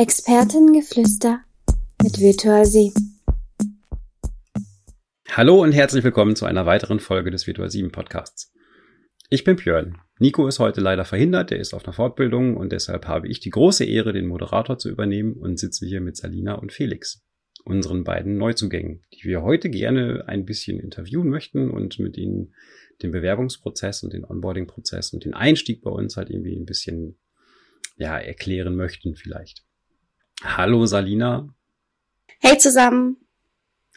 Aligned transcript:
Expertengeflüster 0.00 1.40
mit 2.04 2.20
Virtual 2.20 2.64
Sie. 2.64 2.92
Hallo 5.28 5.60
und 5.60 5.72
herzlich 5.72 6.04
willkommen 6.04 6.36
zu 6.36 6.44
einer 6.44 6.66
weiteren 6.66 7.00
Folge 7.00 7.32
des 7.32 7.48
Virtual 7.48 7.68
7 7.68 7.90
Podcasts. 7.90 8.54
Ich 9.28 9.42
bin 9.42 9.56
Björn. 9.56 9.98
Nico 10.20 10.46
ist 10.46 10.60
heute 10.60 10.80
leider 10.80 11.04
verhindert, 11.04 11.50
er 11.50 11.58
ist 11.58 11.74
auf 11.74 11.84
einer 11.84 11.94
Fortbildung 11.94 12.56
und 12.56 12.70
deshalb 12.70 13.08
habe 13.08 13.26
ich 13.26 13.40
die 13.40 13.50
große 13.50 13.84
Ehre, 13.84 14.12
den 14.12 14.28
Moderator 14.28 14.78
zu 14.78 14.88
übernehmen 14.88 15.32
und 15.32 15.58
sitze 15.58 15.84
hier 15.84 16.00
mit 16.00 16.16
Salina 16.16 16.54
und 16.54 16.72
Felix, 16.72 17.26
unseren 17.64 18.04
beiden 18.04 18.38
Neuzugängen, 18.38 19.02
die 19.14 19.24
wir 19.24 19.42
heute 19.42 19.68
gerne 19.68 20.28
ein 20.28 20.44
bisschen 20.44 20.78
interviewen 20.78 21.28
möchten 21.28 21.72
und 21.72 21.98
mit 21.98 22.16
ihnen 22.16 22.54
den 23.02 23.10
Bewerbungsprozess 23.10 24.04
und 24.04 24.12
den 24.12 24.24
Onboarding-Prozess 24.24 25.12
und 25.12 25.24
den 25.24 25.34
Einstieg 25.34 25.82
bei 25.82 25.90
uns 25.90 26.16
halt 26.16 26.30
irgendwie 26.30 26.54
ein 26.54 26.66
bisschen 26.66 27.18
ja, 27.96 28.16
erklären 28.16 28.76
möchten 28.76 29.16
vielleicht. 29.16 29.64
Hallo 30.44 30.86
Salina. 30.86 31.52
Hey 32.38 32.58
zusammen. 32.58 33.16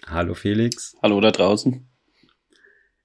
Hallo 0.08 0.34
Felix. 0.34 0.96
Hallo 1.04 1.22
da 1.22 1.30
draußen. 1.30 1.88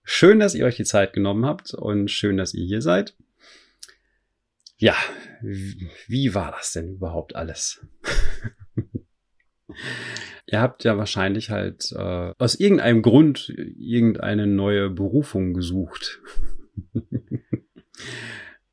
Schön, 0.04 0.40
dass 0.40 0.54
ihr 0.54 0.64
euch 0.64 0.76
die 0.76 0.84
Zeit 0.84 1.12
genommen 1.12 1.44
habt 1.44 1.74
und 1.74 2.10
schön, 2.10 2.38
dass 2.38 2.54
ihr 2.54 2.64
hier 2.64 2.80
seid. 2.80 3.14
Ja, 4.78 4.94
wie 5.42 6.34
war 6.34 6.52
das 6.52 6.72
denn 6.72 6.94
überhaupt 6.94 7.36
alles? 7.36 7.86
ihr 10.46 10.60
habt 10.60 10.84
ja 10.84 10.96
wahrscheinlich 10.96 11.50
halt 11.50 11.92
äh, 11.92 12.32
aus 12.38 12.54
irgendeinem 12.54 13.02
Grund 13.02 13.50
irgendeine 13.50 14.46
neue 14.46 14.88
Berufung 14.88 15.52
gesucht. 15.52 16.20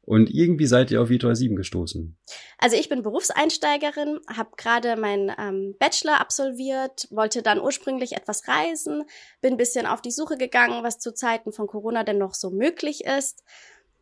Und 0.05 0.30
irgendwie 0.30 0.66
seid 0.66 0.91
ihr 0.91 1.02
auf 1.02 1.09
Virtual 1.09 1.35
7 1.35 1.55
gestoßen. 1.55 2.17
Also 2.57 2.75
ich 2.75 2.89
bin 2.89 3.03
Berufseinsteigerin, 3.03 4.20
habe 4.27 4.49
gerade 4.57 4.98
meinen 4.98 5.31
ähm, 5.38 5.75
Bachelor 5.80 6.20
absolviert, 6.20 7.08
wollte 7.09 7.41
dann 7.41 7.61
ursprünglich 7.61 8.14
etwas 8.14 8.47
reisen, 8.47 9.03
bin 9.42 9.53
ein 9.53 9.58
bisschen 9.58 9.86
auf 9.86 10.02
die 10.02 10.11
Suche 10.11 10.38
gegangen, 10.38 10.83
was 10.83 11.00
zu 11.00 11.14
Zeiten 11.14 11.53
von 11.53 11.67
Corona 11.67 12.03
denn 12.03 12.17
noch 12.17 12.33
so 12.33 12.50
möglich 12.50 13.05
ist. 13.05 13.44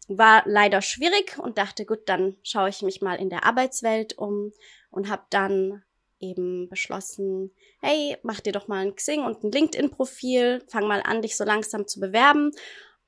War 0.07 0.41
leider 0.45 0.81
schwierig 0.81 1.37
und 1.37 1.59
dachte, 1.59 1.85
gut, 1.85 2.01
dann 2.07 2.35
schaue 2.41 2.69
ich 2.69 2.81
mich 2.81 3.01
mal 3.01 3.15
in 3.15 3.29
der 3.29 3.45
Arbeitswelt 3.45 4.17
um 4.17 4.51
und 4.89 5.07
habe 5.07 5.23
dann 5.29 5.83
eben 6.19 6.67
beschlossen, 6.67 7.51
hey, 7.79 8.17
mach 8.23 8.39
dir 8.39 8.53
doch 8.53 8.67
mal 8.67 8.85
ein 8.85 8.95
Xing 8.95 9.23
und 9.23 9.43
ein 9.43 9.51
LinkedIn-Profil, 9.51 10.63
fang 10.67 10.87
mal 10.87 11.01
an, 11.03 11.21
dich 11.21 11.37
so 11.37 11.43
langsam 11.43 11.87
zu 11.87 11.99
bewerben 11.99 12.51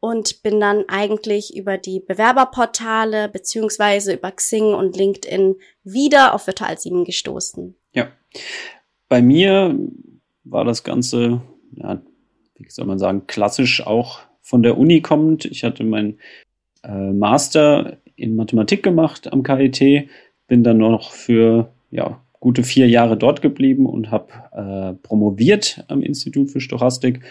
und 0.03 0.43
bin 0.43 0.59
dann 0.59 0.83
eigentlich 0.89 1.55
über 1.55 1.77
die 1.77 2.01
Bewerberportale 2.01 3.29
beziehungsweise 3.29 4.15
über 4.15 4.31
Xing 4.31 4.73
und 4.73 4.97
LinkedIn 4.97 5.55
wieder 5.85 6.33
auf 6.33 6.45
Virtual 6.45 6.77
7 6.77 7.05
gestoßen. 7.05 7.73
Ja, 7.93 8.09
bei 9.07 9.21
mir 9.21 9.79
war 10.43 10.65
das 10.65 10.83
Ganze, 10.83 11.41
ja, 11.77 12.01
wie 12.55 12.69
soll 12.69 12.85
man 12.85 12.99
sagen, 12.99 13.27
klassisch 13.27 13.87
auch 13.87 14.19
von 14.41 14.61
der 14.61 14.77
Uni 14.77 14.99
kommend. 14.99 15.45
Ich 15.45 15.63
hatte 15.63 15.85
mein 15.85 16.17
äh, 16.83 17.13
Master 17.13 17.95
in 18.17 18.35
Mathematik 18.35 18.83
gemacht 18.83 19.31
am 19.31 19.41
KIT, 19.41 20.09
bin 20.47 20.65
dann 20.65 20.79
noch 20.79 21.13
für 21.13 21.71
ja, 21.91 22.21
gute 22.41 22.63
vier 22.63 22.89
Jahre 22.89 23.15
dort 23.15 23.41
geblieben 23.41 23.85
und 23.85 24.11
habe 24.11 24.33
äh, 24.51 25.01
promoviert 25.01 25.85
am 25.87 26.01
Institut 26.01 26.51
für 26.51 26.59
Stochastik 26.59 27.21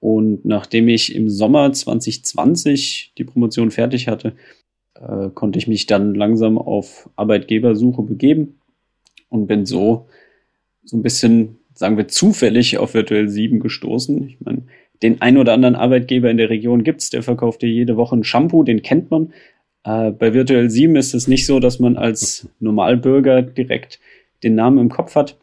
und 0.00 0.44
nachdem 0.44 0.88
ich 0.88 1.14
im 1.14 1.28
Sommer 1.28 1.72
2020 1.72 3.12
die 3.18 3.24
Promotion 3.24 3.70
fertig 3.70 4.08
hatte, 4.08 4.34
äh, 4.94 5.30
konnte 5.30 5.58
ich 5.58 5.66
mich 5.66 5.86
dann 5.86 6.14
langsam 6.14 6.58
auf 6.58 7.08
Arbeitgebersuche 7.16 8.02
begeben 8.02 8.58
und 9.28 9.46
bin 9.46 9.66
so 9.66 10.06
so 10.86 10.96
ein 10.96 11.02
bisschen, 11.02 11.58
sagen 11.74 11.96
wir, 11.96 12.08
zufällig 12.08 12.78
auf 12.78 12.94
Virtual 12.94 13.28
7 13.28 13.60
gestoßen. 13.60 14.28
Ich 14.28 14.40
meine, 14.40 14.62
den 15.02 15.20
ein 15.20 15.36
oder 15.36 15.52
anderen 15.52 15.74
Arbeitgeber 15.74 16.30
in 16.30 16.38
der 16.38 16.48
Region 16.48 16.84
gibt's, 16.84 17.10
der 17.10 17.22
verkauft 17.22 17.62
dir 17.62 17.68
jede 17.68 17.96
Woche 17.96 18.16
ein 18.16 18.24
Shampoo, 18.24 18.62
den 18.62 18.82
kennt 18.82 19.10
man. 19.10 19.32
Äh, 19.84 20.12
bei 20.12 20.32
Virtual 20.32 20.70
7 20.70 20.96
ist 20.96 21.12
es 21.12 21.28
nicht 21.28 21.44
so, 21.44 21.60
dass 21.60 21.78
man 21.78 21.96
als 21.96 22.48
Normalbürger 22.60 23.42
direkt 23.42 24.00
den 24.42 24.54
Namen 24.54 24.78
im 24.78 24.88
Kopf 24.88 25.16
hat. 25.16 25.36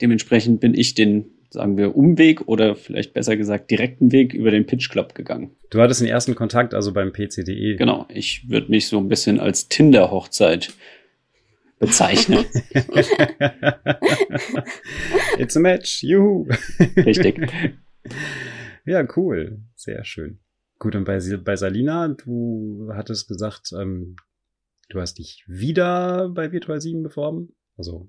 Dementsprechend 0.00 0.60
bin 0.60 0.74
ich 0.74 0.94
den 0.94 1.26
sagen 1.50 1.76
wir, 1.76 1.96
Umweg 1.96 2.48
oder 2.48 2.74
vielleicht 2.76 3.12
besser 3.12 3.36
gesagt 3.36 3.70
direkten 3.70 4.12
Weg 4.12 4.32
über 4.32 4.50
den 4.50 4.66
Pitch 4.66 4.88
Club 4.90 5.14
gegangen. 5.14 5.56
Du 5.70 5.80
hattest 5.80 6.00
den 6.00 6.08
ersten 6.08 6.34
Kontakt 6.34 6.74
also 6.74 6.92
beim 6.92 7.12
PCDE. 7.12 7.76
Genau, 7.76 8.06
ich 8.08 8.48
würde 8.48 8.70
mich 8.70 8.88
so 8.88 8.98
ein 8.98 9.08
bisschen 9.08 9.40
als 9.40 9.68
Tinder-Hochzeit 9.68 10.72
bezeichnen. 11.78 12.44
It's 15.38 15.56
a 15.56 15.60
match, 15.60 16.02
juhu. 16.02 16.46
Richtig. 16.96 17.40
Ja, 18.86 19.06
cool, 19.14 19.60
sehr 19.76 20.04
schön. 20.04 20.40
Gut, 20.78 20.96
und 20.96 21.04
bei, 21.04 21.20
bei 21.44 21.56
Salina, 21.56 22.08
du 22.08 22.88
hattest 22.94 23.28
gesagt, 23.28 23.72
ähm, 23.78 24.16
du 24.88 25.00
hast 25.00 25.18
dich 25.18 25.44
wieder 25.46 26.30
bei 26.30 26.50
Virtual 26.50 26.80
7 26.80 27.02
beworben. 27.02 27.54
Also 27.76 28.08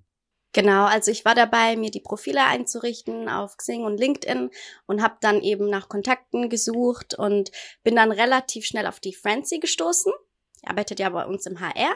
Genau, 0.53 0.85
also 0.85 1.12
ich 1.12 1.23
war 1.23 1.34
dabei, 1.34 1.78
mir 1.78 1.91
die 1.91 2.01
Profile 2.01 2.45
einzurichten 2.45 3.29
auf 3.29 3.56
Xing 3.56 3.85
und 3.85 3.97
LinkedIn 3.97 4.50
und 4.85 5.01
habe 5.01 5.16
dann 5.22 5.41
eben 5.41 5.69
nach 5.69 5.88
Kontakten 5.88 6.50
gesucht 6.50 7.13
und 7.17 7.51
bin 7.84 7.95
dann 7.95 8.12
relativ 8.12 8.66
schnell 8.66 8.85
auf 8.85 9.00
die 9.00 9.13
Francie 9.13 9.62
gestoßen. 9.62 10.12
Die 10.62 10.67
arbeitet 10.67 11.00
ja 11.00 11.09
bei 11.09 11.25
uns 11.25 11.45
im 11.45 11.62
HR 11.62 11.95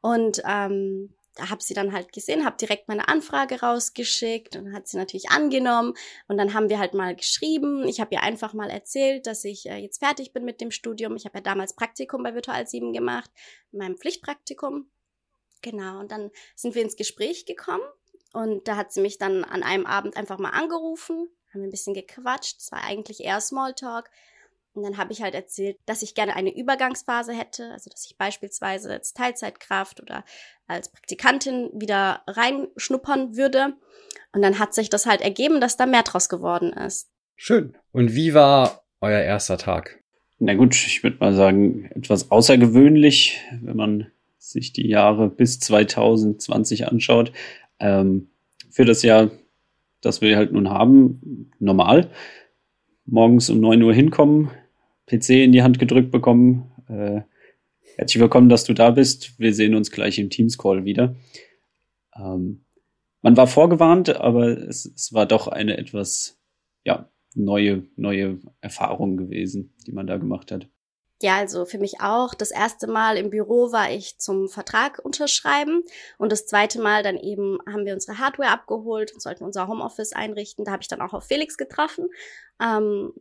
und 0.00 0.42
ähm, 0.46 1.14
da 1.34 1.50
habe 1.50 1.62
sie 1.62 1.74
dann 1.74 1.92
halt 1.92 2.12
gesehen, 2.12 2.44
habe 2.44 2.56
direkt 2.56 2.88
meine 2.88 3.08
Anfrage 3.08 3.60
rausgeschickt 3.60 4.56
und 4.56 4.74
hat 4.74 4.88
sie 4.88 4.96
natürlich 4.96 5.30
angenommen 5.30 5.94
und 6.28 6.36
dann 6.36 6.54
haben 6.54 6.68
wir 6.68 6.78
halt 6.78 6.94
mal 6.94 7.14
geschrieben. 7.14 7.86
Ich 7.86 8.00
habe 8.00 8.14
ihr 8.14 8.22
einfach 8.22 8.54
mal 8.54 8.70
erzählt, 8.70 9.26
dass 9.26 9.44
ich 9.44 9.66
äh, 9.66 9.76
jetzt 9.76 9.98
fertig 9.98 10.32
bin 10.32 10.44
mit 10.44 10.60
dem 10.60 10.70
Studium. 10.70 11.16
Ich 11.16 11.24
habe 11.24 11.38
ja 11.38 11.42
damals 11.42 11.74
Praktikum 11.74 12.22
bei 12.22 12.34
Virtual 12.34 12.66
7 12.66 12.92
gemacht, 12.92 13.30
meinem 13.70 13.96
Pflichtpraktikum 13.96 14.90
Genau, 15.62 16.00
und 16.00 16.10
dann 16.10 16.30
sind 16.54 16.74
wir 16.74 16.82
ins 16.82 16.96
Gespräch 16.96 17.46
gekommen 17.46 17.84
und 18.32 18.68
da 18.68 18.76
hat 18.76 18.92
sie 18.92 19.00
mich 19.00 19.18
dann 19.18 19.44
an 19.44 19.62
einem 19.62 19.86
Abend 19.86 20.16
einfach 20.16 20.38
mal 20.38 20.50
angerufen, 20.50 21.28
haben 21.52 21.60
wir 21.60 21.68
ein 21.68 21.70
bisschen 21.70 21.94
gequatscht, 21.94 22.58
es 22.58 22.72
war 22.72 22.84
eigentlich 22.84 23.20
eher 23.20 23.40
Smalltalk. 23.40 24.10
Und 24.74 24.84
dann 24.84 24.96
habe 24.96 25.12
ich 25.12 25.22
halt 25.22 25.34
erzählt, 25.34 25.76
dass 25.84 26.00
ich 26.00 26.14
gerne 26.14 26.34
eine 26.34 26.56
Übergangsphase 26.56 27.34
hätte, 27.34 27.70
also 27.72 27.90
dass 27.90 28.06
ich 28.06 28.16
beispielsweise 28.16 28.90
als 28.90 29.12
Teilzeitkraft 29.12 30.00
oder 30.00 30.24
als 30.66 30.90
Praktikantin 30.90 31.70
wieder 31.74 32.22
reinschnuppern 32.26 33.36
würde. 33.36 33.74
Und 34.32 34.40
dann 34.40 34.58
hat 34.58 34.72
sich 34.72 34.88
das 34.88 35.04
halt 35.04 35.20
ergeben, 35.20 35.60
dass 35.60 35.76
da 35.76 35.84
mehr 35.84 36.04
draus 36.04 36.30
geworden 36.30 36.72
ist. 36.72 37.10
Schön. 37.36 37.76
Und 37.92 38.14
wie 38.14 38.32
war 38.32 38.84
euer 39.02 39.20
erster 39.20 39.58
Tag? 39.58 40.02
Na 40.38 40.54
gut, 40.54 40.74
ich 40.74 41.02
würde 41.02 41.18
mal 41.18 41.34
sagen, 41.34 41.90
etwas 41.94 42.30
außergewöhnlich, 42.30 43.40
wenn 43.60 43.76
man 43.76 44.12
sich 44.42 44.72
die 44.72 44.88
Jahre 44.88 45.30
bis 45.30 45.60
2020 45.60 46.88
anschaut, 46.88 47.32
ähm, 47.78 48.28
für 48.70 48.84
das 48.84 49.02
Jahr, 49.02 49.30
das 50.00 50.20
wir 50.20 50.36
halt 50.36 50.52
nun 50.52 50.68
haben, 50.68 51.50
normal. 51.60 52.10
Morgens 53.04 53.50
um 53.50 53.60
9 53.60 53.82
Uhr 53.82 53.94
hinkommen, 53.94 54.50
PC 55.06 55.30
in 55.44 55.52
die 55.52 55.62
Hand 55.62 55.78
gedrückt 55.78 56.10
bekommen. 56.10 56.72
Äh, 56.88 57.20
herzlich 57.96 58.20
willkommen, 58.20 58.48
dass 58.48 58.64
du 58.64 58.74
da 58.74 58.90
bist. 58.90 59.38
Wir 59.38 59.54
sehen 59.54 59.76
uns 59.76 59.92
gleich 59.92 60.18
im 60.18 60.30
Teams-Call 60.30 60.84
wieder. 60.84 61.14
Ähm, 62.16 62.64
man 63.20 63.36
war 63.36 63.46
vorgewarnt, 63.46 64.16
aber 64.16 64.48
es, 64.48 64.86
es 64.86 65.12
war 65.12 65.26
doch 65.26 65.46
eine 65.46 65.78
etwas, 65.78 66.40
ja, 66.84 67.08
neue, 67.34 67.84
neue 67.96 68.40
Erfahrung 68.60 69.16
gewesen, 69.16 69.72
die 69.86 69.92
man 69.92 70.08
da 70.08 70.16
gemacht 70.16 70.50
hat. 70.50 70.68
Ja, 71.22 71.36
also 71.36 71.66
für 71.66 71.78
mich 71.78 72.00
auch. 72.00 72.34
Das 72.34 72.50
erste 72.50 72.88
Mal 72.88 73.16
im 73.16 73.30
Büro 73.30 73.70
war 73.70 73.92
ich 73.92 74.18
zum 74.18 74.48
Vertrag 74.48 75.00
unterschreiben 75.04 75.84
und 76.18 76.32
das 76.32 76.46
zweite 76.46 76.80
Mal 76.80 77.04
dann 77.04 77.16
eben 77.16 77.58
haben 77.64 77.86
wir 77.86 77.94
unsere 77.94 78.18
Hardware 78.18 78.50
abgeholt 78.50 79.12
und 79.12 79.22
sollten 79.22 79.44
unser 79.44 79.68
Homeoffice 79.68 80.14
einrichten. 80.14 80.64
Da 80.64 80.72
habe 80.72 80.82
ich 80.82 80.88
dann 80.88 81.00
auch 81.00 81.12
auf 81.12 81.24
Felix 81.24 81.56
getroffen. 81.56 82.08
Ähm, 82.60 83.12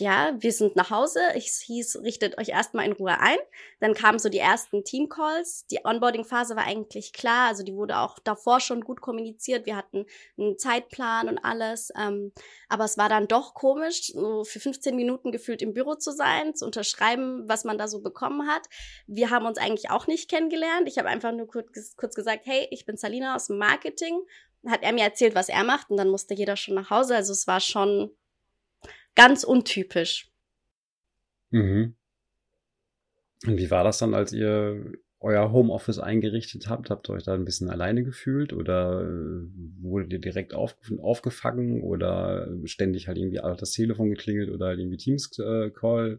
ja, 0.00 0.34
wir 0.38 0.52
sind 0.52 0.74
nach 0.74 0.90
Hause. 0.90 1.20
Ich 1.36 1.52
hieß, 1.66 2.00
richtet 2.02 2.36
euch 2.38 2.48
erstmal 2.48 2.84
in 2.84 2.92
Ruhe 2.92 3.20
ein. 3.20 3.38
Dann 3.78 3.94
kamen 3.94 4.18
so 4.18 4.28
die 4.28 4.38
ersten 4.38 4.82
Team-Calls. 4.82 5.66
Die 5.70 5.84
Onboarding-Phase 5.84 6.56
war 6.56 6.64
eigentlich 6.64 7.12
klar. 7.12 7.48
Also 7.48 7.62
die 7.62 7.74
wurde 7.74 7.98
auch 7.98 8.18
davor 8.18 8.58
schon 8.58 8.80
gut 8.80 9.00
kommuniziert. 9.00 9.66
Wir 9.66 9.76
hatten 9.76 10.06
einen 10.36 10.58
Zeitplan 10.58 11.28
und 11.28 11.38
alles. 11.38 11.92
Ähm, 11.96 12.32
aber 12.68 12.84
es 12.84 12.98
war 12.98 13.08
dann 13.08 13.28
doch 13.28 13.54
komisch, 13.54 14.08
so 14.12 14.42
für 14.42 14.58
15 14.58 14.96
Minuten 14.96 15.30
gefühlt 15.30 15.62
im 15.62 15.74
Büro 15.74 15.94
zu 15.94 16.10
sein, 16.10 16.56
zu 16.56 16.64
unterschreiben, 16.64 17.48
was 17.48 17.62
man 17.62 17.78
da 17.78 17.86
so 17.86 18.00
bekommen 18.00 18.48
hat. 18.48 18.62
Wir 19.06 19.30
haben 19.30 19.46
uns 19.46 19.58
eigentlich 19.58 19.90
auch 19.90 20.08
nicht 20.08 20.28
kennengelernt. 20.28 20.88
Ich 20.88 20.98
habe 20.98 21.08
einfach 21.08 21.30
nur 21.30 21.46
kurz, 21.46 21.94
kurz 21.96 22.16
gesagt, 22.16 22.46
hey, 22.46 22.66
ich 22.72 22.84
bin 22.84 22.96
Salina 22.96 23.36
aus 23.36 23.46
dem 23.46 23.58
Marketing. 23.58 24.20
Hat 24.66 24.82
er 24.82 24.92
mir 24.92 25.04
erzählt, 25.04 25.36
was 25.36 25.48
er 25.48 25.62
macht 25.62 25.90
und 25.90 25.98
dann 25.98 26.08
musste 26.08 26.34
jeder 26.34 26.56
schon 26.56 26.74
nach 26.74 26.90
Hause. 26.90 27.14
Also 27.14 27.32
es 27.32 27.46
war 27.46 27.60
schon 27.60 28.10
ganz 29.14 29.44
untypisch. 29.44 30.30
Mhm. 31.50 31.94
Und 33.46 33.58
wie 33.58 33.70
war 33.70 33.84
das 33.84 33.98
dann, 33.98 34.14
als 34.14 34.32
ihr 34.32 34.92
euer 35.20 35.52
Homeoffice 35.52 35.98
eingerichtet 35.98 36.68
habt? 36.68 36.90
Habt 36.90 37.08
ihr 37.08 37.14
euch 37.14 37.24
da 37.24 37.34
ein 37.34 37.44
bisschen 37.44 37.70
alleine 37.70 38.04
gefühlt 38.04 38.52
oder 38.52 39.02
äh, 39.02 39.46
wurdet 39.80 40.12
ihr 40.12 40.18
direkt 40.18 40.54
auf, 40.54 40.76
aufgefangen 41.00 41.82
oder 41.82 42.48
ständig 42.64 43.08
halt 43.08 43.18
irgendwie 43.18 43.40
das 43.58 43.72
Telefon 43.72 44.10
geklingelt 44.10 44.50
oder 44.50 44.66
halt 44.66 44.78
irgendwie 44.78 44.96
Teams-Call, 44.96 46.12
äh, 46.12 46.18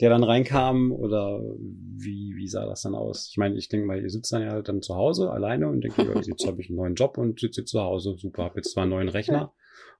der 0.00 0.10
dann 0.10 0.22
reinkam 0.22 0.92
oder 0.92 1.40
wie, 1.58 2.34
wie 2.36 2.46
sah 2.48 2.66
das 2.66 2.82
dann 2.82 2.94
aus? 2.94 3.28
Ich 3.30 3.36
meine, 3.36 3.56
ich 3.56 3.68
denke 3.68 3.86
mal, 3.86 4.00
ihr 4.00 4.10
sitzt 4.10 4.32
dann 4.32 4.42
ja 4.42 4.52
halt 4.52 4.68
dann 4.68 4.82
zu 4.82 4.94
Hause 4.94 5.30
alleine 5.30 5.68
und 5.68 5.80
denkt, 5.80 5.98
jetzt 5.98 6.46
habe 6.46 6.60
ich 6.60 6.68
einen 6.68 6.76
neuen 6.76 6.94
Job 6.94 7.18
und 7.18 7.40
sitze 7.40 7.62
jetzt 7.62 7.70
zu 7.70 7.80
Hause, 7.80 8.16
super, 8.16 8.44
habe 8.44 8.58
jetzt 8.58 8.72
zwar 8.72 8.82
einen 8.82 8.90
neuen 8.90 9.08
Rechner 9.08 9.52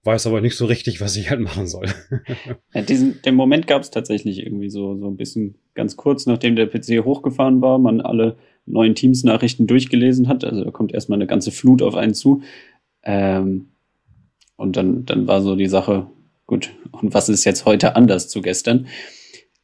weiß 0.05 0.27
aber 0.27 0.41
nicht 0.41 0.57
so 0.57 0.67
richtig, 0.67 1.01
was 1.01 1.17
ich 1.17 1.31
halt 1.31 1.41
machen 1.41 1.67
soll. 1.67 1.87
ja, 2.75 2.83
diesen, 2.83 3.21
den 3.23 3.35
Moment 3.35 3.67
gab 3.67 3.83
es 3.83 3.91
tatsächlich 3.91 4.45
irgendwie 4.45 4.71
so, 4.71 4.97
so 4.97 5.07
ein 5.07 5.17
bisschen 5.17 5.57
ganz 5.75 5.97
kurz, 5.97 6.27
nachdem 6.27 6.57
der 6.57 6.67
PC 6.67 7.05
hochgefahren 7.05 7.61
war, 7.61 7.79
man 7.79 8.01
alle 8.01 8.37
neuen 8.67 8.95
Teams-Nachrichten 8.95 9.67
durchgelesen 9.67 10.29
hat. 10.29 10.45
Also 10.45 10.65
da 10.65 10.71
kommt 10.71 10.93
erstmal 10.93 11.19
eine 11.19 11.27
ganze 11.27 11.51
Flut 11.51 11.83
auf 11.83 11.95
einen 11.95 12.15
zu. 12.15 12.43
Ähm, 13.03 13.69
und 14.57 14.77
dann, 14.77 15.05
dann 15.05 15.27
war 15.27 15.41
so 15.41 15.57
die 15.57 15.69
Sache, 15.69 16.09
gut, 16.47 16.71
und 16.93 17.15
was 17.15 17.29
ist 17.29 17.45
jetzt 17.45 17.65
heute 17.65 17.97
anders 17.97 18.29
zu 18.29 18.43
gestern? 18.43 18.87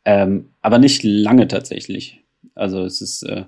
Ähm, 0.04 0.50
aber 0.60 0.78
nicht 0.78 1.02
lange 1.02 1.48
tatsächlich. 1.48 2.22
Also 2.54 2.84
es 2.84 3.00
ist, 3.00 3.22
äh, 3.24 3.44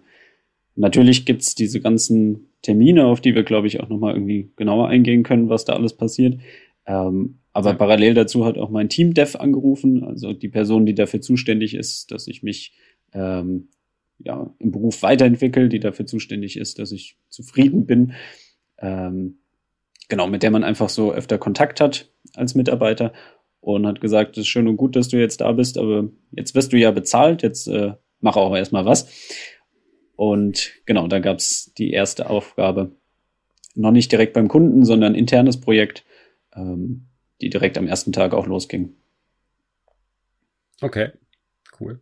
natürlich 0.74 1.24
gibt's 1.24 1.54
diese 1.54 1.80
ganzen 1.80 2.48
Termine, 2.62 3.06
auf 3.06 3.20
die 3.20 3.34
wir, 3.34 3.44
glaube 3.44 3.66
ich, 3.66 3.80
auch 3.80 3.88
nochmal 3.88 4.14
irgendwie 4.14 4.50
genauer 4.56 4.88
eingehen 4.88 5.22
können, 5.22 5.48
was 5.48 5.64
da 5.64 5.74
alles 5.74 5.92
passiert. 5.92 6.38
Ähm, 6.86 7.40
aber 7.52 7.70
ja. 7.70 7.76
parallel 7.76 8.14
dazu 8.14 8.44
hat 8.44 8.58
auch 8.58 8.70
mein 8.70 8.88
Team 8.88 9.14
Dev 9.14 9.38
angerufen, 9.38 10.04
also 10.04 10.32
die 10.32 10.48
Person, 10.48 10.86
die 10.86 10.94
dafür 10.94 11.20
zuständig 11.20 11.74
ist, 11.74 12.10
dass 12.10 12.28
ich 12.28 12.42
mich 12.42 12.74
ähm, 13.12 13.68
ja, 14.18 14.54
im 14.58 14.72
Beruf 14.72 15.02
weiterentwickle, 15.02 15.68
die 15.68 15.80
dafür 15.80 16.06
zuständig 16.06 16.56
ist, 16.56 16.78
dass 16.78 16.92
ich 16.92 17.16
zufrieden 17.28 17.86
bin. 17.86 18.12
Ähm, 18.78 19.38
genau, 20.08 20.26
mit 20.26 20.42
der 20.42 20.50
man 20.50 20.64
einfach 20.64 20.88
so 20.88 21.12
öfter 21.12 21.38
Kontakt 21.38 21.80
hat 21.80 22.10
als 22.34 22.54
Mitarbeiter 22.54 23.12
und 23.60 23.86
hat 23.86 24.00
gesagt, 24.00 24.36
es 24.36 24.42
ist 24.42 24.48
schön 24.48 24.68
und 24.68 24.76
gut, 24.76 24.94
dass 24.94 25.08
du 25.08 25.18
jetzt 25.18 25.40
da 25.40 25.52
bist, 25.52 25.78
aber 25.78 26.08
jetzt 26.30 26.54
wirst 26.54 26.72
du 26.72 26.78
ja 26.78 26.90
bezahlt, 26.90 27.42
jetzt 27.42 27.66
äh, 27.68 27.94
mach 28.20 28.36
auch 28.36 28.54
erstmal 28.54 28.84
was. 28.84 29.08
Und 30.14 30.72
genau, 30.86 31.08
da 31.08 31.18
gab's 31.18 31.72
die 31.76 31.90
erste 31.90 32.30
Aufgabe. 32.30 32.92
Noch 33.74 33.90
nicht 33.90 34.10
direkt 34.10 34.32
beim 34.32 34.48
Kunden, 34.48 34.84
sondern 34.84 35.14
internes 35.14 35.60
Projekt 35.60 36.04
ähm, 36.56 37.06
die 37.40 37.50
direkt 37.50 37.78
am 37.78 37.86
ersten 37.86 38.12
Tag 38.12 38.34
auch 38.34 38.46
losging. 38.46 38.96
Okay, 40.80 41.10
cool. 41.80 42.00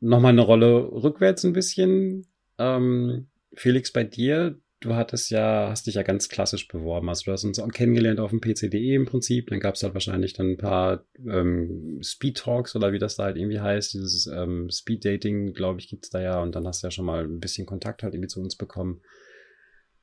Nochmal 0.00 0.32
eine 0.32 0.42
Rolle 0.42 0.90
rückwärts 0.92 1.44
ein 1.44 1.52
bisschen. 1.52 2.26
Ähm, 2.58 3.28
Felix, 3.54 3.92
bei 3.92 4.04
dir, 4.04 4.60
du 4.80 4.94
hattest 4.94 5.30
ja, 5.30 5.68
hast 5.70 5.86
dich 5.86 5.94
ja 5.94 6.02
ganz 6.02 6.28
klassisch 6.28 6.68
beworben. 6.68 7.08
Also 7.08 7.24
du 7.24 7.32
hast 7.32 7.44
uns 7.44 7.58
auch 7.58 7.68
kennengelernt 7.68 8.20
auf 8.20 8.30
dem 8.30 8.40
PC.de 8.40 8.94
im 8.94 9.06
Prinzip. 9.06 9.48
Dann 9.48 9.60
gab 9.60 9.74
es 9.74 9.82
halt 9.82 9.94
wahrscheinlich 9.94 10.34
dann 10.34 10.50
ein 10.50 10.56
paar 10.58 11.06
ähm, 11.26 12.00
Speed 12.02 12.38
Talks 12.38 12.76
oder 12.76 12.92
wie 12.92 12.98
das 12.98 13.16
da 13.16 13.24
halt 13.24 13.36
irgendwie 13.36 13.60
heißt. 13.60 13.94
Dieses 13.94 14.26
ähm, 14.26 14.68
Speed 14.70 15.04
Dating, 15.04 15.54
glaube 15.54 15.80
ich, 15.80 15.88
gibt's 15.88 16.10
da 16.10 16.20
ja. 16.20 16.42
Und 16.42 16.54
dann 16.54 16.66
hast 16.66 16.82
du 16.82 16.88
ja 16.88 16.90
schon 16.90 17.06
mal 17.06 17.24
ein 17.24 17.40
bisschen 17.40 17.66
Kontakt 17.66 18.02
halt 18.02 18.14
irgendwie 18.14 18.28
zu 18.28 18.40
uns 18.40 18.56
bekommen. 18.56 19.00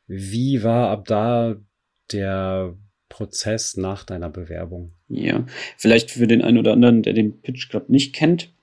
Wie 0.07 0.63
war 0.63 0.89
ab 0.89 1.05
da 1.05 1.55
der 2.11 2.75
Prozess 3.11 3.77
nach 3.77 4.03
deiner 4.03 4.29
Bewerbung? 4.29 4.93
Ja, 5.09 5.45
vielleicht 5.77 6.09
für 6.11 6.27
den 6.27 6.41
einen 6.41 6.57
oder 6.57 6.71
anderen, 6.71 7.03
der 7.03 7.13
den 7.13 7.41
Pitch 7.41 7.69
Club 7.69 7.89
nicht 7.89 8.15
kennt. 8.15 8.53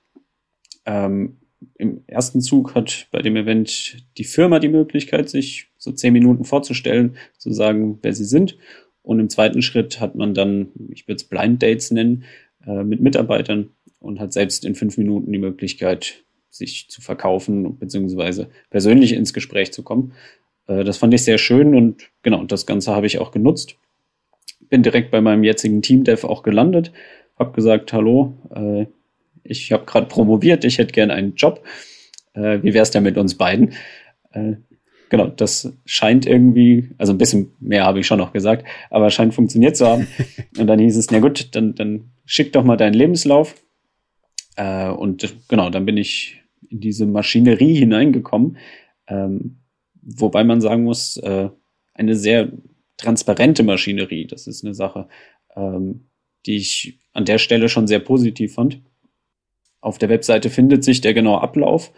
Ähm, 0.85 1.37
Im 1.75 2.03
ersten 2.07 2.41
Zug 2.41 2.73
hat 2.73 3.07
bei 3.11 3.21
dem 3.21 3.35
Event 3.35 3.97
die 4.17 4.23
Firma 4.23 4.59
die 4.59 4.67
Möglichkeit, 4.67 5.29
sich 5.29 5.67
so 5.77 5.91
zehn 5.91 6.13
Minuten 6.13 6.43
vorzustellen, 6.43 7.15
zu 7.37 7.53
sagen, 7.53 7.99
wer 8.01 8.13
sie 8.13 8.25
sind. 8.25 8.57
Und 9.03 9.19
im 9.19 9.29
zweiten 9.29 9.61
Schritt 9.61 10.01
hat 10.01 10.15
man 10.15 10.33
dann, 10.33 10.71
ich 10.89 11.07
würde 11.07 11.17
es 11.17 11.23
Blind 11.23 11.61
Dates 11.61 11.91
nennen, 11.91 12.23
äh, 12.65 12.83
mit 12.83 13.01
Mitarbeitern 13.01 13.69
und 13.99 14.19
hat 14.19 14.33
selbst 14.33 14.65
in 14.65 14.73
fünf 14.75 14.97
Minuten 14.97 15.31
die 15.31 15.39
Möglichkeit, 15.39 16.23
sich 16.49 16.89
zu 16.89 17.01
verkaufen 17.01 17.77
beziehungsweise 17.77 18.49
persönlich 18.71 19.13
ins 19.13 19.33
Gespräch 19.33 19.71
zu 19.71 19.83
kommen. 19.83 20.13
Äh, 20.65 20.83
das 20.83 20.97
fand 20.97 21.13
ich 21.13 21.23
sehr 21.23 21.37
schön 21.37 21.75
und 21.75 22.09
genau, 22.23 22.43
das 22.45 22.65
Ganze 22.65 22.95
habe 22.95 23.05
ich 23.05 23.19
auch 23.19 23.29
genutzt 23.29 23.77
bin 24.69 24.83
direkt 24.83 25.11
bei 25.11 25.21
meinem 25.21 25.43
jetzigen 25.43 25.81
Team-Dev 25.81 26.25
auch 26.25 26.43
gelandet, 26.43 26.91
habe 27.37 27.51
gesagt, 27.53 27.93
hallo, 27.93 28.33
äh, 28.53 28.85
ich 29.43 29.71
habe 29.71 29.85
gerade 29.85 30.07
promoviert, 30.07 30.63
ich 30.65 30.77
hätte 30.77 30.93
gerne 30.93 31.13
einen 31.13 31.35
Job. 31.35 31.63
Äh, 32.33 32.61
wie 32.61 32.73
wär's 32.73 32.91
denn 32.91 33.03
mit 33.03 33.17
uns 33.17 33.35
beiden? 33.35 33.73
Äh, 34.31 34.55
genau, 35.09 35.27
das 35.27 35.73
scheint 35.85 36.25
irgendwie, 36.25 36.89
also 36.97 37.13
ein 37.13 37.17
bisschen 37.17 37.53
mehr 37.59 37.85
habe 37.85 37.99
ich 37.99 38.07
schon 38.07 38.19
noch 38.19 38.33
gesagt, 38.33 38.65
aber 38.89 39.09
scheint 39.09 39.33
funktioniert 39.33 39.75
zu 39.75 39.87
haben. 39.87 40.07
Und 40.57 40.67
dann 40.67 40.79
hieß 40.79 40.97
es, 40.97 41.09
na 41.11 41.19
gut, 41.19 41.55
dann, 41.55 41.75
dann 41.75 42.11
schick 42.25 42.53
doch 42.53 42.63
mal 42.63 42.77
deinen 42.77 42.93
Lebenslauf. 42.93 43.55
Äh, 44.55 44.89
und 44.89 45.33
genau, 45.47 45.69
dann 45.69 45.85
bin 45.85 45.97
ich 45.97 46.41
in 46.69 46.81
diese 46.81 47.05
Maschinerie 47.05 47.75
hineingekommen. 47.75 48.57
Ähm, 49.07 49.59
wobei 50.01 50.43
man 50.43 50.61
sagen 50.61 50.83
muss, 50.83 51.17
äh, 51.17 51.49
eine 51.93 52.15
sehr 52.15 52.51
transparente 52.99 53.63
Maschinerie. 53.63 54.27
Das 54.27 54.45
ist 54.45 54.63
eine 54.63 54.73
Sache, 54.75 55.07
ähm, 55.55 56.05
die 56.45 56.57
ich 56.57 56.99
an 57.13 57.25
der 57.25 57.37
Stelle 57.37 57.69
schon 57.69 57.87
sehr 57.87 57.99
positiv 57.99 58.53
fand. 58.53 58.81
Auf 59.81 59.97
der 59.97 60.09
Webseite 60.09 60.49
findet 60.49 60.83
sich 60.83 61.01
der 61.01 61.13
genaue 61.13 61.41
Ablauf 61.41 61.91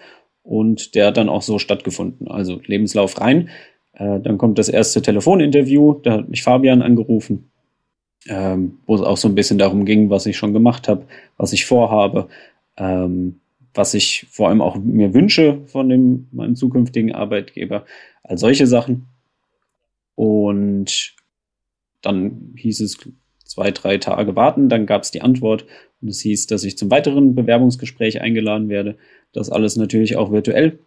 und 0.43 0.95
der 0.95 1.07
hat 1.07 1.17
dann 1.17 1.29
auch 1.29 1.41
so 1.41 1.59
stattgefunden. 1.59 2.27
Also 2.27 2.61
Lebenslauf 2.65 3.19
rein, 3.19 3.49
äh, 3.93 4.19
dann 4.19 4.37
kommt 4.37 4.59
das 4.59 4.69
erste 4.69 5.01
Telefoninterview, 5.01 5.93
da 6.03 6.13
hat 6.13 6.29
mich 6.29 6.43
Fabian 6.43 6.81
angerufen, 6.81 7.51
ähm, 8.27 8.79
wo 8.85 8.95
es 8.95 9.01
auch 9.01 9.17
so 9.17 9.27
ein 9.27 9.35
bisschen 9.35 9.57
darum 9.57 9.85
ging, 9.85 10.09
was 10.09 10.25
ich 10.27 10.37
schon 10.37 10.53
gemacht 10.53 10.87
habe, 10.87 11.05
was 11.37 11.53
ich 11.53 11.65
vorhabe, 11.65 12.27
ähm, 12.77 13.39
was 13.73 13.93
ich 13.93 14.27
vor 14.29 14.49
allem 14.49 14.61
auch 14.61 14.75
mir 14.75 15.13
wünsche 15.13 15.61
von 15.65 15.89
dem, 15.89 16.27
meinem 16.31 16.55
zukünftigen 16.55 17.13
Arbeitgeber, 17.13 17.85
all 18.23 18.37
solche 18.37 18.67
Sachen. 18.67 19.07
Und 20.15 21.15
dann 22.01 22.53
hieß 22.55 22.81
es 22.81 22.97
zwei, 23.45 23.71
drei 23.71 23.97
Tage 23.97 24.35
warten, 24.35 24.69
dann 24.69 24.85
gab 24.85 25.03
es 25.03 25.11
die 25.11 25.21
Antwort. 25.21 25.65
Und 26.01 26.07
es 26.07 26.21
hieß, 26.21 26.47
dass 26.47 26.63
ich 26.63 26.77
zum 26.77 26.89
weiteren 26.89 27.35
Bewerbungsgespräch 27.35 28.21
eingeladen 28.21 28.69
werde. 28.69 28.97
Das 29.33 29.49
alles 29.49 29.75
natürlich 29.75 30.15
auch 30.15 30.31
virtuell. 30.31 30.79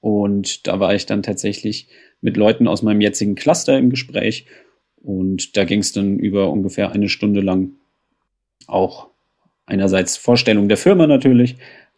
Und 0.00 0.66
da 0.66 0.80
war 0.80 0.94
ich 0.94 1.06
dann 1.06 1.22
tatsächlich 1.22 1.88
mit 2.20 2.36
Leuten 2.36 2.66
aus 2.66 2.82
meinem 2.82 3.00
jetzigen 3.00 3.36
Cluster 3.36 3.78
im 3.78 3.90
Gespräch. 3.90 4.46
Und 4.96 5.56
da 5.56 5.64
ging 5.64 5.80
es 5.80 5.92
dann 5.92 6.18
über 6.18 6.50
ungefähr 6.50 6.92
eine 6.92 7.08
Stunde 7.08 7.40
lang. 7.40 7.72
Auch 8.66 9.08
einerseits 9.64 10.16
Vorstellung 10.16 10.68
der 10.68 10.76
Firma 10.76 11.06
natürlich 11.06 11.56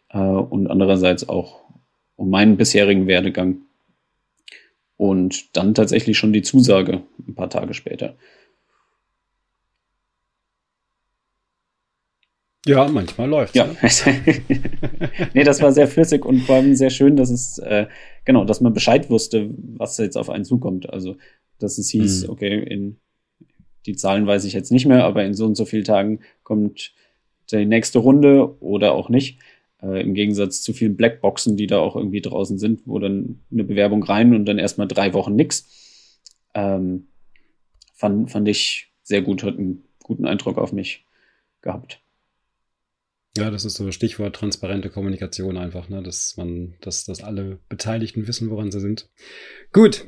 äh, 0.09 0.19
und 0.19 0.67
andererseits 0.67 1.27
auch 1.27 1.65
um 2.15 2.29
meinen 2.29 2.57
bisherigen 2.57 3.07
Werdegang 3.07 3.61
und 4.97 5.55
dann 5.55 5.73
tatsächlich 5.73 6.17
schon 6.17 6.33
die 6.33 6.41
Zusage 6.41 7.03
ein 7.27 7.35
paar 7.35 7.49
Tage 7.49 7.73
später. 7.73 8.15
Ja, 12.65 12.87
manchmal 12.87 13.29
läuft 13.29 13.55
Ja. 13.55 13.69
nee, 15.33 15.43
das 15.43 15.61
war 15.61 15.71
sehr 15.71 15.87
flüssig 15.87 16.25
und 16.25 16.41
vor 16.41 16.55
allem 16.55 16.75
sehr 16.75 16.89
schön, 16.89 17.15
dass 17.15 17.29
es, 17.29 17.59
äh, 17.59 17.85
genau, 18.25 18.43
dass 18.43 18.59
man 18.59 18.73
Bescheid 18.73 19.09
wusste, 19.11 19.51
was 19.77 19.97
jetzt 19.97 20.17
auf 20.17 20.31
einen 20.31 20.45
zukommt. 20.45 20.89
Also, 20.89 21.15
dass 21.59 21.77
es 21.77 21.89
hieß, 21.89 22.23
mhm. 22.23 22.29
okay, 22.31 22.59
in 22.59 22.97
die 23.85 23.95
Zahlen 23.95 24.25
weiß 24.25 24.45
ich 24.45 24.53
jetzt 24.53 24.71
nicht 24.71 24.87
mehr, 24.87 25.05
aber 25.05 25.23
in 25.23 25.35
so 25.35 25.45
und 25.45 25.53
so 25.53 25.65
vielen 25.65 25.83
Tagen 25.83 26.21
kommt 26.41 26.93
die 27.51 27.65
nächste 27.65 27.99
Runde 27.99 28.59
oder 28.61 28.93
auch 28.93 29.09
nicht. 29.09 29.39
Äh, 29.81 30.01
Im 30.01 30.13
Gegensatz 30.13 30.61
zu 30.61 30.73
vielen 30.73 30.95
Blackboxen, 30.95 31.57
die 31.57 31.67
da 31.67 31.79
auch 31.79 31.95
irgendwie 31.95 32.21
draußen 32.21 32.57
sind, 32.57 32.81
wo 32.85 32.99
dann 32.99 33.43
eine 33.51 33.63
Bewerbung 33.63 34.03
rein 34.03 34.33
und 34.33 34.45
dann 34.45 34.59
erstmal 34.59 34.87
drei 34.87 35.13
Wochen 35.13 35.35
nix. 35.35 36.19
Ähm, 36.53 37.07
fand, 37.93 38.31
fand 38.31 38.47
ich 38.47 38.93
sehr 39.03 39.21
gut, 39.21 39.43
hat 39.43 39.57
einen 39.57 39.83
guten 40.03 40.25
Eindruck 40.25 40.57
auf 40.57 40.71
mich 40.71 41.05
gehabt. 41.61 42.01
Ja, 43.37 43.51
das 43.51 43.65
ist 43.65 43.75
so 43.75 43.91
Stichwort 43.91 44.35
transparente 44.35 44.89
Kommunikation 44.89 45.57
einfach, 45.57 45.89
ne? 45.89 46.01
dass 46.01 46.37
man, 46.37 46.75
dass, 46.79 47.03
dass 47.03 47.21
alle 47.21 47.59
Beteiligten 47.67 48.27
wissen, 48.27 48.49
woran 48.49 48.71
sie 48.71 48.79
sind. 48.79 49.09
Gut. 49.73 50.05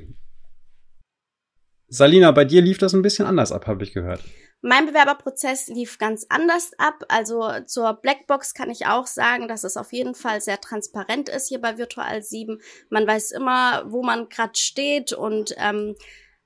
Salina, 1.90 2.32
bei 2.32 2.46
dir 2.46 2.62
lief 2.62 2.78
das 2.78 2.94
ein 2.94 3.02
bisschen 3.02 3.26
anders 3.26 3.52
ab, 3.52 3.68
habe 3.68 3.84
ich 3.84 3.94
gehört. 3.94 4.24
Mein 4.62 4.88
Bewerberprozess 4.88 5.68
lief 5.68 6.00
ganz 6.00 6.26
anders 6.30 6.72
ab. 6.78 7.04
Also 7.10 7.52
zur 7.66 7.94
Blackbox 7.94 8.54
kann 8.54 8.72
ich 8.72 8.88
auch 8.88 9.06
sagen, 9.06 9.48
dass 9.48 9.64
es 9.64 9.78
auf 9.78 9.94
jeden 9.94 10.16
Fall 10.16 10.42
sehr 10.42 10.60
transparent 10.60 11.30
ist 11.30 11.48
hier 11.48 11.62
bei 11.62 11.78
Virtual 11.78 12.22
7. 12.22 12.60
Man 12.90 13.06
weiß 13.06 13.32
immer, 13.32 13.84
wo 13.92 14.02
man 14.02 14.30
gerade 14.30 14.58
steht 14.58 15.14
und 15.14 15.54
ähm, 15.58 15.96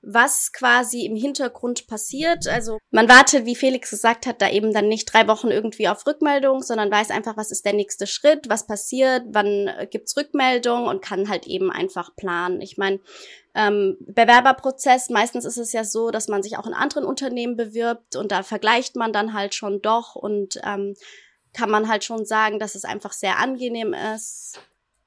was 0.02 0.52
quasi 0.52 1.06
im 1.06 1.14
Hintergrund 1.14 1.86
passiert. 1.86 2.48
Also 2.48 2.78
man 2.90 3.08
wartet, 3.08 3.46
wie 3.46 3.54
Felix 3.54 3.90
gesagt 3.90 4.26
hat, 4.26 4.42
da 4.42 4.50
eben 4.50 4.72
dann 4.72 4.88
nicht 4.88 5.06
drei 5.06 5.28
Wochen 5.28 5.48
irgendwie 5.48 5.88
auf 5.88 6.06
Rückmeldung, 6.06 6.62
sondern 6.62 6.90
weiß 6.90 7.10
einfach, 7.10 7.36
was 7.36 7.52
ist 7.52 7.64
der 7.64 7.72
nächste 7.72 8.08
Schritt, 8.08 8.48
was 8.48 8.66
passiert, 8.66 9.22
wann 9.28 9.70
gibt's 9.90 10.16
Rückmeldung 10.16 10.86
und 10.86 11.02
kann 11.02 11.28
halt 11.28 11.46
eben 11.46 11.70
einfach 11.70 12.14
planen. 12.16 12.60
Ich 12.60 12.76
meine, 12.76 12.98
ähm, 13.54 13.96
Bewerberprozess, 14.00 15.08
meistens 15.10 15.44
ist 15.44 15.58
es 15.58 15.72
ja 15.72 15.84
so, 15.84 16.10
dass 16.10 16.26
man 16.26 16.42
sich 16.42 16.56
auch 16.56 16.66
in 16.66 16.74
anderen 16.74 17.04
Unternehmen 17.04 17.56
bewirbt 17.56 18.16
und 18.16 18.32
da 18.32 18.42
vergleicht 18.42 18.96
man 18.96 19.12
dann 19.12 19.34
halt 19.34 19.54
schon 19.54 19.82
doch 19.82 20.16
und 20.16 20.60
ähm, 20.64 20.94
kann 21.52 21.70
man 21.70 21.88
halt 21.88 22.02
schon 22.02 22.24
sagen, 22.24 22.58
dass 22.58 22.74
es 22.74 22.84
einfach 22.84 23.12
sehr 23.12 23.38
angenehm 23.38 23.94
ist. 24.14 24.58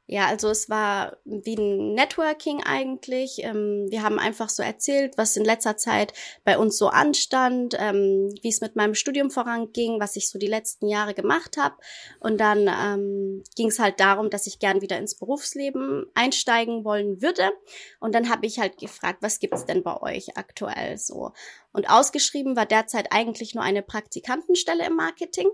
Ja, 0.07 0.27
also 0.27 0.49
es 0.49 0.69
war 0.69 1.17
wie 1.25 1.55
ein 1.55 1.95
Networking 1.95 2.61
eigentlich. 2.63 3.39
Ähm, 3.39 3.87
wir 3.89 4.03
haben 4.03 4.19
einfach 4.19 4.49
so 4.49 4.61
erzählt, 4.61 5.17
was 5.17 5.35
in 5.35 5.43
letzter 5.43 5.77
Zeit 5.77 6.13
bei 6.43 6.59
uns 6.59 6.77
so 6.77 6.89
anstand, 6.89 7.75
ähm, 7.79 8.29
wie 8.43 8.49
es 8.49 8.61
mit 8.61 8.75
meinem 8.75 8.93
Studium 8.93 9.31
voranging, 9.31 9.99
was 9.99 10.15
ich 10.15 10.29
so 10.29 10.37
die 10.37 10.45
letzten 10.45 10.87
Jahre 10.87 11.15
gemacht 11.15 11.57
habe. 11.57 11.75
Und 12.19 12.39
dann 12.39 12.67
ähm, 12.67 13.43
ging 13.55 13.69
es 13.69 13.79
halt 13.79 13.99
darum, 13.99 14.29
dass 14.29 14.45
ich 14.45 14.59
gern 14.59 14.81
wieder 14.81 14.99
ins 14.99 15.15
Berufsleben 15.15 16.05
einsteigen 16.13 16.85
wollen 16.85 17.23
würde. 17.23 17.49
Und 17.99 18.13
dann 18.13 18.29
habe 18.29 18.45
ich 18.45 18.59
halt 18.59 18.77
gefragt, 18.77 19.19
was 19.21 19.39
gibt's 19.39 19.65
denn 19.65 19.81
bei 19.81 19.99
euch 20.03 20.37
aktuell 20.37 20.99
so? 20.99 21.31
Und 21.73 21.89
ausgeschrieben 21.89 22.55
war 22.55 22.67
derzeit 22.67 23.07
eigentlich 23.11 23.55
nur 23.55 23.63
eine 23.63 23.81
Praktikantenstelle 23.81 24.85
im 24.85 24.95
Marketing. 24.95 25.47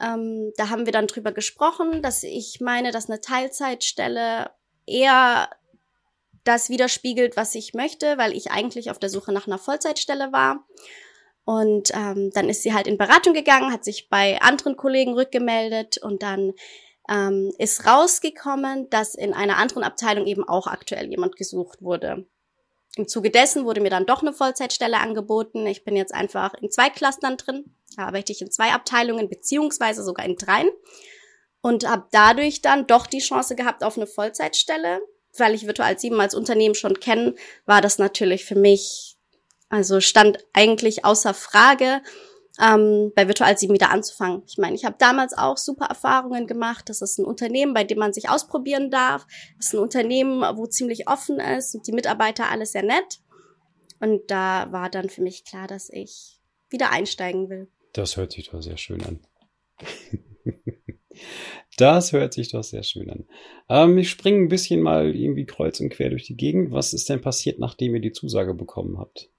Ähm, 0.00 0.52
da 0.56 0.68
haben 0.70 0.86
wir 0.86 0.92
dann 0.92 1.06
drüber 1.06 1.32
gesprochen, 1.32 2.02
dass 2.02 2.22
ich 2.22 2.60
meine, 2.60 2.90
dass 2.90 3.10
eine 3.10 3.20
Teilzeitstelle 3.20 4.50
eher 4.86 5.50
das 6.44 6.70
widerspiegelt, 6.70 7.36
was 7.36 7.54
ich 7.54 7.74
möchte, 7.74 8.16
weil 8.18 8.32
ich 8.32 8.50
eigentlich 8.50 8.90
auf 8.90 8.98
der 8.98 9.10
Suche 9.10 9.32
nach 9.32 9.46
einer 9.46 9.58
Vollzeitstelle 9.58 10.32
war. 10.32 10.66
Und 11.44 11.90
ähm, 11.94 12.30
dann 12.32 12.48
ist 12.48 12.62
sie 12.62 12.74
halt 12.74 12.86
in 12.86 12.98
Beratung 12.98 13.34
gegangen, 13.34 13.72
hat 13.72 13.84
sich 13.84 14.08
bei 14.08 14.40
anderen 14.40 14.76
Kollegen 14.76 15.14
rückgemeldet 15.14 15.98
und 15.98 16.22
dann 16.22 16.52
ähm, 17.08 17.52
ist 17.58 17.86
rausgekommen, 17.86 18.88
dass 18.90 19.14
in 19.14 19.34
einer 19.34 19.56
anderen 19.56 19.82
Abteilung 19.82 20.26
eben 20.26 20.48
auch 20.48 20.66
aktuell 20.66 21.08
jemand 21.08 21.36
gesucht 21.36 21.82
wurde. 21.82 22.26
Im 22.96 23.06
Zuge 23.06 23.30
dessen 23.30 23.64
wurde 23.64 23.80
mir 23.80 23.90
dann 23.90 24.06
doch 24.06 24.22
eine 24.22 24.32
Vollzeitstelle 24.32 24.98
angeboten. 24.98 25.66
Ich 25.66 25.84
bin 25.84 25.96
jetzt 25.96 26.14
einfach 26.14 26.54
in 26.54 26.70
zwei 26.70 26.90
Clustern 26.90 27.36
drin, 27.36 27.74
da 27.96 28.06
arbeite 28.06 28.32
ich 28.32 28.42
in 28.42 28.50
zwei 28.50 28.72
Abteilungen, 28.72 29.28
beziehungsweise 29.28 30.02
sogar 30.02 30.26
in 30.26 30.36
dreien. 30.36 30.70
Und 31.62 31.88
habe 31.88 32.06
dadurch 32.10 32.62
dann 32.62 32.86
doch 32.86 33.06
die 33.06 33.18
Chance 33.18 33.54
gehabt 33.54 33.84
auf 33.84 33.96
eine 33.96 34.06
Vollzeitstelle. 34.06 35.00
Weil 35.36 35.54
ich 35.54 35.66
Virtual 35.66 35.96
7 35.96 36.20
als 36.20 36.34
Unternehmen 36.34 36.74
schon 36.74 36.98
kenne, 36.98 37.36
war 37.64 37.80
das 37.80 37.98
natürlich 37.98 38.44
für 38.44 38.56
mich, 38.56 39.16
also 39.68 40.00
stand 40.00 40.44
eigentlich 40.52 41.04
außer 41.04 41.34
Frage, 41.34 42.02
ähm, 42.60 43.12
bei 43.14 43.26
Virtual 43.26 43.56
7 43.56 43.72
wieder 43.72 43.90
anzufangen. 43.90 44.42
Ich 44.46 44.58
meine, 44.58 44.74
ich 44.74 44.84
habe 44.84 44.96
damals 44.98 45.36
auch 45.36 45.56
super 45.56 45.86
Erfahrungen 45.86 46.46
gemacht. 46.46 46.88
Das 46.88 47.02
ist 47.02 47.18
ein 47.18 47.24
Unternehmen, 47.24 47.74
bei 47.74 47.84
dem 47.84 47.98
man 47.98 48.12
sich 48.12 48.28
ausprobieren 48.28 48.90
darf. 48.90 49.26
Das 49.56 49.66
ist 49.66 49.74
ein 49.74 49.80
Unternehmen, 49.80 50.42
wo 50.56 50.66
ziemlich 50.66 51.08
offen 51.08 51.40
ist 51.40 51.74
und 51.74 51.86
die 51.86 51.92
Mitarbeiter 51.92 52.50
alles 52.50 52.72
sehr 52.72 52.82
nett. 52.82 53.20
Und 54.00 54.30
da 54.30 54.68
war 54.70 54.90
dann 54.90 55.08
für 55.08 55.22
mich 55.22 55.44
klar, 55.44 55.66
dass 55.66 55.90
ich 55.90 56.40
wieder 56.70 56.90
einsteigen 56.90 57.48
will. 57.50 57.68
Das 57.92 58.16
hört 58.16 58.32
sich 58.32 58.50
doch 58.50 58.62
sehr 58.62 58.76
schön 58.76 59.02
an. 59.04 59.20
Das 61.76 62.12
hört 62.12 62.34
sich 62.34 62.50
doch 62.50 62.62
sehr 62.62 62.82
schön 62.82 63.10
an. 63.10 63.26
Ähm, 63.68 63.96
ich 63.98 64.10
springe 64.10 64.38
ein 64.38 64.48
bisschen 64.48 64.82
mal 64.82 65.14
irgendwie 65.14 65.46
kreuz 65.46 65.80
und 65.80 65.90
quer 65.90 66.10
durch 66.10 66.24
die 66.24 66.36
Gegend. 66.36 66.72
Was 66.72 66.92
ist 66.92 67.08
denn 67.08 67.20
passiert, 67.20 67.58
nachdem 67.58 67.94
ihr 67.94 68.00
die 68.00 68.12
Zusage 68.12 68.54
bekommen 68.54 68.98
habt? 68.98 69.30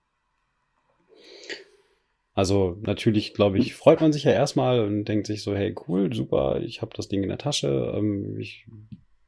Also 2.33 2.77
natürlich, 2.81 3.33
glaube 3.33 3.57
ich, 3.57 3.75
freut 3.75 3.99
man 3.99 4.13
sich 4.13 4.23
ja 4.23 4.31
erstmal 4.31 4.85
und 4.85 5.05
denkt 5.05 5.27
sich 5.27 5.43
so, 5.43 5.53
hey, 5.53 5.75
cool, 5.87 6.13
super, 6.13 6.61
ich 6.61 6.81
habe 6.81 6.91
das 6.95 7.09
Ding 7.09 7.23
in 7.23 7.29
der 7.29 7.37
Tasche. 7.37 7.93
Ähm, 7.95 8.37
ich 8.39 8.65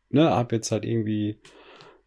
ne, 0.10 0.30
habe 0.30 0.56
jetzt 0.56 0.72
halt 0.72 0.86
irgendwie, 0.86 1.38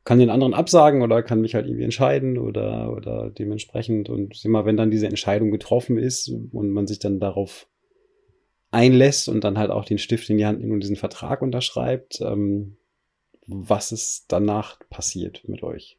kann 0.05 0.19
den 0.19 0.31
anderen 0.31 0.55
absagen 0.55 1.03
oder 1.03 1.23
kann 1.23 1.43
mich 1.43 1.55
halt 1.55 1.67
irgendwie 1.67 1.85
entscheiden 1.85 2.39
oder, 2.39 2.93
oder 2.93 3.31
dementsprechend. 3.31 4.09
Und 4.09 4.43
immer, 4.45 4.65
wenn 4.65 4.79
dann 4.79 4.91
diese 4.91 5.07
Entscheidung 5.07 5.51
getroffen 5.51 5.99
ist 5.99 6.29
und 6.29 6.71
man 6.71 6.87
sich 6.87 6.99
dann 6.99 7.21
darauf 7.21 7.69
einlässt 8.71 9.29
und 9.29 9.45
dann 9.45 9.59
halt 9.59 9.71
auch 9.71 9.85
den 9.85 9.99
Stift 9.99 10.31
in 10.31 10.39
die 10.39 10.47
Hand 10.47 10.61
nimmt 10.61 10.73
und 10.73 10.81
diesen 10.81 10.97
Vertrag 10.97 11.43
unterschreibt, 11.43 12.21
ähm, 12.23 12.79
was 13.47 13.93
ist 13.93 14.27
danach 14.29 14.81
passiert 14.89 15.43
mit 15.47 15.63
euch? 15.63 15.99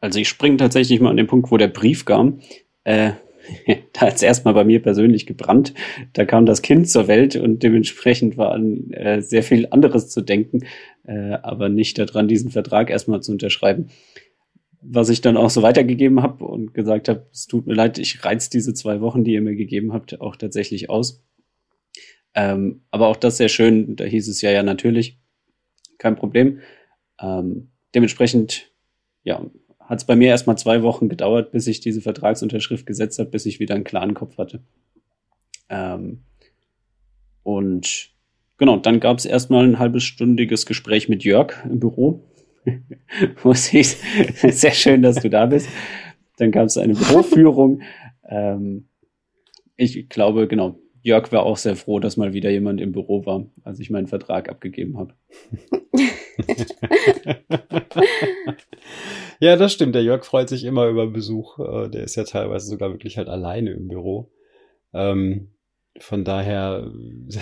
Also 0.00 0.18
ich 0.18 0.28
springe 0.28 0.56
tatsächlich 0.56 1.00
mal 1.00 1.10
an 1.10 1.16
den 1.16 1.26
Punkt, 1.26 1.50
wo 1.50 1.56
der 1.56 1.68
Brief 1.68 2.04
kam. 2.04 2.40
Äh, 2.84 3.12
da 3.92 4.02
hat 4.02 4.16
es 4.16 4.22
erstmal 4.22 4.54
bei 4.54 4.64
mir 4.64 4.82
persönlich 4.82 5.26
gebrannt. 5.26 5.74
Da 6.12 6.24
kam 6.24 6.46
das 6.46 6.62
Kind 6.62 6.88
zur 6.88 7.08
Welt 7.08 7.36
und 7.36 7.62
dementsprechend 7.62 8.36
war 8.36 8.52
an 8.52 8.90
äh, 8.92 9.22
sehr 9.22 9.42
viel 9.42 9.68
anderes 9.70 10.08
zu 10.08 10.20
denken, 10.20 10.60
äh, 11.04 11.32
aber 11.42 11.68
nicht 11.68 11.98
daran, 11.98 12.28
diesen 12.28 12.50
Vertrag 12.50 12.90
erstmal 12.90 13.22
zu 13.22 13.32
unterschreiben. 13.32 13.90
Was 14.82 15.10
ich 15.10 15.20
dann 15.20 15.36
auch 15.36 15.50
so 15.50 15.62
weitergegeben 15.62 16.22
habe 16.22 16.44
und 16.44 16.72
gesagt 16.72 17.08
habe, 17.08 17.26
es 17.32 17.46
tut 17.46 17.66
mir 17.66 17.74
leid, 17.74 17.98
ich 17.98 18.24
reiz 18.24 18.48
diese 18.48 18.72
zwei 18.72 19.00
Wochen, 19.00 19.24
die 19.24 19.32
ihr 19.32 19.42
mir 19.42 19.54
gegeben 19.54 19.92
habt, 19.92 20.20
auch 20.20 20.36
tatsächlich 20.36 20.88
aus. 20.88 21.22
Ähm, 22.34 22.82
aber 22.90 23.08
auch 23.08 23.16
das 23.16 23.36
sehr 23.36 23.48
schön, 23.48 23.96
da 23.96 24.04
hieß 24.04 24.28
es 24.28 24.40
ja, 24.40 24.50
ja, 24.50 24.62
natürlich, 24.62 25.18
kein 25.98 26.16
Problem. 26.16 26.60
Ähm, 27.20 27.72
dementsprechend, 27.94 28.70
ja, 29.22 29.44
hat 29.90 29.98
es 29.98 30.04
bei 30.04 30.14
mir 30.14 30.28
erstmal 30.28 30.56
zwei 30.56 30.84
Wochen 30.84 31.08
gedauert, 31.08 31.50
bis 31.50 31.66
ich 31.66 31.80
diese 31.80 32.00
Vertragsunterschrift 32.00 32.86
gesetzt 32.86 33.18
habe, 33.18 33.30
bis 33.30 33.44
ich 33.44 33.58
wieder 33.58 33.74
einen 33.74 33.82
klaren 33.82 34.14
Kopf 34.14 34.38
hatte. 34.38 34.62
Ähm, 35.68 36.20
und 37.42 38.10
genau, 38.56 38.76
dann 38.76 39.00
gab 39.00 39.18
es 39.18 39.24
erstmal 39.24 39.66
ein 39.66 39.80
halbes 39.80 40.04
stündiges 40.04 40.64
Gespräch 40.64 41.08
mit 41.08 41.24
Jörg 41.24 41.64
im 41.64 41.80
Büro. 41.80 42.22
Ich, 43.72 43.96
sehr 44.36 44.72
schön, 44.72 45.02
dass 45.02 45.16
du 45.16 45.28
da 45.28 45.46
bist. 45.46 45.68
Dann 46.36 46.52
gab 46.52 46.66
es 46.66 46.78
eine 46.78 46.94
Büroführung. 46.94 47.82
Ähm, 48.28 48.86
ich 49.76 50.08
glaube, 50.08 50.46
genau, 50.46 50.78
Jörg 51.02 51.32
war 51.32 51.42
auch 51.42 51.56
sehr 51.56 51.74
froh, 51.74 51.98
dass 51.98 52.16
mal 52.16 52.32
wieder 52.32 52.50
jemand 52.50 52.80
im 52.80 52.92
Büro 52.92 53.26
war, 53.26 53.46
als 53.64 53.80
ich 53.80 53.90
meinen 53.90 54.06
Vertrag 54.06 54.50
abgegeben 54.50 54.98
habe. 54.98 55.14
ja, 59.46 59.56
das 59.56 59.72
stimmt. 59.72 59.94
Der 59.94 60.02
Jörg 60.02 60.24
freut 60.24 60.48
sich 60.48 60.64
immer 60.64 60.86
über 60.86 61.06
Besuch. 61.06 61.58
Äh, 61.58 61.88
der 61.90 62.04
ist 62.04 62.16
ja 62.16 62.24
teilweise 62.24 62.66
sogar 62.66 62.90
wirklich 62.90 63.16
halt 63.18 63.28
alleine 63.28 63.72
im 63.72 63.88
Büro. 63.88 64.30
Ähm, 64.92 65.50
von 65.98 66.24
daher 66.24 66.90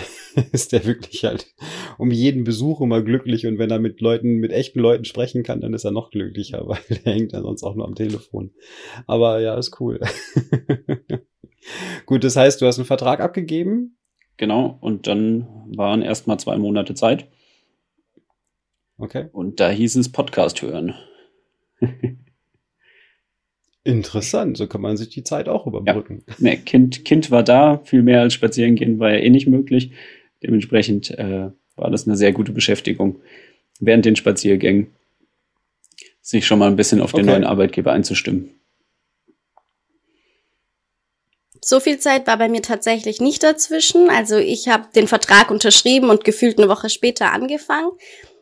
ist 0.51 0.71
der 0.71 0.85
wirklich 0.85 1.23
halt 1.23 1.53
um 1.97 2.11
jeden 2.11 2.43
Besuch 2.43 2.81
immer 2.81 3.01
glücklich 3.01 3.45
und 3.45 3.59
wenn 3.59 3.69
er 3.69 3.79
mit 3.79 4.01
Leuten, 4.01 4.35
mit 4.37 4.51
echten 4.51 4.79
Leuten 4.79 5.05
sprechen 5.05 5.43
kann, 5.43 5.61
dann 5.61 5.73
ist 5.73 5.85
er 5.85 5.91
noch 5.91 6.09
glücklicher, 6.09 6.63
weil 6.67 6.79
der 6.89 7.13
hängt 7.13 7.33
dann 7.33 7.43
sonst 7.43 7.63
auch 7.63 7.75
nur 7.75 7.85
am 7.85 7.95
Telefon. 7.95 8.51
Aber 9.05 9.39
ja, 9.39 9.57
ist 9.57 9.79
cool. 9.79 9.99
Gut, 12.05 12.23
das 12.23 12.35
heißt, 12.35 12.61
du 12.61 12.65
hast 12.65 12.79
einen 12.79 12.85
Vertrag 12.85 13.19
abgegeben. 13.19 13.97
Genau, 14.37 14.77
und 14.79 15.05
dann 15.07 15.47
waren 15.75 16.01
erstmal 16.01 16.39
zwei 16.39 16.57
Monate 16.57 16.93
Zeit. 16.93 17.27
Okay. 18.97 19.27
Und 19.31 19.59
da 19.59 19.69
hieß 19.69 19.97
es 19.97 20.11
Podcast 20.11 20.61
hören. 20.61 20.95
Interessant, 23.83 24.57
so 24.57 24.67
kann 24.67 24.81
man 24.81 24.97
sich 24.97 25.09
die 25.09 25.23
Zeit 25.23 25.47
auch 25.47 25.65
überbrücken. 25.65 26.23
Ja. 26.27 26.35
Nee, 26.37 26.57
kind, 26.57 27.05
kind 27.05 27.31
war 27.31 27.43
da, 27.43 27.81
viel 27.85 28.03
mehr 28.03 28.21
als 28.21 28.33
spazieren 28.33 28.75
gehen 28.75 28.99
war 28.99 29.11
ja 29.11 29.19
eh 29.19 29.29
nicht 29.29 29.47
möglich. 29.47 29.91
Dementsprechend 30.43 31.11
äh, 31.11 31.49
war 31.75 31.89
das 31.89 32.05
eine 32.05 32.17
sehr 32.17 32.33
gute 32.33 32.51
Beschäftigung, 32.51 33.21
während 33.79 34.05
den 34.05 34.15
Spaziergängen 34.15 34.87
sich 36.21 36.45
schon 36.45 36.59
mal 36.59 36.67
ein 36.67 36.75
bisschen 36.75 37.01
auf 37.01 37.11
den 37.11 37.21
okay. 37.21 37.31
neuen 37.31 37.43
Arbeitgeber 37.45 37.91
einzustimmen. 37.91 38.51
So 41.63 41.79
viel 41.79 41.99
Zeit 41.99 42.27
war 42.27 42.37
bei 42.37 42.47
mir 42.47 42.61
tatsächlich 42.61 43.19
nicht 43.19 43.43
dazwischen. 43.43 44.09
Also 44.09 44.37
ich 44.37 44.67
habe 44.67 44.87
den 44.95 45.07
Vertrag 45.07 45.51
unterschrieben 45.51 46.09
und 46.09 46.23
gefühlt 46.23 46.57
eine 46.57 46.69
Woche 46.69 46.89
später 46.89 47.31
angefangen. 47.33 47.91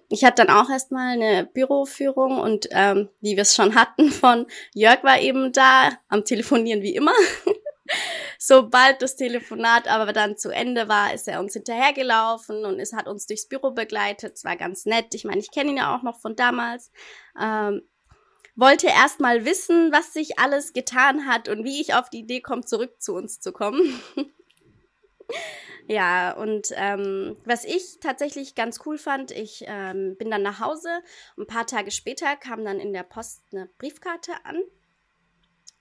Ich 0.09 0.23
hatte 0.23 0.45
dann 0.45 0.55
auch 0.55 0.69
erstmal 0.69 1.13
eine 1.13 1.45
Büroführung 1.45 2.39
und 2.39 2.67
ähm, 2.71 3.09
wie 3.19 3.35
wir 3.35 3.41
es 3.41 3.55
schon 3.55 3.75
hatten 3.75 4.11
von 4.11 4.47
Jörg 4.73 5.03
war 5.03 5.19
eben 5.19 5.51
da, 5.51 5.91
am 6.07 6.23
Telefonieren 6.23 6.81
wie 6.81 6.95
immer. 6.95 7.13
Sobald 8.39 9.01
das 9.01 9.15
Telefonat 9.15 9.87
aber 9.87 10.13
dann 10.13 10.37
zu 10.37 10.49
Ende 10.49 10.87
war, 10.87 11.13
ist 11.13 11.27
er 11.27 11.39
uns 11.39 11.53
hinterhergelaufen 11.53 12.65
und 12.65 12.79
es 12.79 12.93
hat 12.93 13.07
uns 13.07 13.25
durchs 13.25 13.47
Büro 13.47 13.71
begleitet. 13.71 14.35
Es 14.35 14.43
war 14.43 14.55
ganz 14.55 14.85
nett. 14.85 15.13
Ich 15.13 15.23
meine, 15.23 15.39
ich 15.39 15.51
kenne 15.51 15.71
ihn 15.71 15.77
ja 15.77 15.95
auch 15.95 16.03
noch 16.03 16.19
von 16.19 16.35
damals. 16.35 16.91
Ähm, 17.41 17.81
wollte 18.55 18.87
erst 18.87 19.19
mal 19.19 19.45
wissen, 19.45 19.91
was 19.91 20.13
sich 20.13 20.39
alles 20.39 20.73
getan 20.73 21.27
hat 21.27 21.47
und 21.47 21.63
wie 21.63 21.79
ich 21.79 21.93
auf 21.93 22.09
die 22.09 22.19
Idee 22.19 22.41
komme, 22.41 22.65
zurück 22.65 22.99
zu 22.99 23.13
uns 23.13 23.39
zu 23.39 23.51
kommen. 23.51 24.01
Ja, 25.89 26.33
und 26.33 26.73
ähm, 26.75 27.37
was 27.45 27.63
ich 27.63 27.99
tatsächlich 28.01 28.55
ganz 28.55 28.81
cool 28.85 28.97
fand, 28.97 29.31
ich 29.31 29.63
ähm, 29.67 30.17
bin 30.17 30.29
dann 30.29 30.41
nach 30.41 30.59
Hause. 30.59 30.89
Ein 31.37 31.47
paar 31.47 31.65
Tage 31.65 31.91
später 31.91 32.35
kam 32.35 32.65
dann 32.65 32.81
in 32.81 32.91
der 32.91 33.03
Post 33.03 33.43
eine 33.53 33.69
Briefkarte 33.77 34.33
an. 34.43 34.61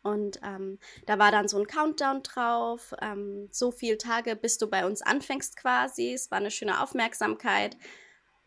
Und 0.04 0.38
ähm, 0.44 0.78
da 1.06 1.18
war 1.18 1.32
dann 1.32 1.48
so 1.48 1.58
ein 1.58 1.66
Countdown 1.66 2.22
drauf. 2.22 2.94
Ähm, 3.02 3.48
so 3.50 3.72
viele 3.72 3.98
Tage, 3.98 4.36
bis 4.36 4.58
du 4.58 4.68
bei 4.68 4.86
uns 4.86 5.02
anfängst 5.02 5.56
quasi. 5.56 6.12
Es 6.12 6.30
war 6.30 6.38
eine 6.38 6.52
schöne 6.52 6.80
Aufmerksamkeit. 6.80 7.76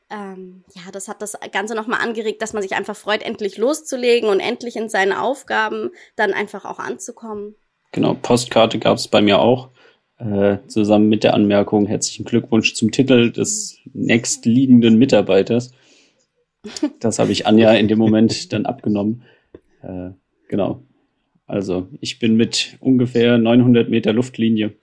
Ähm, 0.10 0.64
ja, 0.74 0.92
das 0.94 1.10
hat 1.10 1.22
das 1.22 1.38
Ganze 1.52 1.76
nochmal 1.76 2.00
angeregt, 2.00 2.42
dass 2.42 2.54
man 2.54 2.64
sich 2.64 2.74
einfach 2.74 2.96
freut, 2.96 3.22
endlich 3.22 3.58
loszulegen 3.58 4.30
und 4.30 4.40
endlich 4.40 4.78
in 4.78 4.88
seinen 4.88 5.12
Aufgaben 5.12 5.92
dann 6.16 6.34
einfach 6.34 6.64
auch 6.64 6.80
anzukommen. 6.80 7.56
Genau, 7.92 8.14
Postkarte 8.14 8.80
gab 8.80 8.98
es 8.98 9.10
bei 9.10 9.22
mir 9.22 9.40
auch. 9.40 9.72
Äh, 10.20 10.58
zusammen 10.68 11.08
mit 11.08 11.24
der 11.24 11.34
Anmerkung 11.34 11.86
herzlichen 11.86 12.26
Glückwunsch 12.26 12.74
zum 12.74 12.92
Titel 12.92 13.32
des 13.32 13.78
nächstliegenden 13.94 14.98
Mitarbeiters. 14.98 15.72
Das 17.00 17.20
habe 17.20 17.32
ich 17.32 17.48
Anja 17.48 17.74
in 17.74 17.88
dem 17.88 18.00
Moment 18.00 18.52
dann 18.54 18.66
abgenommen. 18.66 19.24
Äh, 19.82 20.10
genau. 20.50 20.84
Also 21.46 21.88
ich 22.02 22.20
bin 22.20 22.36
mit 22.36 22.78
ungefähr 22.82 23.38
900 23.38 23.90
Meter 23.90 24.12
Luftlinie 24.12 24.74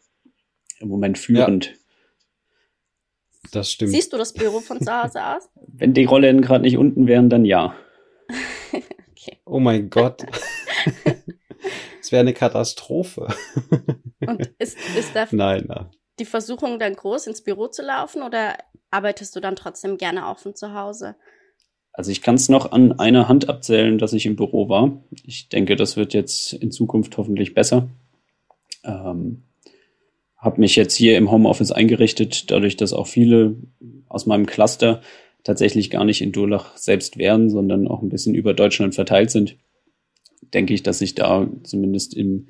im 0.81 0.88
Moment 0.88 1.19
führend. 1.19 1.66
Ja. 1.66 1.73
Das 3.52 3.71
stimmt. 3.71 3.90
Siehst 3.93 4.14
du 4.14 4.16
das 4.16 4.33
Büro 4.33 4.61
von 4.61 4.78
aus? 4.88 5.12
Wenn 5.66 5.93
die 5.93 6.05
Rollen 6.05 6.40
gerade 6.40 6.62
nicht 6.62 6.78
unten 6.78 7.07
wären, 7.07 7.28
dann 7.28 7.45
ja. 7.45 7.76
okay. 8.73 9.37
Oh 9.45 9.61
mein 9.61 9.90
Gott. 9.90 10.25
Es 12.00 12.11
wäre 12.11 12.21
eine 12.21 12.33
Katastrophe. 12.33 13.28
Und 14.21 14.51
ist, 14.59 14.77
ist 14.97 15.15
da 15.15 15.27
nein, 15.31 15.65
nein. 15.67 15.87
die 16.19 16.25
Versuchung 16.25 16.79
dann 16.79 16.95
groß, 16.95 17.27
ins 17.27 17.43
Büro 17.43 17.69
zu 17.69 17.83
laufen 17.83 18.23
oder 18.23 18.57
arbeitest 18.91 19.35
du 19.37 19.41
dann 19.41 19.57
trotzdem 19.57 19.99
gerne 19.99 20.27
auch 20.27 20.39
von 20.39 20.55
zu 20.55 20.75
Hause? 20.75 21.17
Also 21.93 22.11
ich 22.11 22.23
kann 22.23 22.35
es 22.35 22.49
noch 22.49 22.73
an 22.73 22.99
einer 22.99 23.29
Hand 23.29 23.49
abzählen, 23.49 23.99
dass 23.99 24.13
ich 24.13 24.27
im 24.27 24.37
Büro 24.37 24.69
war. 24.69 25.03
Ich 25.25 25.49
denke, 25.49 25.77
das 25.77 25.97
wird 25.97 26.13
jetzt 26.13 26.53
in 26.53 26.71
Zukunft 26.71 27.17
hoffentlich 27.17 27.55
besser. 27.55 27.89
Ähm, 28.85 29.45
habe 30.37 30.61
mich 30.61 30.77
jetzt 30.77 30.95
hier 30.95 31.17
im 31.17 31.31
Homeoffice 31.31 31.73
eingerichtet, 31.73 32.51
dadurch, 32.51 32.77
dass 32.77 32.93
auch 32.93 33.07
viele 33.07 33.57
aus 34.09 34.27
meinem 34.27 34.47
Cluster 34.47 35.01
tatsächlich 35.43 35.91
gar 35.91 36.05
nicht 36.05 36.21
in 36.21 36.33
Durlach 36.33 36.77
selbst 36.77 37.17
wären, 37.17 37.49
sondern 37.49 37.89
auch 37.89 38.03
ein 38.03 38.11
bisschen 38.11 38.35
über 38.35 38.53
Deutschland 38.53 38.95
verteilt 38.95 39.31
sind 39.31 39.57
denke 40.55 40.75
ich, 40.75 40.83
dass 40.83 40.99
sich 40.99 41.15
da 41.15 41.49
zumindest 41.63 42.15
im, 42.15 42.49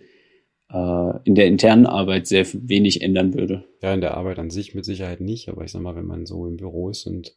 in 0.68 1.34
der 1.36 1.46
internen 1.46 1.86
Arbeit 1.86 2.26
sehr 2.26 2.44
wenig 2.52 3.00
ändern 3.00 3.34
würde. 3.34 3.64
Ja, 3.82 3.94
in 3.94 4.00
der 4.00 4.16
Arbeit 4.16 4.40
an 4.40 4.50
sich 4.50 4.74
mit 4.74 4.84
Sicherheit 4.84 5.20
nicht, 5.20 5.48
aber 5.48 5.64
ich 5.64 5.70
sag 5.70 5.80
mal, 5.80 5.94
wenn 5.94 6.06
man 6.06 6.26
so 6.26 6.44
im 6.46 6.56
Büro 6.56 6.90
ist 6.90 7.06
und 7.06 7.36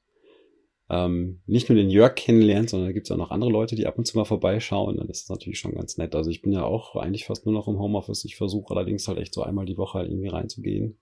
ähm, 0.90 1.42
nicht 1.46 1.70
nur 1.70 1.78
den 1.78 1.92
Jörg 1.92 2.16
kennenlernt, 2.16 2.72
sondern 2.72 2.94
gibt 2.94 3.06
es 3.06 3.12
auch 3.12 3.18
noch 3.18 3.30
andere 3.30 3.52
Leute, 3.52 3.76
die 3.76 3.86
ab 3.86 3.98
und 4.00 4.06
zu 4.06 4.18
mal 4.18 4.26
vorbeischauen, 4.26 4.98
dann 4.98 5.08
ist 5.08 5.24
das 5.24 5.30
natürlich 5.30 5.60
schon 5.60 5.76
ganz 5.76 5.98
nett. 5.98 6.16
Also 6.16 6.32
ich 6.32 6.42
bin 6.42 6.52
ja 6.52 6.64
auch 6.64 6.96
eigentlich 6.96 7.26
fast 7.26 7.46
nur 7.46 7.54
noch 7.54 7.68
im 7.68 7.78
Homeoffice. 7.78 8.26
Ich 8.26 8.36
versuche 8.36 8.74
allerdings 8.74 9.08
halt 9.08 9.20
echt 9.20 9.34
so 9.34 9.44
einmal 9.44 9.66
die 9.66 9.78
Woche 9.78 10.00
halt 10.00 10.10
irgendwie 10.10 10.30
reinzugehen, 10.30 10.98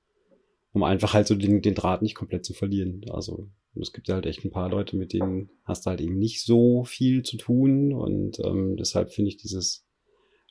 um 0.74 0.84
einfach 0.84 1.14
halt 1.14 1.28
so 1.28 1.36
den, 1.36 1.62
den 1.62 1.76
Draht 1.76 2.02
nicht 2.02 2.16
komplett 2.16 2.44
zu 2.44 2.54
verlieren. 2.54 3.06
Also 3.10 3.48
es 3.80 3.94
gibt 3.94 4.10
ja 4.10 4.16
halt 4.16 4.26
echt 4.26 4.44
ein 4.44 4.52
paar 4.52 4.70
Leute, 4.70 4.98
mit 4.98 5.14
denen 5.14 5.52
hast 5.64 5.86
du 5.86 5.92
halt 5.92 6.02
eben 6.02 6.18
nicht 6.18 6.44
so 6.44 6.84
viel 6.84 7.24
zu 7.24 7.38
tun. 7.38 7.94
Und 7.94 8.40
ähm, 8.44 8.76
deshalb 8.76 9.14
finde 9.14 9.30
ich 9.30 9.38
dieses 9.38 9.87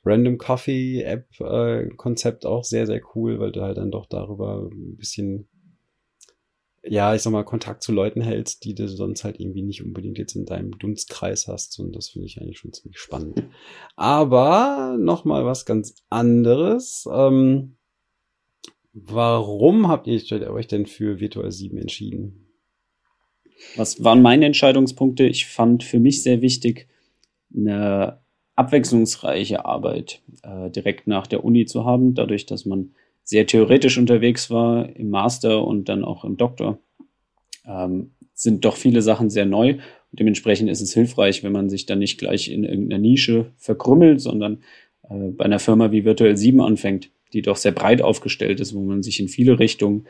Random 0.06 0.38
Coffee 0.38 1.02
App 1.02 1.28
äh, 1.40 1.88
Konzept 1.96 2.46
auch 2.46 2.62
sehr, 2.62 2.86
sehr 2.86 3.02
cool, 3.14 3.40
weil 3.40 3.50
du 3.50 3.62
halt 3.62 3.76
dann 3.76 3.90
doch 3.90 4.06
darüber 4.06 4.70
ein 4.70 4.96
bisschen, 4.96 5.48
ja, 6.84 7.12
ich 7.14 7.22
sag 7.22 7.32
mal, 7.32 7.42
Kontakt 7.42 7.82
zu 7.82 7.92
Leuten 7.92 8.20
hältst, 8.20 8.64
die 8.64 8.76
du 8.76 8.88
sonst 8.88 9.24
halt 9.24 9.40
irgendwie 9.40 9.62
nicht 9.62 9.82
unbedingt 9.82 10.18
jetzt 10.18 10.36
in 10.36 10.46
deinem 10.46 10.78
Dunstkreis 10.78 11.48
hast. 11.48 11.80
Und 11.80 11.96
das 11.96 12.10
finde 12.10 12.26
ich 12.26 12.40
eigentlich 12.40 12.58
schon 12.58 12.72
ziemlich 12.72 12.98
spannend. 12.98 13.42
Aber 13.96 14.96
nochmal 14.96 15.44
was 15.44 15.66
ganz 15.66 15.96
anderes. 16.08 17.08
Ähm, 17.12 17.76
warum 18.92 19.88
habt 19.88 20.06
ihr 20.06 20.50
euch 20.52 20.68
denn 20.68 20.86
für 20.86 21.18
Virtual 21.18 21.50
7 21.50 21.78
entschieden? 21.78 22.46
Was 23.74 24.04
waren 24.04 24.22
meine 24.22 24.46
Entscheidungspunkte? 24.46 25.26
Ich 25.26 25.46
fand 25.46 25.82
für 25.82 25.98
mich 25.98 26.22
sehr 26.22 26.42
wichtig, 26.42 26.88
eine 27.52 28.20
abwechslungsreiche 28.56 29.64
Arbeit 29.64 30.20
äh, 30.42 30.70
direkt 30.70 31.06
nach 31.06 31.26
der 31.26 31.44
Uni 31.44 31.66
zu 31.66 31.84
haben, 31.84 32.14
dadurch, 32.14 32.46
dass 32.46 32.64
man 32.64 32.90
sehr 33.22 33.46
theoretisch 33.46 33.98
unterwegs 33.98 34.50
war 34.50 34.88
im 34.96 35.10
Master 35.10 35.64
und 35.64 35.88
dann 35.88 36.04
auch 36.04 36.24
im 36.24 36.36
Doktor. 36.36 36.78
Ähm, 37.66 38.10
sind 38.34 38.64
doch 38.64 38.76
viele 38.76 39.02
Sachen 39.02 39.30
sehr 39.30 39.46
neu. 39.46 39.72
Und 39.72 40.20
dementsprechend 40.20 40.70
ist 40.70 40.80
es 40.80 40.94
hilfreich, 40.94 41.42
wenn 41.42 41.52
man 41.52 41.68
sich 41.68 41.86
dann 41.86 41.98
nicht 41.98 42.18
gleich 42.18 42.50
in 42.50 42.64
irgendeiner 42.64 43.00
Nische 43.00 43.46
verkrümmelt, 43.56 44.20
sondern 44.20 44.58
äh, 45.08 45.30
bei 45.30 45.44
einer 45.44 45.58
Firma 45.58 45.90
wie 45.90 46.04
Virtual 46.04 46.36
7 46.36 46.60
anfängt, 46.60 47.10
die 47.32 47.42
doch 47.42 47.56
sehr 47.56 47.72
breit 47.72 48.02
aufgestellt 48.02 48.60
ist, 48.60 48.74
wo 48.74 48.80
man 48.80 49.02
sich 49.02 49.20
in 49.20 49.28
viele 49.28 49.58
Richtungen 49.58 50.06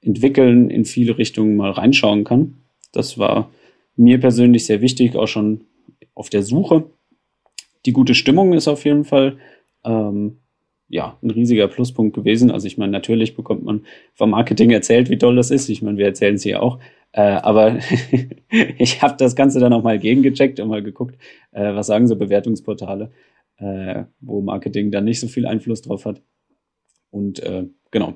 entwickeln, 0.00 0.70
in 0.70 0.84
viele 0.84 1.18
Richtungen 1.18 1.56
mal 1.56 1.72
reinschauen 1.72 2.24
kann. 2.24 2.54
Das 2.92 3.18
war 3.18 3.50
mir 3.96 4.18
persönlich 4.18 4.66
sehr 4.66 4.80
wichtig, 4.80 5.16
auch 5.16 5.28
schon 5.28 5.62
auf 6.14 6.30
der 6.30 6.42
Suche. 6.42 6.84
Die 7.86 7.92
gute 7.92 8.14
Stimmung 8.14 8.52
ist 8.52 8.68
auf 8.68 8.84
jeden 8.84 9.04
Fall 9.04 9.38
ähm, 9.84 10.38
ja 10.88 11.18
ein 11.22 11.30
riesiger 11.30 11.68
Pluspunkt 11.68 12.14
gewesen. 12.14 12.50
Also 12.50 12.66
ich 12.66 12.78
meine, 12.78 12.92
natürlich 12.92 13.34
bekommt 13.34 13.64
man 13.64 13.84
vom 14.14 14.30
Marketing 14.30 14.70
erzählt, 14.70 15.10
wie 15.10 15.18
toll 15.18 15.36
das 15.36 15.50
ist. 15.50 15.68
Ich 15.68 15.82
meine, 15.82 15.98
wir 15.98 16.06
erzählen 16.06 16.36
es 16.36 16.42
hier 16.42 16.62
auch. 16.62 16.78
Äh, 17.12 17.20
aber 17.20 17.78
ich 18.78 19.02
habe 19.02 19.16
das 19.18 19.36
Ganze 19.36 19.60
dann 19.60 19.72
auch 19.72 19.82
mal 19.82 19.98
gegengecheckt 19.98 20.60
und 20.60 20.68
mal 20.68 20.82
geguckt, 20.82 21.16
äh, 21.52 21.74
was 21.74 21.86
sagen 21.86 22.06
so 22.06 22.16
Bewertungsportale, 22.16 23.10
äh, 23.58 24.04
wo 24.20 24.40
Marketing 24.40 24.90
dann 24.90 25.04
nicht 25.04 25.20
so 25.20 25.28
viel 25.28 25.46
Einfluss 25.46 25.82
drauf 25.82 26.06
hat. 26.06 26.22
Und 27.10 27.40
äh, 27.40 27.66
genau, 27.90 28.14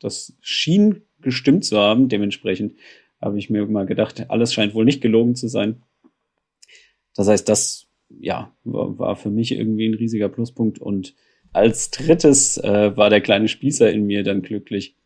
das 0.00 0.34
schien 0.40 1.02
gestimmt 1.20 1.64
zu 1.64 1.78
haben. 1.78 2.08
Dementsprechend 2.08 2.74
habe 3.20 3.38
ich 3.38 3.50
mir 3.50 3.66
mal 3.66 3.86
gedacht, 3.86 4.30
alles 4.30 4.54
scheint 4.54 4.74
wohl 4.74 4.84
nicht 4.84 5.00
gelogen 5.00 5.34
zu 5.34 5.48
sein. 5.48 5.82
Das 7.14 7.28
heißt, 7.28 7.48
das 7.48 7.87
ja, 8.08 8.54
war, 8.64 8.98
war 8.98 9.16
für 9.16 9.30
mich 9.30 9.52
irgendwie 9.52 9.88
ein 9.88 9.94
riesiger 9.94 10.28
Pluspunkt. 10.28 10.78
Und 10.78 11.14
als 11.52 11.90
drittes 11.90 12.58
äh, 12.58 12.96
war 12.96 13.10
der 13.10 13.20
kleine 13.20 13.48
Spießer 13.48 13.90
in 13.90 14.06
mir 14.06 14.22
dann 14.22 14.42
glücklich, 14.42 14.96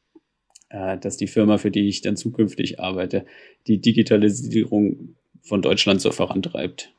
äh, 0.71 0.99
dass 0.99 1.17
die 1.17 1.27
Firma, 1.27 1.59
für 1.59 1.71
die 1.71 1.89
ich 1.89 2.01
dann 2.03 2.17
zukünftig 2.17 2.81
arbeite, 2.81 3.27
die 3.67 3.81
Digitalisierung 3.81 5.17
von 5.43 5.63
Deutschland 5.63 6.01
so 6.01 6.11
vorantreibt. 6.13 6.95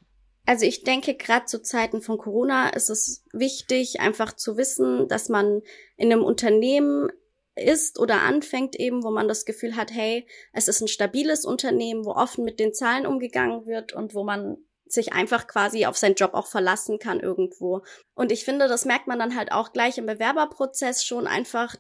Also 0.46 0.66
ich 0.66 0.84
denke, 0.84 1.16
gerade 1.16 1.46
zu 1.46 1.62
Zeiten 1.62 2.02
von 2.02 2.18
Corona 2.18 2.70
ist 2.70 2.90
es 2.90 3.24
wichtig, 3.32 4.02
einfach 4.02 4.34
zu 4.34 4.58
wissen, 4.58 5.08
dass 5.08 5.30
man 5.30 5.62
in 5.96 6.12
einem 6.12 6.24
Unternehmen 6.24 7.10
ist 7.56 8.00
oder 8.00 8.22
anfängt 8.22 8.76
eben, 8.78 9.04
wo 9.04 9.12
man 9.12 9.28
das 9.28 9.46
Gefühl 9.46 9.76
hat, 9.76 9.94
hey, 9.94 10.26
es 10.52 10.68
ist 10.68 10.82
ein 10.82 10.88
stabiles 10.88 11.46
Unternehmen, 11.46 12.04
wo 12.04 12.12
offen 12.12 12.44
mit 12.44 12.60
den 12.60 12.74
Zahlen 12.74 13.06
umgegangen 13.06 13.66
wird 13.66 13.94
und 13.94 14.16
wo 14.16 14.24
man 14.24 14.58
sich 14.86 15.14
einfach 15.14 15.48
quasi 15.48 15.86
auf 15.86 15.98
seinen 15.98 16.16
Job 16.16 16.34
auch 16.34 16.48
verlassen 16.48 17.00
kann 17.00 17.20
irgendwo. 17.20 17.84
Und 18.16 18.32
ich 18.32 18.46
finde, 18.46 18.68
das 18.68 18.86
merkt 18.86 19.08
man 19.08 19.20
dann 19.20 19.36
halt 19.36 19.52
auch 19.52 19.74
gleich 19.74 19.98
im 19.98 20.06
Bewerberprozess 20.06 21.04
schon 21.04 21.28
einfach 21.28 21.76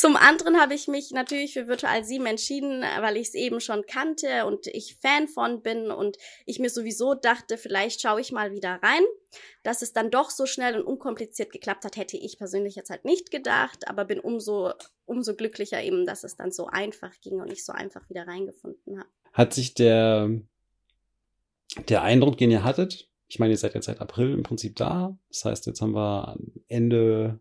zum 0.00 0.16
anderen 0.16 0.58
habe 0.58 0.72
ich 0.72 0.88
mich 0.88 1.10
natürlich 1.10 1.52
für 1.52 1.68
Virtual 1.68 2.02
7 2.02 2.24
entschieden, 2.24 2.80
weil 3.00 3.18
ich 3.18 3.28
es 3.28 3.34
eben 3.34 3.60
schon 3.60 3.84
kannte 3.84 4.46
und 4.46 4.66
ich 4.66 4.96
Fan 4.96 5.28
von 5.28 5.60
bin 5.60 5.90
und 5.90 6.16
ich 6.46 6.58
mir 6.58 6.70
sowieso 6.70 7.12
dachte, 7.12 7.58
vielleicht 7.58 8.00
schaue 8.00 8.22
ich 8.22 8.32
mal 8.32 8.50
wieder 8.50 8.80
rein. 8.82 9.02
Dass 9.62 9.82
es 9.82 9.92
dann 9.92 10.10
doch 10.10 10.30
so 10.30 10.46
schnell 10.46 10.74
und 10.80 10.86
unkompliziert 10.86 11.52
geklappt 11.52 11.84
hat, 11.84 11.98
hätte 11.98 12.16
ich 12.16 12.38
persönlich 12.38 12.76
jetzt 12.76 12.88
halt 12.88 13.04
nicht 13.04 13.30
gedacht, 13.30 13.88
aber 13.88 14.06
bin 14.06 14.20
umso, 14.20 14.72
umso 15.04 15.36
glücklicher 15.36 15.82
eben, 15.82 16.06
dass 16.06 16.24
es 16.24 16.34
dann 16.34 16.50
so 16.50 16.66
einfach 16.66 17.12
ging 17.20 17.38
und 17.42 17.52
ich 17.52 17.62
so 17.62 17.74
einfach 17.74 18.08
wieder 18.08 18.26
reingefunden 18.26 19.00
habe. 19.00 19.10
Hat 19.34 19.52
sich 19.52 19.74
der, 19.74 20.30
der 21.88 22.02
Eindruck, 22.02 22.38
den 22.38 22.50
ihr 22.50 22.64
hattet, 22.64 23.10
ich 23.30 23.38
meine, 23.38 23.52
ihr 23.52 23.56
seid 23.56 23.74
jetzt 23.74 23.86
seit 23.86 24.00
April 24.00 24.32
im 24.32 24.42
Prinzip 24.42 24.74
da. 24.74 25.16
Das 25.28 25.44
heißt, 25.44 25.66
jetzt 25.66 25.80
haben 25.80 25.94
wir 25.94 26.36
Ende 26.66 27.38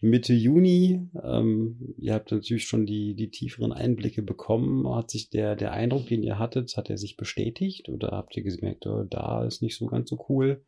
Mitte 0.00 0.32
Juni. 0.32 1.08
Ähm, 1.22 1.94
ihr 1.98 2.14
habt 2.14 2.32
natürlich 2.32 2.66
schon 2.66 2.84
die, 2.84 3.14
die 3.14 3.30
tieferen 3.30 3.72
Einblicke 3.72 4.22
bekommen. 4.22 4.92
Hat 4.92 5.10
sich 5.10 5.30
der, 5.30 5.54
der 5.54 5.72
Eindruck, 5.72 6.08
den 6.08 6.24
ihr 6.24 6.40
hattet, 6.40 6.76
hat 6.76 6.90
er 6.90 6.98
sich 6.98 7.16
bestätigt? 7.16 7.88
Oder 7.88 8.08
habt 8.10 8.36
ihr 8.36 8.42
gemerkt, 8.42 8.86
oh, 8.88 9.04
da 9.08 9.44
ist 9.44 9.62
nicht 9.62 9.76
so 9.76 9.86
ganz 9.86 10.10
so 10.10 10.24
cool? 10.28 10.64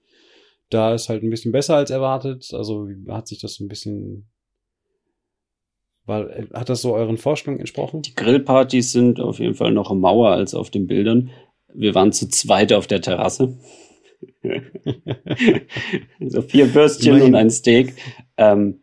Da 0.70 0.94
ist 0.94 1.08
halt 1.08 1.24
ein 1.24 1.30
bisschen 1.30 1.52
besser 1.52 1.74
als 1.74 1.90
erwartet. 1.90 2.50
Also 2.52 2.88
hat 3.08 3.26
sich 3.26 3.40
das 3.40 3.58
ein 3.58 3.68
bisschen 3.68 4.28
war, 6.04 6.28
hat 6.52 6.68
das 6.68 6.82
so 6.82 6.94
euren 6.94 7.16
Vorstellungen 7.16 7.60
entsprochen? 7.60 8.02
Die 8.02 8.14
Grillpartys 8.14 8.92
sind 8.92 9.20
auf 9.20 9.38
jeden 9.38 9.54
Fall 9.54 9.72
noch 9.72 9.92
Mauer 9.94 10.30
als 10.30 10.54
auf 10.54 10.70
den 10.70 10.86
Bildern. 10.86 11.30
Wir 11.74 11.94
waren 11.94 12.12
zu 12.12 12.28
zweit 12.28 12.72
auf 12.72 12.86
der 12.86 13.00
Terrasse. 13.00 13.58
so 16.20 16.42
vier 16.42 16.74
Würstchen 16.74 17.22
und 17.22 17.34
ein 17.34 17.50
Steak. 17.50 17.94
Ähm, 18.36 18.82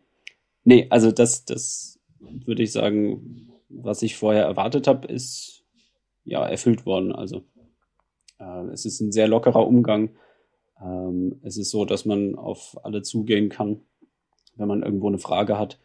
Nee, 0.64 0.86
also 0.90 1.10
das, 1.10 1.44
das 1.44 1.98
würde 2.20 2.62
ich 2.62 2.72
sagen, 2.72 3.50
was 3.68 4.02
ich 4.02 4.16
vorher 4.16 4.44
erwartet 4.44 4.86
habe, 4.86 5.08
ist 5.08 5.64
ja 6.24 6.46
erfüllt 6.46 6.86
worden. 6.86 7.12
Also 7.12 7.42
äh, 8.38 8.66
es 8.72 8.84
ist 8.84 9.00
ein 9.00 9.12
sehr 9.12 9.28
lockerer 9.28 9.66
Umgang. 9.66 10.10
Ähm, 10.80 11.40
es 11.42 11.56
ist 11.56 11.70
so, 11.70 11.84
dass 11.84 12.04
man 12.04 12.34
auf 12.34 12.78
alle 12.84 13.02
zugehen 13.02 13.48
kann, 13.48 13.80
wenn 14.56 14.68
man 14.68 14.82
irgendwo 14.82 15.08
eine 15.08 15.18
Frage 15.18 15.58
hat. 15.58 15.78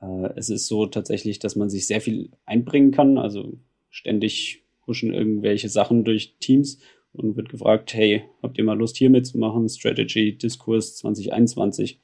Äh, 0.00 0.30
es 0.36 0.50
ist 0.50 0.66
so 0.66 0.86
tatsächlich, 0.86 1.38
dass 1.38 1.56
man 1.56 1.70
sich 1.70 1.86
sehr 1.86 2.00
viel 2.00 2.30
einbringen 2.44 2.90
kann. 2.90 3.16
Also 3.16 3.54
ständig 3.90 4.65
huschen 4.86 5.12
irgendwelche 5.12 5.68
Sachen 5.68 6.04
durch 6.04 6.36
Teams 6.38 6.78
und 7.12 7.36
wird 7.36 7.48
gefragt, 7.48 7.94
hey, 7.94 8.24
habt 8.42 8.58
ihr 8.58 8.64
mal 8.64 8.78
Lust 8.78 8.96
hier 8.96 9.10
mitzumachen? 9.10 9.68
Strategy 9.68 10.36
Diskurs 10.36 10.96
2021. 10.96 11.98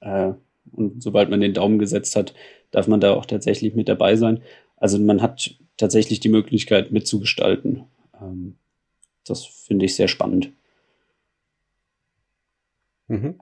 Äh, 0.00 0.32
und 0.72 1.02
sobald 1.02 1.30
man 1.30 1.40
den 1.40 1.54
Daumen 1.54 1.78
gesetzt 1.78 2.16
hat, 2.16 2.34
darf 2.70 2.86
man 2.88 3.00
da 3.00 3.14
auch 3.14 3.26
tatsächlich 3.26 3.74
mit 3.74 3.88
dabei 3.88 4.16
sein. 4.16 4.42
Also 4.76 4.98
man 4.98 5.22
hat 5.22 5.56
tatsächlich 5.76 6.20
die 6.20 6.28
Möglichkeit 6.28 6.92
mitzugestalten. 6.92 7.84
Ähm, 8.20 8.56
das 9.24 9.44
finde 9.44 9.86
ich 9.86 9.96
sehr 9.96 10.08
spannend. 10.08 10.52
Mhm. 13.08 13.40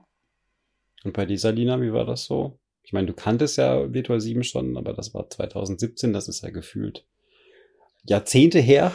Und 1.03 1.13
bei 1.13 1.25
dieser 1.25 1.51
Lina, 1.51 1.81
wie 1.81 1.93
war 1.93 2.05
das 2.05 2.25
so? 2.25 2.57
Ich 2.83 2.93
meine, 2.93 3.07
du 3.07 3.13
kanntest 3.13 3.57
ja 3.57 3.93
Virtual 3.93 4.21
7 4.21 4.43
schon, 4.43 4.77
aber 4.77 4.93
das 4.93 5.13
war 5.13 5.29
2017, 5.29 6.13
das 6.13 6.27
ist 6.27 6.43
ja 6.43 6.51
gefühlt 6.51 7.03
Jahrzehnte 8.05 8.59
her. 8.59 8.91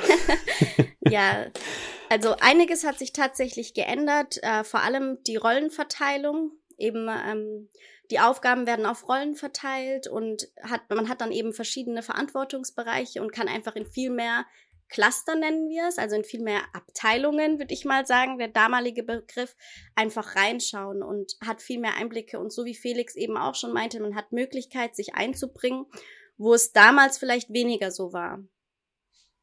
ja, 1.01 1.47
also 2.09 2.37
einiges 2.41 2.85
hat 2.85 2.99
sich 2.99 3.13
tatsächlich 3.13 3.75
geändert, 3.75 4.43
äh, 4.43 4.65
vor 4.65 4.81
allem 4.81 5.19
die 5.27 5.37
Rollenverteilung. 5.37 6.53
Eben 6.79 7.09
ähm, 7.09 7.69
die 8.11 8.21
Aufgaben 8.21 8.67
werden 8.67 8.87
auf 8.87 9.09
Rollen 9.09 9.35
verteilt 9.35 10.09
und 10.09 10.49
hat, 10.63 10.83
man 10.89 11.09
hat 11.09 11.21
dann 11.21 11.31
eben 11.31 11.53
verschiedene 11.53 12.03
Verantwortungsbereiche 12.03 13.23
und 13.23 13.33
kann 13.33 13.49
einfach 13.49 13.77
in 13.77 13.87
viel 13.87 14.11
mehr 14.11 14.47
Cluster 14.91 15.37
nennen 15.37 15.69
wir 15.69 15.87
es, 15.87 15.99
also 15.99 16.17
in 16.17 16.25
viel 16.25 16.43
mehr 16.43 16.63
Abteilungen, 16.73 17.59
würde 17.59 17.73
ich 17.73 17.85
mal 17.85 18.07
sagen, 18.07 18.39
der 18.39 18.49
damalige 18.49 19.05
Begriff, 19.05 19.57
einfach 19.95 20.35
reinschauen 20.35 21.03
und 21.03 21.37
hat 21.47 21.63
viel 21.63 21.79
mehr 21.79 21.95
Einblicke. 21.97 22.41
Und 22.41 22.53
so 22.53 22.65
wie 22.65 22.75
Felix 22.75 23.15
eben 23.15 23.37
auch 23.37 23.55
schon 23.55 23.73
meinte, 23.73 24.01
man 24.01 24.17
hat 24.17 24.33
Möglichkeit, 24.33 24.97
sich 24.97 25.15
einzubringen, 25.15 25.87
wo 26.39 26.55
es 26.55 26.73
damals 26.73 27.19
vielleicht 27.19 27.53
weniger 27.53 27.93
so 27.93 28.13
war. 28.13 28.43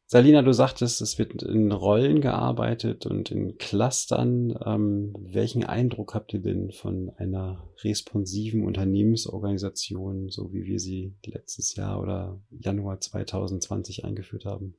Salina, 0.10 0.42
du 0.42 0.54
sagtest, 0.54 1.02
es 1.02 1.20
wird 1.20 1.44
in 1.44 1.70
Rollen 1.74 2.22
gearbeitet 2.22 3.06
und 3.06 3.30
in 3.30 3.58
Clustern. 3.58 4.58
Ähm, 4.66 5.14
welchen 5.20 5.66
Eindruck 5.66 6.14
habt 6.14 6.34
ihr 6.34 6.40
denn 6.40 6.72
von 6.72 7.10
einer 7.18 7.70
responsiven 7.84 8.64
Unternehmensorganisation, 8.64 10.30
so 10.30 10.54
wie 10.54 10.64
wir 10.64 10.80
sie 10.80 11.14
letztes 11.26 11.76
Jahr 11.76 12.00
oder 12.02 12.40
Januar 12.50 13.02
2020 13.02 14.06
eingeführt 14.06 14.46
haben? 14.46 14.76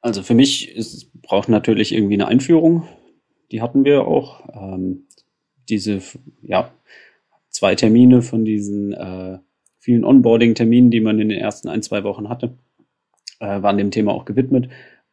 Also 0.00 0.22
für 0.22 0.34
mich 0.34 0.70
ist, 0.70 1.12
braucht 1.20 1.50
natürlich 1.50 1.92
irgendwie 1.92 2.14
eine 2.14 2.28
Einführung. 2.28 2.88
Die 3.52 3.60
hatten 3.60 3.84
wir 3.84 4.06
auch. 4.06 4.40
Ähm, 4.54 5.06
diese 5.68 6.00
ja, 6.40 6.72
zwei 7.50 7.74
Termine 7.74 8.22
von 8.22 8.46
diesen 8.46 8.92
äh, 8.92 9.38
vielen 9.84 10.04
Onboarding-Terminen, 10.04 10.90
die 10.90 11.00
man 11.00 11.20
in 11.20 11.28
den 11.28 11.38
ersten 11.38 11.68
ein, 11.68 11.82
zwei 11.82 12.04
Wochen 12.04 12.30
hatte, 12.30 12.56
äh, 13.38 13.60
waren 13.60 13.76
dem 13.76 13.90
Thema 13.90 14.12
auch 14.12 14.24
gewidmet. 14.24 14.70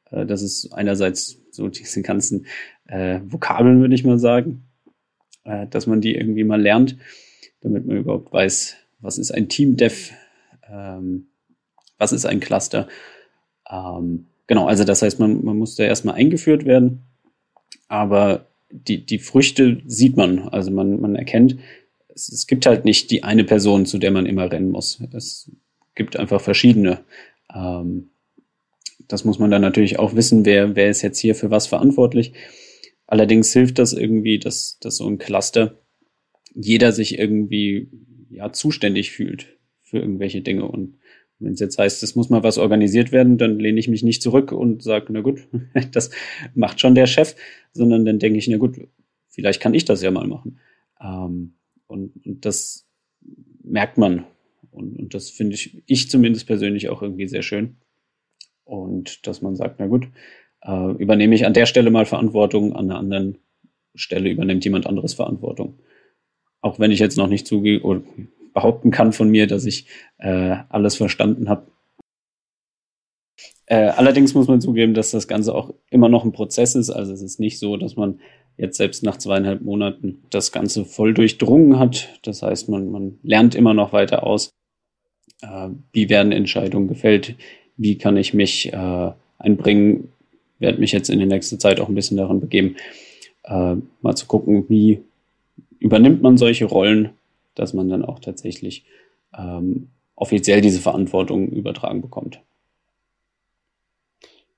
Äh, 0.09 0.25
das 0.25 0.41
ist 0.41 0.71
einerseits 0.71 1.41
so 1.51 1.67
diese 1.67 2.01
ganzen 2.01 2.45
äh, 2.87 3.19
Vokabeln, 3.25 3.81
würde 3.81 3.95
ich 3.95 4.05
mal 4.05 4.17
sagen, 4.17 4.63
äh, 5.43 5.67
dass 5.67 5.87
man 5.87 5.99
die 5.99 6.15
irgendwie 6.15 6.45
mal 6.45 6.61
lernt, 6.61 6.95
damit 7.59 7.85
man 7.85 7.97
überhaupt 7.97 8.31
weiß, 8.31 8.77
was 9.01 9.17
ist 9.17 9.31
ein 9.31 9.49
Team-Dev, 9.49 10.13
ähm, 10.71 11.27
was 11.97 12.13
ist 12.13 12.25
ein 12.25 12.39
Cluster. 12.39 12.87
Ähm, 13.69 14.27
genau, 14.47 14.67
also 14.67 14.85
das 14.85 15.01
heißt, 15.01 15.19
man, 15.19 15.43
man 15.43 15.57
muss 15.57 15.75
da 15.75 15.83
erstmal 15.83 16.15
eingeführt 16.15 16.63
werden, 16.63 17.01
aber 17.89 18.47
die, 18.69 19.05
die 19.05 19.19
Früchte 19.19 19.81
sieht 19.85 20.15
man, 20.15 20.47
also 20.47 20.71
man, 20.71 21.01
man 21.01 21.15
erkennt, 21.17 21.57
es, 22.15 22.29
es 22.29 22.47
gibt 22.47 22.65
halt 22.65 22.85
nicht 22.85 23.11
die 23.11 23.23
eine 23.23 23.43
Person, 23.43 23.85
zu 23.85 23.97
der 23.97 24.11
man 24.11 24.25
immer 24.25 24.51
rennen 24.51 24.69
muss. 24.69 25.01
Es 25.13 25.51
gibt 25.95 26.17
einfach 26.17 26.41
verschiedene. 26.41 27.03
Ähm, 27.53 28.11
das 29.07 29.25
muss 29.25 29.39
man 29.39 29.51
dann 29.51 29.61
natürlich 29.61 29.99
auch 29.99 30.15
wissen, 30.15 30.45
wer, 30.45 30.75
wer 30.75 30.89
ist 30.89 31.01
jetzt 31.01 31.19
hier 31.19 31.35
für 31.35 31.51
was 31.51 31.67
verantwortlich. 31.67 32.33
Allerdings 33.07 33.51
hilft 33.51 33.79
das 33.79 33.93
irgendwie, 33.93 34.39
dass, 34.39 34.77
dass 34.79 34.97
so 34.97 35.07
ein 35.07 35.17
Cluster 35.17 35.77
jeder 36.53 36.91
sich 36.91 37.19
irgendwie 37.19 37.89
ja, 38.29 38.51
zuständig 38.53 39.11
fühlt 39.11 39.57
für 39.81 39.99
irgendwelche 39.99 40.41
Dinge. 40.41 40.65
Und 40.65 40.97
wenn 41.39 41.53
es 41.53 41.59
jetzt 41.59 41.77
heißt, 41.77 42.03
es 42.03 42.15
muss 42.15 42.29
mal 42.29 42.43
was 42.43 42.57
organisiert 42.57 43.11
werden, 43.11 43.37
dann 43.37 43.59
lehne 43.59 43.79
ich 43.79 43.87
mich 43.87 44.03
nicht 44.03 44.21
zurück 44.21 44.51
und 44.51 44.83
sage, 44.83 45.07
na 45.09 45.21
gut, 45.21 45.47
das 45.91 46.11
macht 46.55 46.79
schon 46.79 46.95
der 46.95 47.07
Chef, 47.07 47.35
sondern 47.73 48.05
dann 48.05 48.19
denke 48.19 48.39
ich, 48.39 48.47
na 48.47 48.57
gut, 48.57 48.79
vielleicht 49.27 49.61
kann 49.61 49.73
ich 49.73 49.85
das 49.85 50.01
ja 50.01 50.11
mal 50.11 50.27
machen. 50.27 50.59
Ähm, 51.01 51.55
und, 51.91 52.25
und 52.25 52.45
das 52.45 52.87
merkt 53.63 53.97
man. 53.97 54.25
Und, 54.71 54.97
und 54.97 55.13
das 55.13 55.29
finde 55.29 55.55
ich, 55.55 55.83
ich 55.85 56.09
zumindest 56.09 56.47
persönlich 56.47 56.89
auch 56.89 57.01
irgendwie 57.01 57.27
sehr 57.27 57.41
schön. 57.41 57.75
Und 58.63 59.27
dass 59.27 59.41
man 59.41 59.55
sagt, 59.55 59.75
na 59.79 59.87
gut, 59.87 60.07
äh, 60.61 60.91
übernehme 60.93 61.35
ich 61.35 61.45
an 61.45 61.53
der 61.53 61.65
Stelle 61.65 61.91
mal 61.91 62.05
Verantwortung, 62.05 62.73
an 62.73 62.89
einer 62.89 62.99
anderen 62.99 63.37
Stelle 63.93 64.29
übernimmt 64.29 64.63
jemand 64.63 64.87
anderes 64.87 65.13
Verantwortung. 65.13 65.79
Auch 66.61 66.79
wenn 66.79 66.91
ich 66.91 66.99
jetzt 66.99 67.17
noch 67.17 67.27
nicht 67.27 67.45
zuge 67.45 67.81
oder 67.81 68.01
behaupten 68.53 68.91
kann 68.91 69.11
von 69.11 69.29
mir, 69.29 69.47
dass 69.47 69.65
ich 69.65 69.87
äh, 70.17 70.55
alles 70.69 70.95
verstanden 70.95 71.49
habe. 71.49 71.67
Äh, 73.65 73.87
allerdings 73.87 74.33
muss 74.33 74.47
man 74.47 74.61
zugeben, 74.61 74.93
dass 74.93 75.11
das 75.11 75.27
Ganze 75.27 75.53
auch 75.55 75.73
immer 75.89 76.09
noch 76.09 76.23
ein 76.23 76.33
Prozess 76.33 76.75
ist. 76.75 76.89
Also 76.89 77.13
es 77.13 77.21
ist 77.21 77.39
nicht 77.39 77.59
so, 77.59 77.77
dass 77.77 77.95
man 77.95 78.19
jetzt 78.57 78.77
selbst 78.77 79.03
nach 79.03 79.17
zweieinhalb 79.17 79.61
Monaten 79.61 80.23
das 80.29 80.51
Ganze 80.51 80.85
voll 80.85 81.13
durchdrungen 81.13 81.79
hat. 81.79 82.19
Das 82.23 82.41
heißt, 82.41 82.69
man, 82.69 82.91
man 82.91 83.19
lernt 83.23 83.55
immer 83.55 83.73
noch 83.73 83.93
weiter 83.93 84.25
aus. 84.25 84.51
Äh, 85.41 85.69
wie 85.91 86.09
werden 86.09 86.31
Entscheidungen 86.31 86.87
gefällt? 86.87 87.35
Wie 87.77 87.97
kann 87.97 88.17
ich 88.17 88.33
mich 88.33 88.71
äh, 88.71 89.11
einbringen? 89.39 90.09
Werde 90.59 90.79
mich 90.79 90.91
jetzt 90.91 91.09
in 91.09 91.19
der 91.19 91.27
nächsten 91.27 91.59
Zeit 91.59 91.79
auch 91.79 91.89
ein 91.89 91.95
bisschen 91.95 92.17
daran 92.17 92.39
begeben, 92.39 92.75
äh, 93.43 93.75
mal 94.01 94.15
zu 94.15 94.27
gucken, 94.27 94.65
wie 94.69 95.01
übernimmt 95.79 96.21
man 96.21 96.37
solche 96.37 96.65
Rollen, 96.65 97.09
dass 97.55 97.73
man 97.73 97.89
dann 97.89 98.05
auch 98.05 98.19
tatsächlich 98.19 98.85
ähm, 99.35 99.89
offiziell 100.15 100.61
diese 100.61 100.79
Verantwortung 100.79 101.49
übertragen 101.49 102.01
bekommt. 102.01 102.41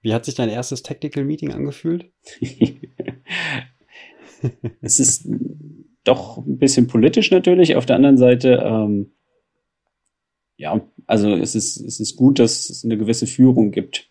Wie 0.02 0.14
hat 0.14 0.26
sich 0.26 0.36
dein 0.36 0.50
erstes 0.50 0.84
Tactical 0.84 1.24
Meeting 1.24 1.54
angefühlt? 1.54 2.12
es 4.82 5.00
ist 5.00 5.28
doch 6.04 6.38
ein 6.38 6.58
bisschen 6.58 6.88
politisch 6.88 7.32
natürlich. 7.32 7.76
Auf 7.76 7.86
der 7.86 7.96
anderen 7.96 8.18
Seite, 8.18 8.62
ähm, 8.64 9.12
ja, 10.58 10.82
also 11.08 11.36
es 11.36 11.56
ist, 11.56 11.78
es 11.78 12.00
ist 12.00 12.16
gut, 12.16 12.40
dass 12.40 12.70
es 12.70 12.84
eine 12.84 12.98
gewisse 12.98 13.28
Führung 13.28 13.72
gibt. 13.72 14.10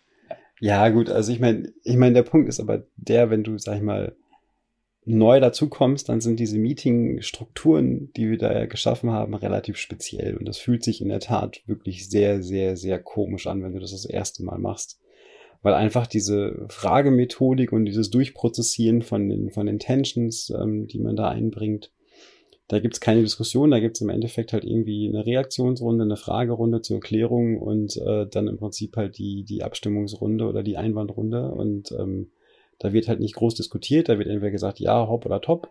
Ja, 0.59 0.89
gut, 0.89 1.09
also 1.09 1.31
ich 1.31 1.39
meine, 1.39 1.73
ich 1.83 1.97
meine, 1.97 2.13
der 2.13 2.23
Punkt 2.23 2.47
ist 2.47 2.59
aber 2.59 2.85
der, 2.95 3.29
wenn 3.29 3.43
du, 3.43 3.57
sag 3.57 3.77
ich 3.77 3.81
mal, 3.81 4.15
neu 5.05 5.41
dazukommst, 5.41 6.07
dann 6.07 6.21
sind 6.21 6.39
diese 6.39 6.57
Meeting-Strukturen, 6.57 8.11
die 8.15 8.29
wir 8.29 8.37
da 8.37 8.65
geschaffen 8.67 9.11
haben, 9.11 9.33
relativ 9.33 9.75
speziell. 9.75 10.37
Und 10.37 10.47
das 10.47 10.57
fühlt 10.57 10.83
sich 10.83 11.01
in 11.01 11.09
der 11.09 11.19
Tat 11.19 11.61
wirklich 11.65 12.09
sehr, 12.09 12.41
sehr, 12.41 12.77
sehr 12.77 12.99
komisch 12.99 13.47
an, 13.47 13.61
wenn 13.63 13.73
du 13.73 13.79
das 13.79 13.91
das 13.91 14.05
erste 14.05 14.43
Mal 14.43 14.59
machst 14.59 15.02
weil 15.63 15.73
einfach 15.73 16.05
diese 16.05 16.65
Fragemethodik 16.69 17.71
und 17.71 17.85
dieses 17.85 18.11
Durchprozessieren 18.11 19.01
von 19.01 19.27
den, 19.29 19.49
von 19.49 19.65
den 19.65 19.79
Tensions, 19.79 20.51
ähm, 20.51 20.87
die 20.87 20.99
man 20.99 21.15
da 21.15 21.29
einbringt, 21.29 21.91
da 22.67 22.79
gibt's 22.79 22.99
keine 22.99 23.21
Diskussion, 23.21 23.71
da 23.71 23.79
gibt's 23.79 24.01
im 24.01 24.09
Endeffekt 24.09 24.53
halt 24.53 24.65
irgendwie 24.65 25.07
eine 25.07 25.25
Reaktionsrunde, 25.25 26.03
eine 26.03 26.17
Fragerunde 26.17 26.81
zur 26.81 26.97
Erklärung 26.97 27.59
und 27.59 27.97
äh, 27.97 28.27
dann 28.27 28.47
im 28.47 28.57
Prinzip 28.57 28.95
halt 28.97 29.17
die, 29.17 29.43
die 29.43 29.63
Abstimmungsrunde 29.63 30.45
oder 30.47 30.63
die 30.63 30.77
Einwandrunde. 30.77 31.51
Und 31.51 31.91
ähm, 31.91 32.31
da 32.79 32.93
wird 32.93 33.07
halt 33.07 33.19
nicht 33.19 33.35
groß 33.35 33.55
diskutiert, 33.55 34.09
da 34.09 34.17
wird 34.17 34.27
entweder 34.27 34.51
gesagt, 34.51 34.79
ja, 34.79 35.07
hopp 35.07 35.25
oder 35.25 35.41
top. 35.41 35.69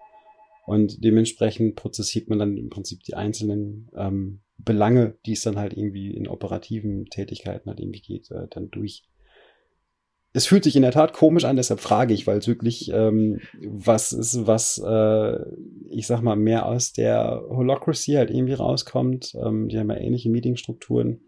Und 0.67 1.03
dementsprechend 1.03 1.77
prozessiert 1.77 2.29
man 2.29 2.39
dann 2.39 2.57
im 2.57 2.71
Prinzip 2.71 3.03
die 3.03 3.15
einzelnen 3.15 3.91
ähm, 3.97 4.41
Belange, 4.59 5.17
die 5.27 5.33
es 5.33 5.43
dann 5.43 5.57
halt 5.57 5.77
irgendwie 5.77 6.15
in 6.15 6.29
operativen 6.29 7.07
Tätigkeiten 7.07 7.69
halt 7.69 7.81
irgendwie 7.81 8.01
geht, 8.01 8.31
äh, 8.31 8.47
dann 8.49 8.71
durch 8.71 9.03
es 10.35 10.47
fühlt 10.47 10.64
sich 10.64 10.77
in 10.77 10.83
der 10.83 10.92
Tat 10.92 11.12
komisch 11.12 11.45
an, 11.45 11.57
deshalb 11.57 11.81
frage 11.81 12.14
ich, 12.14 12.27
weil 12.27 12.38
es 12.38 12.49
wirklich 12.49 12.90
ähm, 12.92 13.40
was 13.61 14.12
ist, 14.12 14.47
was 14.47 14.83
äh, 14.85 15.38
ich 15.90 16.07
sag 16.07 16.23
mal 16.23 16.37
mehr 16.37 16.66
aus 16.66 16.92
der 16.92 17.42
Holocracy 17.51 18.12
halt 18.12 18.31
irgendwie 18.31 18.55
rauskommt. 18.55 19.35
Ähm, 19.35 19.68
die 19.68 19.79
haben 19.79 19.90
ja 19.90 19.99
ähnliche 19.99 20.31
Meetingstrukturen. 20.31 21.21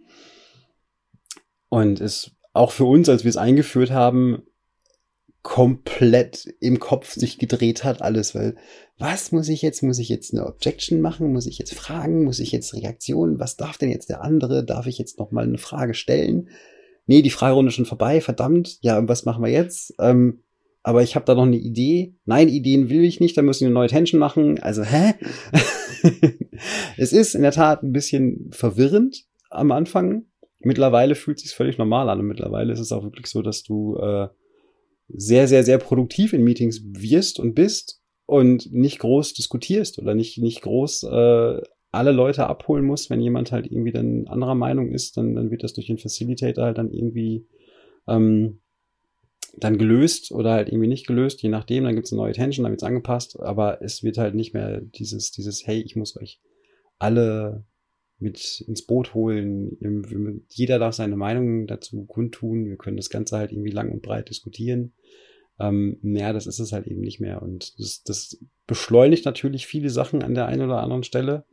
Und 1.68 2.00
es 2.00 2.30
auch 2.54 2.70
für 2.70 2.84
uns, 2.84 3.08
als 3.08 3.24
wir 3.24 3.28
es 3.28 3.36
eingeführt 3.36 3.90
haben, 3.90 4.42
komplett 5.42 6.54
im 6.60 6.78
Kopf 6.78 7.12
sich 7.12 7.38
gedreht 7.38 7.84
hat, 7.84 8.00
alles, 8.00 8.34
weil 8.34 8.56
was 8.96 9.32
muss 9.32 9.50
ich 9.50 9.60
jetzt? 9.60 9.82
Muss 9.82 9.98
ich 9.98 10.08
jetzt 10.08 10.32
eine 10.32 10.46
Objection 10.46 11.02
machen? 11.02 11.32
Muss 11.32 11.46
ich 11.46 11.58
jetzt 11.58 11.74
fragen? 11.74 12.24
Muss 12.24 12.38
ich 12.38 12.52
jetzt 12.52 12.72
Reaktionen? 12.72 13.38
Was 13.38 13.58
darf 13.58 13.76
denn 13.76 13.90
jetzt 13.90 14.08
der 14.08 14.22
andere? 14.22 14.64
Darf 14.64 14.86
ich 14.86 14.96
jetzt 14.96 15.18
noch 15.18 15.32
mal 15.32 15.44
eine 15.44 15.58
Frage 15.58 15.92
stellen? 15.92 16.48
Nee, 17.06 17.22
die 17.22 17.30
Fragerunde 17.30 17.68
ist 17.68 17.74
schon 17.74 17.84
vorbei, 17.84 18.20
verdammt. 18.20 18.78
Ja, 18.80 19.06
was 19.08 19.24
machen 19.24 19.44
wir 19.44 19.50
jetzt? 19.50 19.94
Ähm, 19.98 20.40
aber 20.82 21.02
ich 21.02 21.16
habe 21.16 21.24
da 21.24 21.34
noch 21.34 21.46
eine 21.46 21.56
Idee. 21.56 22.14
Nein, 22.24 22.48
Ideen 22.48 22.90
will 22.90 23.04
ich 23.04 23.18
nicht, 23.18 23.36
da 23.36 23.42
müssen 23.42 23.60
wir 23.62 23.68
eine 23.68 23.74
neue 23.74 23.88
Tension 23.88 24.18
machen. 24.18 24.58
Also, 24.60 24.82
hä? 24.82 25.14
es 26.96 27.12
ist 27.12 27.34
in 27.34 27.42
der 27.42 27.52
Tat 27.52 27.82
ein 27.82 27.92
bisschen 27.92 28.50
verwirrend 28.52 29.24
am 29.50 29.72
Anfang. 29.72 30.26
Mittlerweile 30.60 31.14
fühlt 31.14 31.38
es 31.38 31.44
sich 31.44 31.54
völlig 31.54 31.78
normal 31.78 32.08
an 32.08 32.20
und 32.20 32.26
mittlerweile 32.26 32.72
ist 32.72 32.80
es 32.80 32.92
auch 32.92 33.02
wirklich 33.02 33.26
so, 33.26 33.42
dass 33.42 33.62
du 33.62 33.96
äh, 33.96 34.28
sehr, 35.08 35.48
sehr, 35.48 35.64
sehr 35.64 35.78
produktiv 35.78 36.32
in 36.32 36.44
Meetings 36.44 36.82
wirst 36.84 37.38
und 37.38 37.54
bist 37.54 38.02
und 38.26 38.72
nicht 38.72 38.98
groß 38.98 39.34
diskutierst 39.34 39.98
oder 39.98 40.14
nicht, 40.14 40.38
nicht 40.38 40.62
groß 40.62 41.04
äh, 41.04 41.60
alle 41.94 42.12
Leute 42.12 42.46
abholen 42.46 42.84
musst. 42.84 43.10
Wenn 43.10 43.20
jemand 43.20 43.52
halt 43.52 43.66
irgendwie 43.70 43.92
dann 43.92 44.26
anderer 44.26 44.54
Meinung 44.54 44.90
ist, 44.90 45.16
dann, 45.16 45.34
dann 45.34 45.50
wird 45.50 45.62
das 45.62 45.74
durch 45.74 45.86
den 45.86 45.98
Facilitator 45.98 46.64
halt 46.64 46.78
dann 46.78 46.92
irgendwie 46.92 47.46
ähm, 48.06 48.60
dann 49.56 49.78
gelöst 49.78 50.32
oder 50.32 50.52
halt 50.52 50.68
irgendwie 50.68 50.88
nicht 50.88 51.06
gelöst, 51.06 51.42
je 51.42 51.48
nachdem, 51.48 51.84
dann 51.84 51.94
gibt 51.94 52.06
es 52.06 52.12
eine 52.12 52.22
neue 52.22 52.32
Tension, 52.32 52.64
dann 52.64 52.72
wird 52.72 52.82
es 52.82 52.86
angepasst, 52.86 53.38
aber 53.40 53.82
es 53.82 54.02
wird 54.02 54.18
halt 54.18 54.34
nicht 54.34 54.52
mehr 54.52 54.80
dieses, 54.80 55.30
dieses, 55.30 55.66
hey, 55.66 55.80
ich 55.80 55.96
muss 55.96 56.16
euch 56.16 56.40
alle 56.98 57.64
mit 58.18 58.64
ins 58.66 58.86
Boot 58.86 59.14
holen. 59.14 59.76
Jeder 60.48 60.78
darf 60.78 60.94
seine 60.94 61.16
Meinung 61.16 61.66
dazu 61.66 62.04
kundtun. 62.04 62.66
Wir 62.66 62.76
können 62.76 62.96
das 62.96 63.10
Ganze 63.10 63.36
halt 63.36 63.52
irgendwie 63.52 63.70
lang 63.70 63.90
und 63.90 64.02
breit 64.02 64.30
diskutieren. 64.30 64.92
Ähm, 65.58 65.98
ja, 66.02 66.32
das 66.32 66.46
ist 66.46 66.58
es 66.58 66.72
halt 66.72 66.86
eben 66.86 67.00
nicht 67.00 67.20
mehr. 67.20 67.42
Und 67.42 67.78
das, 67.78 68.02
das 68.02 68.38
beschleunigt 68.66 69.24
natürlich 69.24 69.66
viele 69.66 69.90
Sachen 69.90 70.22
an 70.22 70.34
der 70.34 70.46
einen 70.46 70.62
oder 70.62 70.80
anderen 70.80 71.02
Stelle. 71.02 71.44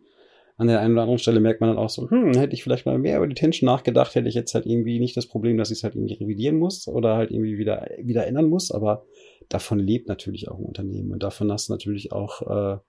An 0.58 0.68
der 0.68 0.80
einen 0.80 0.94
oder 0.94 1.04
anderen 1.04 1.20
Stelle 1.20 1.40
merkt 1.40 1.62
man 1.62 1.70
dann 1.70 1.80
auch 1.80 1.90
so, 1.90 2.10
hm, 2.10 2.34
hätte 2.36 2.54
ich 2.54 2.64
vielleicht 2.64 2.86
mal 2.86 2.98
mehr 2.98 3.18
über 3.18 3.28
die 3.28 3.36
Tension 3.36 3.68
nachgedacht, 3.68 4.16
hätte 4.16 4.30
ich 4.30 4.36
jetzt 4.36 4.54
halt 4.54 4.66
irgendwie 4.66 5.00
nicht 5.00 5.18
das 5.18 5.28
Problem, 5.28 5.58
dass 5.58 5.72
ich 5.72 5.80
es 5.80 5.84
halt 5.84 5.96
irgendwie 5.96 6.16
revidieren 6.16 6.58
muss 6.58 6.88
oder 6.88 7.16
halt 7.16 7.32
irgendwie 7.32 7.58
wieder, 7.58 7.90
wieder 8.00 8.28
ändern 8.28 8.48
muss. 8.48 8.72
Aber 8.72 9.06
davon 9.50 9.80
lebt 9.80 10.08
natürlich 10.08 10.50
auch 10.50 10.60
ein 10.60 10.66
Unternehmen. 10.66 11.12
Und 11.12 11.24
davon 11.24 11.52
hast 11.52 11.70
du 11.70 11.74
natürlich 11.74 12.12
auch 12.12 12.76
äh, 12.76 12.80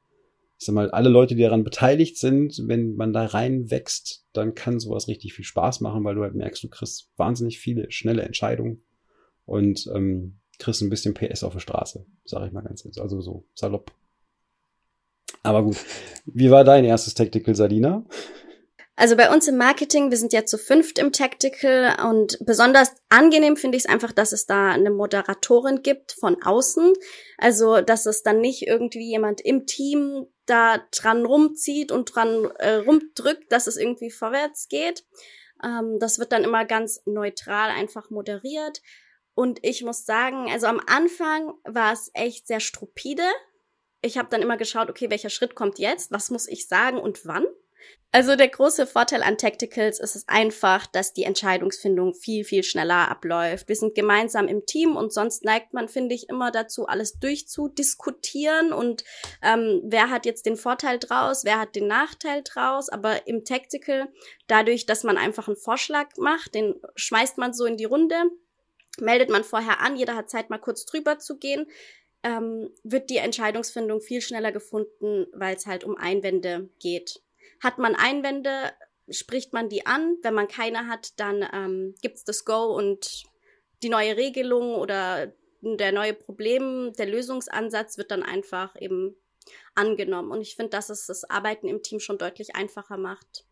ich 0.63 0.67
sag 0.67 0.77
mal, 0.77 0.93
alle 0.93 1.09
Leute, 1.09 1.35
die 1.35 1.43
daran 1.43 1.65
beteiligt 1.65 2.17
sind, 2.19 2.63
wenn 2.69 2.95
man 2.95 3.13
da 3.13 3.27
reinwächst, 3.27 4.25
dann 4.33 4.55
kann 4.55 4.79
sowas 4.79 5.09
richtig 5.09 5.35
viel 5.35 5.45
Spaß 5.45 5.81
machen, 5.81 6.05
weil 6.05 6.15
du 6.15 6.23
halt 6.23 6.37
merkst, 6.37 6.63
du 6.63 6.69
kriegst 6.69 7.11
wahnsinnig 7.17 7.59
viele 7.59 7.91
schnelle 7.91 8.23
Entscheidungen 8.23 8.85
und 9.45 9.91
ähm, 9.93 10.39
kriegst 10.61 10.81
ein 10.81 10.89
bisschen 10.89 11.15
PS 11.15 11.43
auf 11.43 11.55
der 11.55 11.59
Straße, 11.59 12.07
sage 12.25 12.47
ich 12.47 12.53
mal 12.53 12.61
ganz 12.61 12.85
kurz. 12.85 12.99
Also 12.99 13.21
so 13.21 13.45
salopp. 13.57 13.91
Aber 15.43 15.63
gut. 15.63 15.77
Wie 16.25 16.51
war 16.51 16.65
dein 16.65 16.85
erstes 16.85 17.15
Tactical, 17.15 17.55
Salina? 17.55 18.05
Also 18.95 19.17
bei 19.17 19.33
uns 19.33 19.49
im 19.49 19.57
Marketing, 19.57 20.11
wir 20.11 20.19
sind 20.19 20.33
ja 20.33 20.45
zu 20.45 20.59
fünft 20.59 20.99
im 20.99 21.13
Tactical 21.13 21.97
und 22.09 22.39
besonders 22.45 22.93
angenehm 23.09 23.57
finde 23.57 23.79
ich 23.79 23.85
es 23.85 23.91
einfach, 23.91 24.13
dass 24.13 24.33
es 24.33 24.47
da 24.47 24.71
eine 24.71 24.91
Moderatorin 24.91 25.83
gibt 25.83 26.13
von 26.13 26.43
außen. 26.43 26.93
Also, 27.39 27.81
dass 27.81 28.07
es 28.07 28.23
dann 28.23 28.41
nicht 28.41 28.67
irgendwie 28.67 29.09
jemand 29.09 29.41
im 29.41 29.67
Team 29.67 30.27
da 30.45 30.79
dran 30.93 31.25
rumzieht 31.25 31.91
und 31.91 32.15
dran 32.15 32.51
äh, 32.59 32.75
rumdrückt, 32.75 33.51
dass 33.51 33.67
es 33.67 33.77
irgendwie 33.77 34.11
vorwärts 34.11 34.69
geht. 34.69 35.05
Ähm, 35.65 35.97
das 35.99 36.19
wird 36.19 36.33
dann 36.33 36.45
immer 36.45 36.67
ganz 36.67 37.01
neutral 37.07 37.71
einfach 37.71 38.11
moderiert. 38.11 38.83
Und 39.35 39.59
ich 39.63 39.83
muss 39.83 40.05
sagen, 40.05 40.51
also 40.53 40.67
am 40.67 40.81
Anfang 40.87 41.55
war 41.65 41.95
es 41.95 42.11
echt 42.13 42.47
sehr 42.47 42.61
stupide. 42.61 43.25
Ich 44.03 44.19
habe 44.19 44.29
dann 44.31 44.43
immer 44.43 44.57
geschaut, 44.57 44.91
okay, 44.91 45.11
welcher 45.11 45.31
Schritt 45.31 45.55
kommt 45.55 45.79
jetzt? 45.79 46.11
Was 46.11 46.31
muss 46.31 46.49
ich 46.49 46.67
sagen 46.69 46.99
und 46.99 47.25
wann? 47.25 47.47
Also 48.15 48.37
der 48.37 48.49
große 48.49 48.87
Vorteil 48.87 49.23
an 49.23 49.39
Tacticals 49.39 49.99
ist 49.99 50.17
es 50.17 50.29
einfach, 50.29 50.87
dass 50.87 51.15
die 51.15 51.25
Entscheidungsfindung 51.25 52.13
viel, 52.13 52.45
viel 52.45 52.63
schneller 52.63 53.11
abläuft. 53.11 53.69
Wir 53.69 53.77
sind 53.77 53.95
gemeinsam 53.95 54.49
im 54.49 54.67
Team 54.67 54.97
und 54.97 55.15
sonst 55.15 55.45
neigt 55.45 55.73
man, 55.73 55.89
finde 55.89 56.15
ich, 56.15 56.29
immer 56.29 56.51
dazu, 56.51 56.87
alles 56.87 57.19
durchzudiskutieren 57.21 58.75
und 58.75 59.05
ähm, 59.43 59.81
wer 59.85 60.11
hat 60.11 60.27
jetzt 60.27 60.45
den 60.45 60.57
Vorteil 60.57 60.99
draus, 60.99 61.45
wer 61.45 61.59
hat 61.59 61.75
den 61.75 61.87
Nachteil 61.87 62.43
draus. 62.45 62.91
Aber 62.91 63.27
im 63.27 63.47
Tactical, 63.47 64.09
dadurch, 64.47 64.85
dass 64.85 65.05
man 65.05 65.17
einfach 65.17 65.49
einen 65.49 65.57
Vorschlag 65.57 66.09
macht, 66.19 66.55
den 66.55 66.75
schmeißt 66.97 67.39
man 67.39 67.55
so 67.55 67.65
in 67.65 67.79
die 67.79 67.87
Runde, 67.87 68.17
meldet 68.99 69.31
man 69.31 69.43
vorher 69.43 69.81
an, 69.81 69.97
jeder 69.97 70.17
hat 70.17 70.29
Zeit, 70.29 70.51
mal 70.51 70.59
kurz 70.59 70.85
drüber 70.85 71.19
zu 71.19 71.39
gehen, 71.39 71.67
ähm, 72.23 72.71
wird 72.83 73.11
die 73.11 73.17
Entscheidungsfindung 73.17 74.01
viel 74.01 74.21
schneller 74.21 74.53
gefunden, 74.53 75.27
weil 75.33 75.57
es 75.57 75.67
halt 75.67 75.85
um 75.85 75.97
Einwände 75.97 76.69
geht. 76.79 77.23
Hat 77.61 77.79
man 77.79 77.95
Einwände, 77.95 78.73
spricht 79.09 79.53
man 79.53 79.69
die 79.69 79.87
an. 79.87 80.17
Wenn 80.23 80.35
man 80.35 80.49
keine 80.49 80.87
hat, 80.87 81.19
dann 81.19 81.47
ähm, 81.53 81.95
gibt's 82.01 82.25
das 82.25 82.45
Go 82.45 82.77
und 82.77 83.25
die 83.83 83.89
neue 83.89 84.17
Regelung 84.17 84.75
oder 84.75 85.33
der 85.61 85.93
neue 85.93 86.15
Problem, 86.15 86.93
der 86.99 87.07
Lösungsansatz 87.07 87.99
wird 87.99 88.11
dann 88.11 88.23
einfach 88.23 88.75
eben 88.81 89.17
angenommen. 89.75 90.31
Und 90.31 90.41
ich 90.41 90.57
finde, 90.57 90.71
dass 90.71 90.91
es 90.91 91.07
das 91.07 91.29
Arbeiten 91.29 91.69
im 91.69 91.83
Team 91.83 92.01
schon 92.01 92.19
deutlich 92.19 92.55
einfacher 92.57 92.97
macht. 92.97 93.45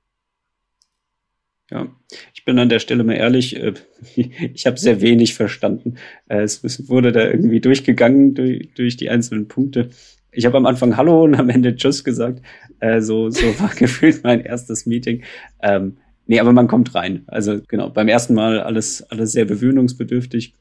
Ja, 1.71 1.87
ich 2.35 2.45
bin 2.45 2.59
an 2.59 2.69
der 2.69 2.81
Stelle 2.81 3.05
mal 3.05 3.15
ehrlich, 3.15 3.57
äh, 3.57 3.75
ich 4.55 4.67
habe 4.67 4.77
sehr 4.77 5.01
wenig 5.01 5.35
verstanden. 5.35 5.97
Äh, 6.29 6.43
es 6.43 6.89
wurde 6.89 7.13
da 7.13 7.25
irgendwie 7.27 7.61
durchgegangen 7.61 8.35
durch, 8.35 8.69
durch 8.75 8.97
die 8.97 9.11
einzelnen 9.11 9.49
Punkte 9.49 9.91
ich 10.33 10.47
habe 10.47 10.57
am 10.57 10.67
Anfang 10.67 10.97
Hallo 10.97 11.25
und 11.25 11.35
am 11.35 11.49
Ende 11.49 11.75
Tschüss 11.75 12.05
gesagt. 12.05 12.43
Äh, 12.79 13.01
so, 13.01 13.31
so 13.31 13.47
war 13.61 13.71
gefühlt 13.71 14.23
mein 14.25 14.41
erstes 14.41 14.87
Meeting. 14.87 15.23
Ähm, 15.61 15.99
nee, 16.27 16.41
aber 16.41 16.53
man 16.53 16.69
kommt 16.69 16.95
rein. 16.95 17.25
Also 17.27 17.61
genau, 17.67 17.91
beim 17.91 18.09
ersten 18.09 18.35
Mal 18.35 18.61
alles, 18.61 19.03
alles 19.11 19.33
sehr 19.33 19.45
bewöhnungsbedürftig, 19.45 20.55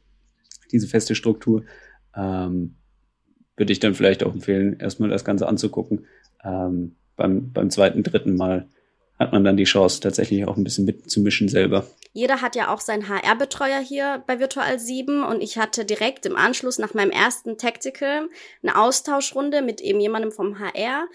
diese 0.72 0.88
feste 0.88 1.16
Struktur. 1.16 1.64
Ähm, 2.16 2.76
würde 3.56 3.74
ich 3.74 3.80
dann 3.80 3.94
vielleicht 3.94 4.24
auch 4.24 4.34
empfehlen, 4.34 4.80
erstmal 4.80 5.10
das 5.10 5.26
Ganze 5.26 5.48
anzugucken. 5.48 6.06
Ähm, 6.44 6.96
beim, 7.16 7.52
beim 7.52 7.70
zweiten, 7.70 8.04
dritten 8.04 8.36
Mal 8.36 8.70
hat 9.20 9.34
man 9.34 9.44
dann 9.44 9.58
die 9.58 9.66
Chance, 9.66 10.00
tatsächlich 10.00 10.48
auch 10.48 10.58
ein 10.58 10.64
bisschen 10.64 10.86
mitzumischen 10.86 11.50
selber. 11.50 11.86
Jeder 12.14 12.42
hat 12.42 12.56
ja 12.56 12.74
auch 12.74 12.80
seinen 12.80 13.10
HR-Betreuer 13.10 13.80
hier 13.80 14.24
bei 14.26 14.40
Virtual 14.40 14.80
7 14.80 15.24
und 15.24 15.42
ich 15.42 15.58
hatte 15.58 15.86
direkt 15.86 16.26
im 16.26 16.36
Anschluss 16.36 16.80
nach 16.80 16.94
meinem 16.94 17.12
ersten 17.12 17.58
Tactical 17.58 18.30
eine 18.64 18.78
Austauschrunde 18.80 19.62
mit 19.62 19.82
eben 19.82 20.00
jemandem 20.00 20.32
vom 20.32 20.58
HR 20.60 21.08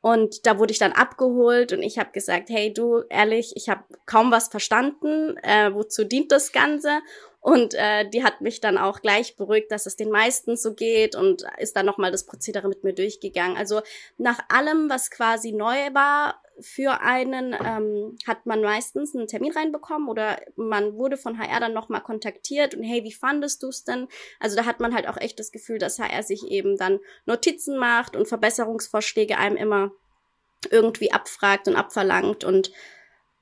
und 0.00 0.46
da 0.46 0.58
wurde 0.58 0.72
ich 0.72 0.78
dann 0.78 0.92
abgeholt 0.92 1.72
und 1.72 1.82
ich 1.82 1.98
habe 1.98 2.10
gesagt, 2.12 2.48
hey 2.48 2.72
du, 2.72 3.02
ehrlich, 3.10 3.52
ich 3.54 3.68
habe 3.68 3.84
kaum 4.06 4.30
was 4.30 4.48
verstanden, 4.48 5.36
äh, 5.42 5.72
wozu 5.74 6.04
dient 6.04 6.32
das 6.32 6.52
Ganze? 6.52 7.00
Und 7.42 7.74
äh, 7.74 8.08
die 8.08 8.22
hat 8.22 8.40
mich 8.40 8.60
dann 8.60 8.76
auch 8.76 9.00
gleich 9.00 9.36
beruhigt, 9.36 9.70
dass 9.72 9.86
es 9.86 9.96
den 9.96 10.10
meisten 10.10 10.56
so 10.56 10.74
geht 10.74 11.16
und 11.16 11.44
ist 11.58 11.74
dann 11.74 11.86
nochmal 11.86 12.10
das 12.10 12.26
Prozedere 12.26 12.68
mit 12.68 12.84
mir 12.84 12.92
durchgegangen. 12.92 13.56
Also 13.56 13.80
nach 14.18 14.40
allem, 14.48 14.90
was 14.90 15.10
quasi 15.10 15.52
neu 15.52 15.76
war 15.94 16.42
für 16.60 17.00
einen, 17.00 17.54
ähm, 17.54 18.16
hat 18.26 18.46
man 18.46 18.62
meistens 18.62 19.14
einen 19.14 19.26
Termin 19.26 19.52
reinbekommen 19.52 20.08
oder 20.08 20.40
man 20.56 20.94
wurde 20.94 21.16
von 21.16 21.38
HR 21.38 21.60
dann 21.60 21.72
nochmal 21.72 22.02
kontaktiert 22.02 22.74
und 22.74 22.82
hey, 22.82 23.04
wie 23.04 23.12
fandest 23.12 23.62
du 23.62 23.68
es 23.68 23.84
denn? 23.84 24.08
Also 24.38 24.56
da 24.56 24.64
hat 24.64 24.80
man 24.80 24.94
halt 24.94 25.08
auch 25.08 25.16
echt 25.16 25.38
das 25.38 25.52
Gefühl, 25.52 25.78
dass 25.78 25.98
HR 25.98 26.22
sich 26.22 26.44
eben 26.48 26.76
dann 26.76 27.00
Notizen 27.26 27.78
macht 27.78 28.16
und 28.16 28.28
Verbesserungsvorschläge 28.28 29.38
einem 29.38 29.56
immer 29.56 29.92
irgendwie 30.70 31.12
abfragt 31.12 31.68
und 31.68 31.76
abverlangt 31.76 32.44
und 32.44 32.70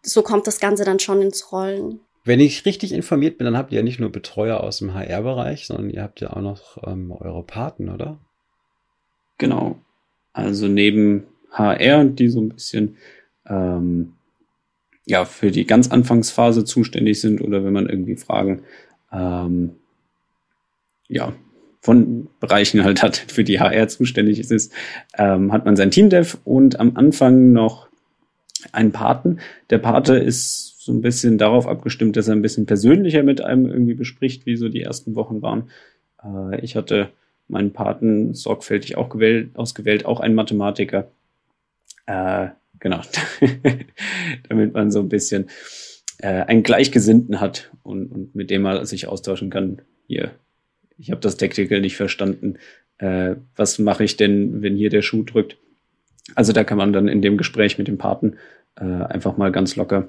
so 0.03 0.23
kommt 0.23 0.47
das 0.47 0.61
Ganze 0.61 0.85
dann 0.85 1.01
schon 1.01 1.23
ins 1.23 1.53
Rollen. 1.53 2.01
Wenn 2.25 2.41
ich 2.41 2.67
richtig 2.67 2.93
informiert 2.93 3.39
bin, 3.39 3.47
dann 3.47 3.57
habt 3.57 3.73
ihr 3.73 3.79
ja 3.79 3.83
nicht 3.83 4.01
nur 4.01 4.13
Betreuer 4.13 4.61
aus 4.61 4.79
dem 4.79 4.95
HR-Bereich, 4.95 5.67
sondern 5.67 5.91
ihr 5.91 6.03
habt 6.03 6.21
ja 6.21 6.31
auch 6.31 6.43
noch 6.43 6.77
ähm, 6.87 7.11
eure 7.11 7.43
Paten, 7.43 7.89
oder? 7.89 8.19
Genau. 9.39 9.81
Also 10.33 10.69
neben 10.69 11.27
HR, 11.51 12.05
die 12.05 12.29
so 12.29 12.41
ein 12.41 12.51
bisschen 12.51 12.97
ähm, 13.47 14.15
ja 15.05 15.25
für 15.25 15.51
die 15.51 15.67
ganz 15.67 15.91
Anfangsphase 15.91 16.65
zuständig 16.65 17.21
sind 17.21 17.41
oder 17.41 17.65
wenn 17.65 17.73
man 17.73 17.89
irgendwie 17.89 18.17
Fragen 18.17 18.63
ähm, 19.13 19.77
ja 21.09 21.33
von 21.81 22.29
Bereichen 22.41 22.85
halt 22.85 23.03
hat, 23.03 23.17
für 23.17 23.45
die 23.45 23.61
HR 23.61 23.89
zuständig 23.89 24.41
ist, 24.41 24.73
ähm, 25.17 25.53
hat 25.53 25.65
man 25.65 25.77
sein 25.77 25.91
Team-Dev 25.91 26.37
und 26.45 26.81
am 26.81 26.97
Anfang 26.97 27.53
noch 27.53 27.89
einen 28.73 28.93
Paten. 28.93 29.39
Der 29.71 29.79
Pate 29.79 30.17
ist 30.17 30.85
so 30.85 30.93
ein 30.93 31.01
bisschen 31.01 31.39
darauf 31.39 31.67
abgestimmt, 31.67 32.17
dass 32.17 32.29
er 32.29 32.35
ein 32.35 32.43
bisschen 32.43 32.67
persönlicher 32.67 33.23
mit 33.23 33.41
einem 33.41 33.67
irgendwie 33.67 33.95
bespricht, 33.95 34.47
wie 34.47 34.57
so 34.57 34.69
die 34.69 34.83
ersten 34.83 35.15
Wochen 35.15 35.43
waren. 35.43 35.71
Äh, 36.23 36.61
ich 36.61 36.77
hatte 36.77 37.11
meinen 37.47 37.73
Paten 37.73 38.35
sorgfältig 38.35 38.97
auch 38.97 39.09
gewählt, 39.09 39.51
ausgewählt, 39.55 40.05
auch 40.05 40.21
ein 40.21 40.35
Mathematiker. 40.35 41.09
Äh, 42.09 42.49
genau, 42.81 43.03
damit 44.49 44.75
man 44.75 44.91
so 44.91 44.99
ein 44.99 45.09
bisschen 45.09 45.49
äh, 46.19 46.43
einen 46.43 46.65
Gleichgesinnten 46.65 47.41
hat 47.41 47.71
und, 47.85 48.11
und 48.11 48.35
mit 48.35 48.51
dem 48.51 48.63
man 48.63 48.85
sich 48.87 49.07
austauschen 49.07 49.51
kann. 49.51 49.83
Hier 50.09 50.33
ich 50.99 51.11
habe 51.11 51.21
das 51.21 51.37
Tactical 51.37 51.81
nicht 51.81 51.97
verstanden. 51.97 52.57
Äh, 52.99 53.37
was 53.57 53.79
mache 53.79 54.05
ich 54.05 54.17
denn, 54.17 54.63
wenn 54.63 54.77
hier 54.77 54.91
der 54.91 55.03
Schuh 55.03 55.23
drückt? 55.23 55.57
Also 56.35 56.53
da 56.53 56.65
kann 56.65 56.79
man 56.79 56.93
dann 56.93 57.09
in 57.09 57.23
dem 57.23 57.39
Gespräch 57.39 57.79
mit 57.79 57.89
dem 57.89 57.99
Paten 57.99 58.37
äh, 58.77 58.85
einfach 58.85 59.37
mal 59.37 59.53
ganz 59.53 59.77
locker 59.77 60.09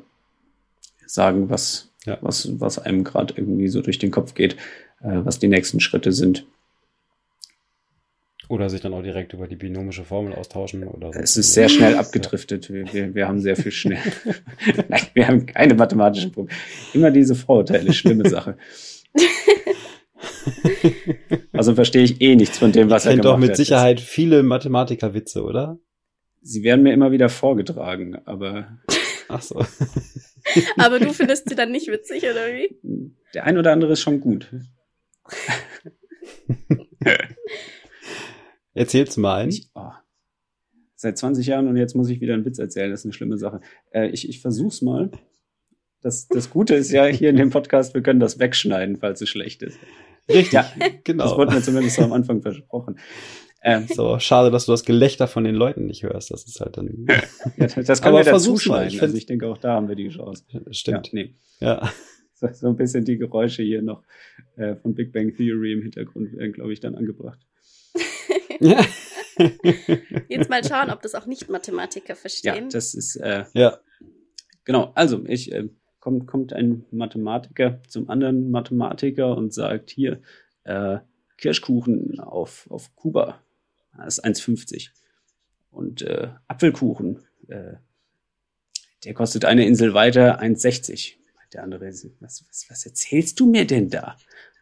sagen, 1.06 1.50
was, 1.50 1.92
ja. 2.06 2.18
was, 2.22 2.60
was 2.60 2.80
einem 2.80 3.04
gerade 3.04 3.36
irgendwie 3.38 3.68
so 3.68 3.82
durch 3.82 4.00
den 4.00 4.12
Kopf 4.12 4.34
geht, 4.34 4.56
äh, 5.02 5.22
was 5.24 5.40
die 5.40 5.48
nächsten 5.48 5.80
Schritte 5.80 6.12
sind. 6.12 6.46
Oder 8.50 8.70
sich 8.70 8.82
dann 8.82 8.94
auch 8.96 9.04
direkt 9.04 9.34
über 9.34 9.48
die 9.48 9.56
binomische 9.56 10.04
Formel 10.04 10.34
austauschen 10.34 10.88
oder 10.88 11.14
so. 11.14 11.20
Es 11.20 11.38
ist 11.38 11.54
sehr 11.54 11.70
schnell 11.70 11.96
abgedriftet. 11.96 12.74
Wir, 12.74 12.92
wir, 12.92 13.14
wir 13.14 13.28
haben 13.28 13.40
sehr 13.40 13.56
viel 13.56 13.72
schnell. 13.72 14.02
Nein, 14.90 15.02
wir 15.14 15.28
haben 15.28 15.46
keine 15.46 15.76
mathematischen 15.76 16.32
Probleme. 16.32 16.60
Immer 16.94 17.12
diese 17.12 17.36
Vorurteile, 17.36 17.94
schlimme 17.94 18.28
Sache. 18.28 18.58
also 21.54 21.76
verstehe 21.76 22.02
ich 22.02 22.22
eh 22.22 22.36
nichts 22.36 22.58
von 22.58 22.72
dem, 22.72 22.90
was 22.90 23.06
er 23.06 23.12
gemacht 23.12 23.26
hat. 23.26 23.34
doch 23.34 23.38
mit 23.38 23.56
Sicherheit 23.56 24.02
viele 24.02 24.42
Mathematikerwitze, 24.42 25.44
oder? 25.44 25.78
Sie 26.42 26.64
werden 26.64 26.82
mir 26.82 26.94
immer 26.94 27.12
wieder 27.12 27.30
vorgetragen, 27.30 28.18
aber. 28.26 28.80
Ach 29.28 29.44
so. 29.44 29.64
aber 30.78 31.00
du 31.00 31.14
findest 31.14 31.50
sie 31.50 31.56
dann 31.56 31.72
nicht 31.72 31.88
witzig, 31.88 32.24
oder 32.24 32.48
wie? 32.48 32.76
Der 33.36 33.44
ein 33.44 33.60
oder 33.60 33.74
andere 33.74 33.94
ist 33.94 34.02
schon 34.02 34.20
gut. 34.20 34.52
Erzähl's 38.74 39.18
mal 39.18 39.42
einen. 39.42 39.50
Ich, 39.50 39.70
oh, 39.76 39.92
seit 40.96 41.18
20 41.18 41.48
Jahren 41.48 41.68
und 41.68 41.78
jetzt 41.78 41.96
muss 41.96 42.10
ich 42.10 42.20
wieder 42.20 42.34
einen 42.34 42.46
Witz 42.46 42.60
erzählen. 42.60 42.92
Das 42.92 43.02
ist 43.02 43.06
eine 43.06 43.14
schlimme 43.14 43.38
Sache. 43.38 43.62
Äh, 43.92 44.10
ich, 44.10 44.28
ich 44.28 44.42
versuch's 44.42 44.82
mal. 44.82 45.12
Das, 46.02 46.28
das 46.28 46.50
Gute 46.50 46.76
ist 46.76 46.92
ja 46.92 47.06
hier 47.06 47.30
in 47.30 47.36
dem 47.36 47.50
Podcast, 47.50 47.94
wir 47.94 48.02
können 48.02 48.20
das 48.20 48.40
wegschneiden, 48.40 48.98
falls 48.98 49.22
es 49.22 49.30
schlecht 49.30 49.62
ist. 49.64 49.78
Richtig, 50.30 50.54
ja, 50.54 50.70
genau. 51.04 51.26
Das 51.26 51.38
wurde 51.38 51.56
mir 51.56 51.62
zumindest 51.62 51.96
so 51.96 52.04
am 52.04 52.14
Anfang 52.14 52.42
versprochen. 52.42 53.00
Ähm, 53.62 53.88
so, 53.94 54.20
schade, 54.20 54.52
dass 54.52 54.66
du 54.66 54.72
das 54.72 54.86
Gelächter 54.86 55.28
von 55.28 55.44
den 55.44 55.56
Leuten 55.56 55.86
nicht 55.86 56.04
hörst. 56.04 56.32
Das 56.32 56.46
ist 56.46 56.62
halt 56.62 56.78
dann. 56.78 57.06
ja, 57.58 57.68
das 57.68 58.02
können 58.02 58.16
Aber 58.16 58.26
wir 58.26 58.32
dazu 58.32 58.58
schneiden. 58.58 58.94
Ich, 58.94 59.02
also 59.02 59.16
ich 59.18 59.26
denke, 59.26 59.48
auch 59.48 59.58
da 59.58 59.74
haben 59.74 59.90
wir 59.90 59.96
die 59.96 60.10
Chance. 60.10 60.44
Stimmt. 60.72 61.08
Ja, 61.08 61.14
nee. 61.14 61.36
ja. 61.60 61.92
So, 62.36 62.48
so 62.54 62.68
ein 62.68 62.78
bisschen 62.78 63.04
die 63.04 63.18
Geräusche 63.18 63.64
hier 63.64 63.82
noch 63.82 64.04
äh, 64.56 64.76
von 64.76 64.96
Big 64.96 65.12
Bang 65.12 65.36
Theory 65.36 65.74
im 65.74 65.82
Hintergrund 65.82 66.32
werden, 66.32 66.54
glaube 66.54 66.72
ich, 66.72 66.80
dann 66.80 66.96
angebracht. 66.96 67.40
Jetzt 70.28 70.50
mal 70.50 70.64
schauen, 70.64 70.90
ob 70.90 71.02
das 71.02 71.16
auch 71.16 71.26
Nicht-Mathematiker 71.26 72.16
verstehen. 72.16 72.66
Ja, 72.66 72.70
das 72.70 72.94
ist. 72.94 73.16
Äh, 73.16 73.46
ja. 73.54 73.80
Genau, 74.66 74.92
also 74.96 75.24
ich. 75.26 75.52
Äh, 75.52 75.70
kommt, 76.00 76.28
kommt 76.28 76.54
ein 76.54 76.86
Mathematiker 76.92 77.82
zum 77.88 78.10
anderen 78.10 78.52
Mathematiker 78.52 79.36
und 79.36 79.54
sagt, 79.54 79.90
hier, 79.90 80.22
äh, 80.64 81.00
Kirschkuchen 81.38 82.20
auf, 82.20 82.68
auf 82.70 82.96
Kuba, 82.96 83.42
das 83.98 84.18
ist 84.18 84.26
1,50. 84.26 84.90
Und 85.72 86.02
äh, 86.02 86.30
Apfelkuchen, 86.48 87.24
äh, 87.48 87.76
der 89.06 89.14
kostet 89.14 89.46
eine 89.46 89.66
Insel 89.66 89.94
weiter 89.94 90.42
1,60. 90.42 91.16
Der 91.54 91.64
andere, 91.64 91.88
was, 92.20 92.46
was, 92.48 92.66
was 92.70 92.86
erzählst 92.86 93.40
du 93.40 93.50
mir 93.50 93.66
denn 93.66 93.90
da? 93.90 94.18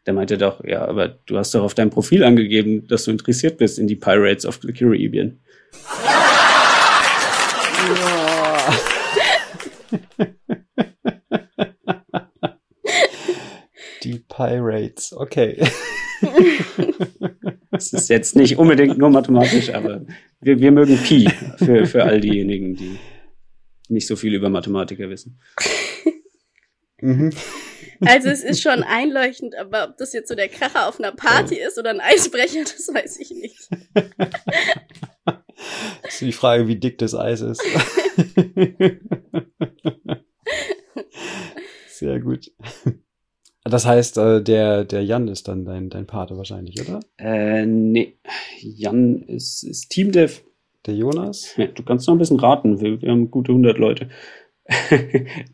Der 0.08 0.14
meinte 0.14 0.38
doch, 0.38 0.64
ja, 0.64 0.86
aber 0.86 1.10
du 1.10 1.38
hast 1.38 1.54
doch 1.54 1.64
auf 1.64 1.76
deinem 1.76 1.90
Profil 1.90 2.24
angegeben, 2.24 2.88
dass 2.88 3.04
du 3.04 3.12
interessiert 3.12 3.58
bist 3.58 3.78
in 3.78 3.88
die 3.88 3.98
Pirates 3.98 4.46
of 4.46 4.62
the 4.64 4.72
Caribbean. 4.72 5.42
die 14.04 14.20
Pirates, 14.30 15.14
okay. 15.14 15.62
Es 17.72 17.94
ist 17.94 18.10
jetzt 18.10 18.36
nicht 18.36 18.58
unbedingt 18.58 18.98
nur 18.98 19.10
mathematisch, 19.10 19.74
aber 19.74 20.06
wir, 20.42 20.60
wir 20.60 20.72
mögen 20.72 20.98
Pi 20.98 21.30
für, 21.58 21.86
für 21.86 22.04
all 22.04 22.22
diejenigen, 22.22 22.76
die 22.76 22.98
nicht 23.90 24.08
so 24.08 24.16
viel 24.16 24.34
über 24.34 24.50
Mathematiker 24.50 25.10
wissen. 25.10 25.40
Mhm. 27.02 27.32
Also 28.06 28.30
es 28.30 28.44
ist 28.44 28.62
schon 28.62 28.84
einleuchtend, 28.84 29.56
aber 29.56 29.90
ob 29.90 29.98
das 29.98 30.14
jetzt 30.14 30.30
so 30.30 30.36
der 30.36 30.50
Kracher 30.50 30.88
auf 30.88 31.00
einer 31.00 31.12
Party 31.12 31.56
ist 31.56 31.78
oder 31.78 31.90
ein 31.90 32.02
Eisbrecher, 32.02 32.62
das 32.64 32.90
weiß 32.94 33.20
ich 33.20 33.32
nicht. 33.32 33.70
Das 36.04 36.14
ist 36.14 36.22
die 36.22 36.32
Frage, 36.32 36.68
wie 36.68 36.76
dick 36.76 37.00
das 37.00 37.16
Eis 37.16 37.42
ist. 37.42 37.64
Sehr 41.88 42.20
gut. 42.20 42.52
Das 43.64 43.86
heißt, 43.86 44.18
äh, 44.18 44.42
der, 44.42 44.86
der 44.86 45.04
Jan 45.04 45.28
ist 45.28 45.48
dann 45.48 45.66
dein, 45.66 45.90
dein 45.90 46.06
Pate 46.06 46.38
wahrscheinlich, 46.38 46.80
oder? 46.82 47.00
Äh, 47.18 47.66
nee. 47.66 48.20
Jan 48.60 49.24
ist, 49.24 49.64
ist 49.64 49.90
Teamdev. 49.90 50.44
Der 50.86 50.96
Jonas? 50.96 51.56
Ja, 51.58 51.66
du 51.68 51.84
kannst 51.84 52.08
noch 52.08 52.16
ein 52.16 52.20
bisschen 52.20 52.40
raten. 52.40 52.80
Wir, 52.80 53.02
wir 53.02 53.12
haben 53.12 53.30
gute 53.30 53.52
100 53.52 53.78
Leute. 53.78 54.10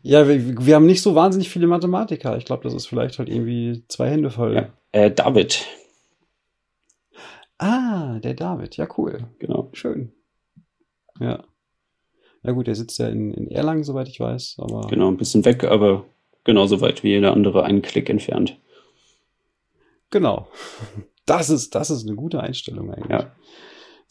Ja, 0.02 0.26
wir, 0.26 0.66
wir 0.66 0.74
haben 0.74 0.86
nicht 0.86 1.02
so 1.02 1.14
wahnsinnig 1.14 1.48
viele 1.48 1.66
Mathematiker. 1.66 2.36
Ich 2.36 2.44
glaube, 2.44 2.64
das 2.64 2.74
ist 2.74 2.86
vielleicht 2.86 3.18
halt 3.18 3.28
irgendwie 3.28 3.84
zwei 3.88 4.10
Hände 4.10 4.30
voll. 4.30 4.54
Ja. 4.54 4.68
Äh, 4.92 5.10
David. 5.10 5.64
Ah, 7.58 8.18
der 8.18 8.34
David. 8.34 8.76
Ja, 8.76 8.88
cool. 8.98 9.28
Genau. 9.38 9.70
Schön. 9.72 10.12
Ja. 11.20 11.44
Ja 12.42 12.52
gut, 12.52 12.66
der 12.66 12.74
sitzt 12.74 12.98
ja 12.98 13.08
in, 13.08 13.32
in 13.32 13.50
Erlangen, 13.50 13.84
soweit 13.84 14.08
ich 14.08 14.20
weiß. 14.20 14.56
Aber 14.58 14.86
genau, 14.88 15.08
ein 15.08 15.16
bisschen 15.16 15.44
weg, 15.44 15.64
aber 15.64 16.04
genauso 16.44 16.80
weit 16.80 17.02
wie 17.02 17.08
jeder 17.08 17.32
andere 17.32 17.64
einen 17.64 17.82
Klick 17.82 18.10
entfernt. 18.10 18.58
Genau. 20.10 20.48
Das 21.26 21.48
ist, 21.48 21.74
das 21.74 21.88
ist 21.88 22.06
eine 22.06 22.16
gute 22.16 22.40
Einstellung 22.40 22.92
eigentlich. 22.92 23.08
Ja. 23.08 23.34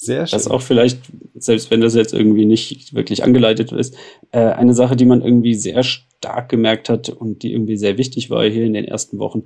Sehr 0.03 0.27
schön. 0.27 0.35
Das 0.35 0.45
ist 0.45 0.51
auch 0.51 0.61
vielleicht, 0.61 0.99
selbst 1.35 1.71
wenn 1.71 1.81
das 1.81 1.95
jetzt 1.95 2.13
irgendwie 2.13 2.45
nicht 2.45 2.93
wirklich 2.93 3.23
angeleitet 3.23 3.71
ist, 3.71 3.95
äh, 4.31 4.39
eine 4.39 4.73
Sache, 4.73 4.95
die 4.95 5.05
man 5.05 5.21
irgendwie 5.21 5.53
sehr 5.53 5.83
stark 5.83 6.49
gemerkt 6.49 6.89
hat 6.89 7.09
und 7.09 7.43
die 7.43 7.53
irgendwie 7.53 7.77
sehr 7.77 7.97
wichtig 7.97 8.29
war 8.29 8.43
hier 8.45 8.65
in 8.65 8.73
den 8.73 8.85
ersten 8.85 9.19
Wochen, 9.19 9.43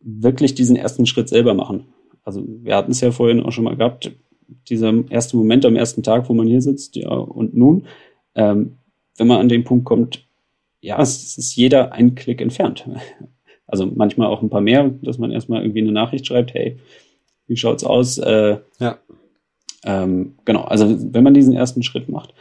wirklich 0.00 0.54
diesen 0.54 0.76
ersten 0.76 1.06
Schritt 1.06 1.28
selber 1.28 1.54
machen. 1.54 1.86
Also 2.22 2.44
wir 2.46 2.76
hatten 2.76 2.92
es 2.92 3.00
ja 3.00 3.10
vorhin 3.10 3.42
auch 3.42 3.52
schon 3.52 3.64
mal 3.64 3.76
gehabt, 3.76 4.12
dieser 4.68 4.92
erste 5.10 5.36
Moment 5.36 5.64
am 5.64 5.76
ersten 5.76 6.02
Tag, 6.02 6.28
wo 6.28 6.34
man 6.34 6.46
hier 6.46 6.62
sitzt, 6.62 6.96
ja, 6.96 7.10
und 7.10 7.56
nun, 7.56 7.86
ähm, 8.34 8.78
wenn 9.16 9.26
man 9.26 9.40
an 9.40 9.48
den 9.48 9.64
Punkt 9.64 9.84
kommt, 9.84 10.24
ja, 10.80 11.00
es 11.00 11.36
ist 11.36 11.56
jeder 11.56 11.92
ein 11.92 12.14
Klick 12.14 12.40
entfernt. 12.40 12.88
Also 13.70 13.84
manchmal 13.84 14.28
auch 14.28 14.40
ein 14.40 14.48
paar 14.48 14.62
mehr, 14.62 14.88
dass 15.02 15.18
man 15.18 15.30
erstmal 15.30 15.60
irgendwie 15.60 15.82
eine 15.82 15.92
Nachricht 15.92 16.26
schreibt, 16.26 16.54
hey, 16.54 16.78
wie 17.48 17.56
schaut's 17.58 17.84
aus? 17.84 18.16
Äh, 18.16 18.56
ja. 18.80 18.98
Ähm, 19.84 20.34
genau, 20.44 20.62
also 20.62 20.96
wenn 21.12 21.24
man 21.24 21.34
diesen 21.34 21.54
ersten 21.54 21.82
Schritt 21.82 22.08
macht, 22.08 22.34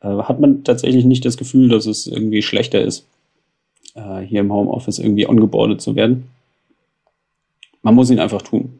äh, 0.00 0.08
hat 0.08 0.40
man 0.40 0.64
tatsächlich 0.64 1.04
nicht 1.04 1.24
das 1.24 1.36
Gefühl, 1.36 1.68
dass 1.68 1.86
es 1.86 2.06
irgendwie 2.06 2.42
schlechter 2.42 2.80
ist, 2.80 3.06
äh, 3.94 4.20
hier 4.20 4.40
im 4.40 4.52
Homeoffice 4.52 4.98
irgendwie 4.98 5.28
ongeboardet 5.28 5.80
zu 5.80 5.96
werden. 5.96 6.28
Man 7.82 7.94
muss 7.94 8.10
ihn 8.10 8.20
einfach 8.20 8.42
tun. 8.42 8.78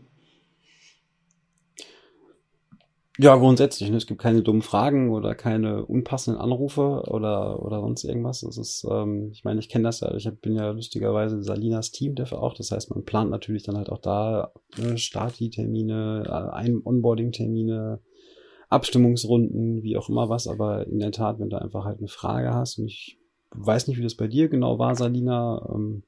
Ja, 3.18 3.36
grundsätzlich. 3.36 3.90
Ne? 3.90 3.96
Es 3.96 4.06
gibt 4.06 4.20
keine 4.20 4.42
dummen 4.42 4.62
Fragen 4.62 5.10
oder 5.10 5.36
keine 5.36 5.86
unpassenden 5.86 6.42
Anrufe 6.42 7.04
oder, 7.06 7.62
oder 7.62 7.80
sonst 7.80 8.02
irgendwas. 8.02 8.42
Es 8.42 8.58
ist, 8.58 8.84
ähm, 8.90 9.30
ich 9.32 9.44
meine, 9.44 9.60
ich 9.60 9.68
kenne 9.68 9.84
das 9.84 10.00
ja. 10.00 10.12
Ich 10.14 10.26
hab, 10.26 10.40
bin 10.40 10.56
ja 10.56 10.70
lustigerweise 10.70 11.40
Salinas 11.42 11.92
Team 11.92 12.16
dafür 12.16 12.42
auch. 12.42 12.54
Das 12.54 12.72
heißt, 12.72 12.90
man 12.90 13.04
plant 13.04 13.30
natürlich 13.30 13.62
dann 13.62 13.76
halt 13.76 13.88
auch 13.88 14.00
da 14.00 14.52
ne, 14.76 14.98
Starti-Termine, 14.98 16.24
äh, 16.26 16.72
Onboarding-Termine, 16.84 18.00
Abstimmungsrunden, 18.68 19.84
wie 19.84 19.96
auch 19.96 20.08
immer 20.08 20.28
was. 20.28 20.48
Aber 20.48 20.84
in 20.88 20.98
der 20.98 21.12
Tat, 21.12 21.38
wenn 21.38 21.50
du 21.50 21.60
einfach 21.60 21.84
halt 21.84 21.98
eine 21.98 22.08
Frage 22.08 22.52
hast 22.52 22.78
und 22.78 22.86
ich 22.86 23.20
weiß 23.52 23.86
nicht, 23.86 23.98
wie 23.98 24.02
das 24.02 24.16
bei 24.16 24.26
dir 24.26 24.48
genau 24.48 24.80
war, 24.80 24.96
Salina, 24.96 25.64
ähm, 25.72 26.02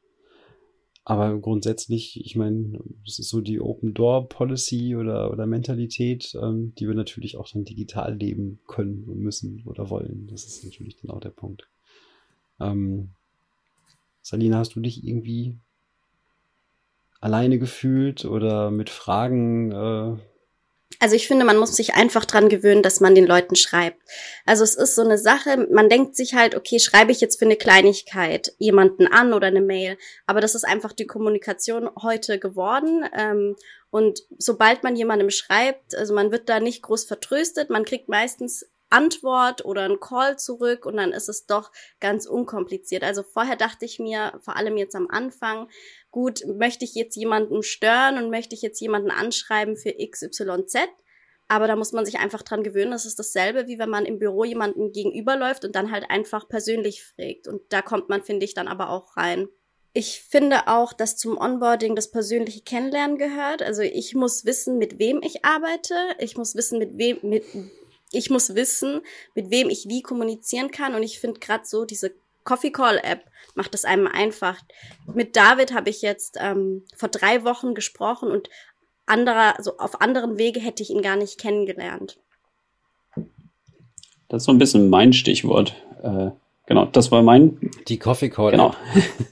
aber 1.09 1.39
grundsätzlich, 1.39 2.21
ich 2.27 2.35
meine, 2.35 2.81
das 3.05 3.21
ist 3.21 3.29
so 3.29 3.41
die 3.41 3.61
Open 3.61 3.95
Door 3.95 4.29
Policy 4.29 4.97
oder, 4.97 5.31
oder 5.31 5.47
Mentalität, 5.47 6.37
ähm, 6.43 6.75
die 6.75 6.89
wir 6.89 6.97
natürlich 6.97 7.37
auch 7.37 7.49
dann 7.49 7.65
digital 7.65 8.17
leben 8.17 8.59
können 8.67 9.05
und 9.05 9.21
müssen 9.21 9.63
oder 9.67 9.89
wollen. 9.89 10.27
Das 10.29 10.45
ist 10.45 10.65
natürlich 10.65 11.01
genau 11.01 11.21
der 11.21 11.31
Punkt. 11.31 11.69
Ähm, 12.59 13.11
Salina, 14.21 14.59
hast 14.59 14.75
du 14.75 14.81
dich 14.81 15.07
irgendwie 15.07 15.55
alleine 17.21 17.61
gefühlt 17.61 18.25
oder 18.25 18.73
mit 18.73 18.91
Fragen 18.91 19.71
äh, 19.71 20.17
also 21.01 21.17
ich 21.17 21.27
finde, 21.27 21.45
man 21.45 21.59
muss 21.59 21.77
sich 21.77 21.95
einfach 21.95 22.25
dran 22.25 22.49
gewöhnen, 22.49 22.83
dass 22.83 23.01
man 23.01 23.15
den 23.15 23.27
Leuten 23.27 23.57
schreibt. 23.57 24.01
Also 24.45 24.65
es 24.65 24.75
ist 24.75 24.95
so 24.95 25.03
eine 25.03 25.19
Sache, 25.19 25.67
man 25.71 25.89
denkt 25.89 26.17
sich 26.17 26.35
halt, 26.35 26.55
okay, 26.55 26.79
schreibe 26.79 27.13
ich 27.13 27.21
jetzt 27.21 27.39
für 27.39 27.45
eine 27.45 27.57
Kleinigkeit 27.57 28.53
jemanden 28.59 29.07
an 29.07 29.33
oder 29.33 29.49
eine 29.49 29.61
Mail. 29.61 29.99
Aber 30.27 30.41
das 30.41 30.55
ist 30.55 30.65
einfach 30.65 30.93
die 30.93 31.07
Kommunikation 31.07 31.91
heute 32.01 32.39
geworden. 32.39 33.05
Ähm, 33.17 33.57
und 33.91 34.21
sobald 34.39 34.85
man 34.85 34.97
jemandem 34.97 35.31
schreibt, 35.31 35.95
also 35.97 36.15
man 36.15 36.31
wird 36.31 36.49
da 36.49 36.61
nicht 36.61 36.83
groß 36.83 37.05
vertröstet, 37.05 37.69
man 37.69 37.85
kriegt 37.85 38.09
meistens 38.09 38.67
Antwort 38.91 39.65
oder 39.65 39.83
ein 39.83 40.01
Call 40.01 40.39
zurück 40.39 40.87
und 40.87 40.97
dann 40.97 41.13
ist 41.13 41.29
es 41.29 41.47
doch 41.47 41.73
ganz 42.01 42.27
unkompliziert. 42.27 43.03
Also 43.03 43.23
vorher 43.23 43.57
dachte 43.57 43.85
ich 43.85 43.99
mir, 43.99 44.39
vor 44.41 44.57
allem 44.57 44.77
jetzt 44.77 44.95
am 44.95 45.09
Anfang, 45.09 45.69
gut, 46.11 46.43
möchte 46.47 46.85
ich 46.85 46.95
jetzt 46.95 47.17
jemanden 47.17 47.63
stören 47.63 48.19
und 48.19 48.31
möchte 48.31 48.55
ich 48.55 48.63
jetzt 48.63 48.81
jemanden 48.81 49.11
anschreiben 49.11 49.77
für 49.77 49.93
XYZ? 49.93 50.77
Aber 51.49 51.69
da 51.69 51.77
muss 51.77 51.93
man 51.93 52.05
sich 52.05 52.19
einfach 52.19 52.43
dran 52.43 52.65
gewöhnen. 52.65 52.91
Das 52.91 53.07
ist 53.07 53.19
dasselbe, 53.19 53.69
wie 53.69 53.79
wenn 53.79 53.91
man 53.91 54.05
im 54.05 54.19
Büro 54.19 54.45
jemanden 54.45 54.93
gegenüberläuft 54.93 55.65
und 55.65 55.77
dann 55.77 55.93
halt 55.93 56.11
einfach 56.11 56.49
persönlich 56.49 57.05
fragt. 57.05 57.47
Und 57.47 57.63
da 57.69 57.83
kommt 57.83 58.09
man, 58.09 58.23
finde 58.23 58.45
ich, 58.45 58.55
dann 58.55 58.67
aber 58.67 58.91
auch 58.91 59.17
rein. 59.17 59.49
Ich 59.93 60.21
finde 60.21 60.67
auch, 60.67 60.93
dass 60.93 61.17
zum 61.17 61.39
Onboarding 61.39 61.95
das 61.95 62.11
persönliche 62.11 62.63
Kennenlernen 62.63 63.17
gehört. 63.17 63.63
Also 63.63 63.83
ich 63.83 64.15
muss 64.15 64.45
wissen, 64.45 64.77
mit 64.77 64.99
wem 64.99 65.23
ich 65.23 65.45
arbeite. 65.45 65.95
Ich 66.19 66.37
muss 66.37 66.55
wissen, 66.55 66.79
mit 66.79 66.99
wem, 66.99 67.19
mit, 67.23 67.45
ich 68.13 68.31
muss 68.31 68.55
wissen, 68.55 69.01
mit 69.35 69.51
wem 69.51 69.69
ich 69.69 69.87
wie 69.89 70.03
kommunizieren 70.03 70.71
kann. 70.71 70.95
Und 70.95 71.03
ich 71.03 71.19
finde 71.19 71.41
gerade 71.41 71.65
so 71.65 71.85
diese 71.85 72.13
Coffee 72.45 72.71
Call 72.71 72.99
App 72.99 73.25
macht 73.55 73.75
es 73.75 73.85
einem 73.85 74.07
einfach. 74.07 74.61
Mit 75.13 75.37
David 75.37 75.75
habe 75.75 75.91
ich 75.91 76.03
jetzt 76.03 76.37
ähm, 76.41 76.85
vor 76.95 77.09
drei 77.09 77.45
Wochen 77.45 77.75
gesprochen 77.75 78.31
und 78.31 78.49
anderer, 79.07 79.55
so 79.61 79.79
auf 79.79 80.01
anderen 80.01 80.39
Wege 80.39 80.61
hätte 80.61 80.83
ich 80.83 80.91
ihn 80.91 81.03
gar 81.03 81.17
nicht 81.17 81.39
kennengelernt. 81.39 82.19
Das 84.29 84.43
ist 84.43 84.47
so 84.47 84.53
ein 84.53 84.59
bisschen 84.59 84.91
mein 84.91 85.13
Stichwort. 85.13 85.75
Äh, 86.03 86.31
genau, 86.67 86.87
das 86.87 87.13
war 87.13 87.23
mein. 87.23 87.71
Die 87.89 87.99
Coffee 87.99 88.31
Call. 88.31 88.53
Genau. 88.53 88.75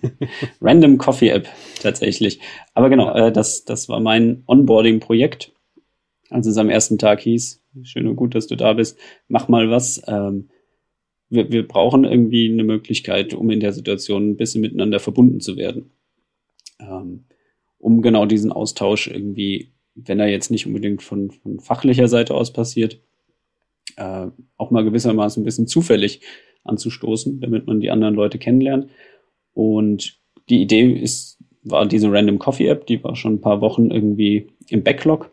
Random 0.60 0.98
Coffee 0.98 1.30
App 1.30 1.48
tatsächlich. 1.82 2.40
Aber 2.74 2.90
genau, 2.90 3.12
äh, 3.12 3.32
das, 3.32 3.64
das 3.64 3.88
war 3.88 4.00
mein 4.00 4.44
Onboarding-Projekt. 4.46 5.52
Als 6.30 6.46
es 6.46 6.56
am 6.56 6.70
ersten 6.70 6.98
Tag 6.98 7.20
hieß, 7.20 7.60
schön 7.82 8.06
und 8.06 8.16
gut, 8.16 8.34
dass 8.34 8.46
du 8.46 8.56
da 8.56 8.72
bist, 8.72 8.98
mach 9.28 9.48
mal 9.48 9.70
was. 9.70 10.02
Ähm, 10.06 10.48
wir, 11.28 11.50
wir 11.50 11.66
brauchen 11.66 12.04
irgendwie 12.04 12.50
eine 12.50 12.64
Möglichkeit, 12.64 13.34
um 13.34 13.50
in 13.50 13.60
der 13.60 13.72
Situation 13.72 14.30
ein 14.30 14.36
bisschen 14.36 14.60
miteinander 14.60 15.00
verbunden 15.00 15.40
zu 15.40 15.56
werden. 15.56 15.90
Ähm, 16.78 17.24
um 17.78 18.02
genau 18.02 18.26
diesen 18.26 18.52
Austausch 18.52 19.08
irgendwie, 19.08 19.72
wenn 19.94 20.20
er 20.20 20.28
jetzt 20.28 20.50
nicht 20.50 20.66
unbedingt 20.66 21.02
von, 21.02 21.30
von 21.30 21.60
fachlicher 21.60 22.08
Seite 22.08 22.34
aus 22.34 22.52
passiert, 22.52 23.00
äh, 23.96 24.28
auch 24.56 24.70
mal 24.70 24.84
gewissermaßen 24.84 25.42
ein 25.42 25.44
bisschen 25.44 25.66
zufällig 25.66 26.20
anzustoßen, 26.64 27.40
damit 27.40 27.66
man 27.66 27.80
die 27.80 27.90
anderen 27.90 28.14
Leute 28.14 28.38
kennenlernt. 28.38 28.90
Und 29.52 30.18
die 30.48 30.62
Idee 30.62 30.92
ist, 30.92 31.38
war 31.62 31.86
diese 31.86 32.10
Random 32.10 32.38
Coffee 32.38 32.66
App, 32.66 32.86
die 32.86 33.02
war 33.02 33.16
schon 33.16 33.34
ein 33.34 33.40
paar 33.40 33.60
Wochen 33.60 33.90
irgendwie 33.90 34.48
im 34.68 34.82
Backlog. 34.82 35.30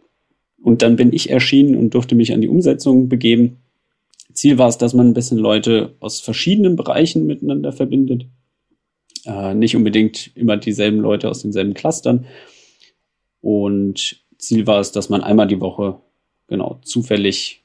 Und 0.64 0.82
dann 0.82 0.96
bin 0.96 1.12
ich 1.14 1.30
erschienen 1.30 1.76
und 1.76 1.94
durfte 1.94 2.16
mich 2.16 2.34
an 2.34 2.42
die 2.42 2.50
Umsetzung 2.50 3.10
begeben. 3.10 3.58
Ziel 4.34 4.58
war 4.58 4.70
es, 4.70 4.78
dass 4.78 4.94
man 4.94 5.08
ein 5.08 5.14
bisschen 5.14 5.38
Leute 5.38 5.96
aus 6.00 6.20
verschiedenen 6.20 6.76
Bereichen 6.76 7.26
miteinander 7.26 7.72
verbindet 7.72 8.26
äh, 9.26 9.54
nicht 9.54 9.76
unbedingt 9.76 10.36
immer 10.36 10.58
dieselben 10.58 11.00
Leute 11.00 11.30
aus 11.30 11.42
denselben 11.42 11.74
Clustern. 11.74 12.26
Und 13.42 14.22
Ziel 14.38 14.68
war 14.68 14.80
es, 14.80 14.92
dass 14.92 15.10
man 15.10 15.22
einmal 15.22 15.48
die 15.48 15.62
Woche 15.62 16.00
genau 16.48 16.80
zufällig 16.84 17.62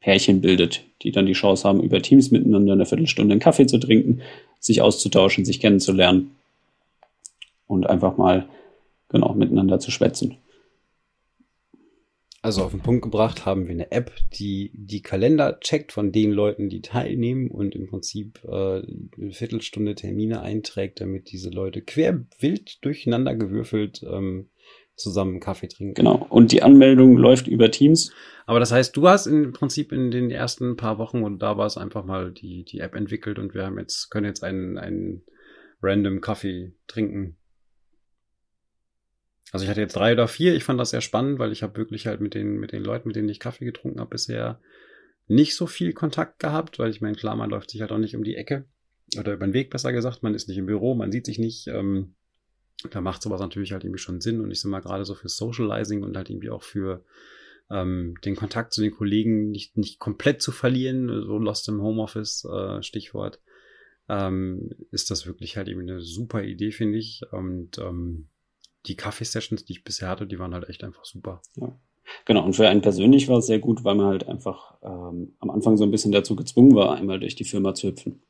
Pärchen 0.00 0.40
bildet, 0.40 0.84
die 1.02 1.12
dann 1.12 1.26
die 1.26 1.32
Chance 1.32 1.66
haben, 1.66 1.82
über 1.82 2.00
Teams 2.00 2.30
miteinander 2.30 2.72
eine 2.72 2.86
Viertelstunde 2.86 3.32
einen 3.32 3.40
Kaffee 3.40 3.66
zu 3.66 3.78
trinken, 3.78 4.20
sich 4.60 4.80
auszutauschen, 4.80 5.44
sich 5.44 5.60
kennenzulernen 5.60 6.32
und 7.66 7.86
einfach 7.86 8.16
mal 8.16 8.48
genau 9.08 9.34
miteinander 9.34 9.80
zu 9.80 9.90
schwätzen. 9.90 10.36
Also 12.48 12.62
auf 12.62 12.70
den 12.70 12.80
Punkt 12.80 13.02
gebracht 13.02 13.44
haben 13.44 13.66
wir 13.66 13.74
eine 13.74 13.92
App, 13.92 14.10
die 14.32 14.70
die 14.72 15.02
Kalender 15.02 15.60
checkt 15.60 15.92
von 15.92 16.12
den 16.12 16.32
Leuten, 16.32 16.70
die 16.70 16.80
teilnehmen 16.80 17.50
und 17.50 17.74
im 17.74 17.88
Prinzip 17.88 18.40
äh, 18.42 18.48
eine 18.80 19.32
Viertelstunde 19.32 19.94
Termine 19.94 20.40
einträgt, 20.40 21.02
damit 21.02 21.30
diese 21.30 21.50
Leute 21.50 21.82
quer 21.82 22.24
wild 22.38 22.82
durcheinander 22.82 23.34
gewürfelt 23.34 24.02
ähm, 24.02 24.48
zusammen 24.96 25.40
Kaffee 25.40 25.68
trinken. 25.68 25.92
Genau. 25.92 26.26
Und 26.30 26.50
die 26.50 26.62
Anmeldung 26.62 27.18
läuft 27.18 27.48
über 27.48 27.70
Teams. 27.70 28.14
Aber 28.46 28.60
das 28.60 28.72
heißt, 28.72 28.96
du 28.96 29.06
hast 29.06 29.26
im 29.26 29.52
Prinzip 29.52 29.92
in 29.92 30.10
den 30.10 30.30
ersten 30.30 30.78
paar 30.78 30.96
Wochen 30.96 31.24
und 31.24 31.40
da 31.40 31.58
war 31.58 31.66
es 31.66 31.76
einfach 31.76 32.06
mal 32.06 32.32
die, 32.32 32.64
die 32.64 32.78
App 32.78 32.94
entwickelt 32.94 33.38
und 33.38 33.52
wir 33.52 33.66
haben 33.66 33.78
jetzt, 33.78 34.10
können 34.10 34.24
jetzt 34.24 34.42
einen, 34.42 34.78
einen 34.78 35.22
random 35.82 36.22
Kaffee 36.22 36.72
trinken 36.86 37.36
also 39.52 39.64
ich 39.64 39.70
hatte 39.70 39.80
jetzt 39.80 39.96
drei 39.96 40.12
oder 40.12 40.28
vier. 40.28 40.54
Ich 40.54 40.64
fand 40.64 40.78
das 40.78 40.90
sehr 40.90 41.00
spannend, 41.00 41.38
weil 41.38 41.52
ich 41.52 41.62
habe 41.62 41.76
wirklich 41.76 42.06
halt 42.06 42.20
mit 42.20 42.34
den, 42.34 42.58
mit 42.58 42.72
den 42.72 42.84
Leuten, 42.84 43.08
mit 43.08 43.16
denen 43.16 43.28
ich 43.28 43.40
Kaffee 43.40 43.64
getrunken 43.64 44.00
habe, 44.00 44.10
bisher 44.10 44.60
nicht 45.26 45.56
so 45.56 45.66
viel 45.66 45.92
Kontakt 45.92 46.38
gehabt, 46.38 46.78
weil 46.78 46.90
ich 46.90 47.00
meine, 47.00 47.16
klar, 47.16 47.36
man 47.36 47.50
läuft 47.50 47.70
sich 47.70 47.80
halt 47.80 47.92
auch 47.92 47.98
nicht 47.98 48.16
um 48.16 48.24
die 48.24 48.36
Ecke 48.36 48.64
oder 49.18 49.34
über 49.34 49.46
den 49.46 49.54
Weg, 49.54 49.70
besser 49.70 49.92
gesagt. 49.92 50.22
Man 50.22 50.34
ist 50.34 50.48
nicht 50.48 50.58
im 50.58 50.66
Büro, 50.66 50.94
man 50.94 51.12
sieht 51.12 51.26
sich 51.26 51.38
nicht. 51.38 51.66
Ähm, 51.68 52.14
da 52.90 53.00
macht 53.00 53.22
sowas 53.22 53.40
natürlich 53.40 53.72
halt 53.72 53.84
irgendwie 53.84 54.00
schon 54.00 54.20
Sinn. 54.20 54.40
Und 54.40 54.50
ich 54.50 54.60
sag 54.60 54.70
mal, 54.70 54.80
gerade 54.80 55.04
so 55.04 55.14
für 55.14 55.28
Socializing 55.28 56.02
und 56.02 56.16
halt 56.16 56.30
irgendwie 56.30 56.50
auch 56.50 56.62
für 56.62 57.04
ähm, 57.70 58.14
den 58.24 58.36
Kontakt 58.36 58.72
zu 58.72 58.80
den 58.80 58.92
Kollegen 58.92 59.50
nicht, 59.50 59.76
nicht 59.76 59.98
komplett 59.98 60.42
zu 60.42 60.52
verlieren, 60.52 61.08
so 61.08 61.38
Lost 61.38 61.68
im 61.68 61.82
Homeoffice, 61.82 62.44
äh, 62.44 62.82
Stichwort, 62.82 63.40
ähm, 64.08 64.70
ist 64.90 65.10
das 65.10 65.26
wirklich 65.26 65.56
halt 65.56 65.68
irgendwie 65.68 65.90
eine 65.90 66.00
super 66.00 66.42
Idee, 66.42 66.70
finde 66.70 66.98
ich. 66.98 67.22
Und 67.30 67.78
ähm, 67.78 68.28
die 68.86 68.96
Kaffeesessions, 68.96 69.64
die 69.64 69.72
ich 69.72 69.84
bisher 69.84 70.08
hatte, 70.08 70.26
die 70.26 70.38
waren 70.38 70.54
halt 70.54 70.68
echt 70.68 70.84
einfach 70.84 71.04
super. 71.04 71.42
Ja. 71.56 71.76
Genau, 72.24 72.44
und 72.44 72.54
für 72.54 72.68
einen 72.68 72.80
persönlich 72.80 73.28
war 73.28 73.38
es 73.38 73.46
sehr 73.46 73.58
gut, 73.58 73.84
weil 73.84 73.94
man 73.94 74.06
halt 74.06 74.28
einfach 74.28 74.74
ähm, 74.82 75.32
am 75.40 75.50
Anfang 75.50 75.76
so 75.76 75.84
ein 75.84 75.90
bisschen 75.90 76.12
dazu 76.12 76.36
gezwungen 76.36 76.74
war, 76.74 76.96
einmal 76.96 77.20
durch 77.20 77.34
die 77.34 77.44
Firma 77.44 77.74
zu 77.74 77.88
hüpfen. 77.88 78.22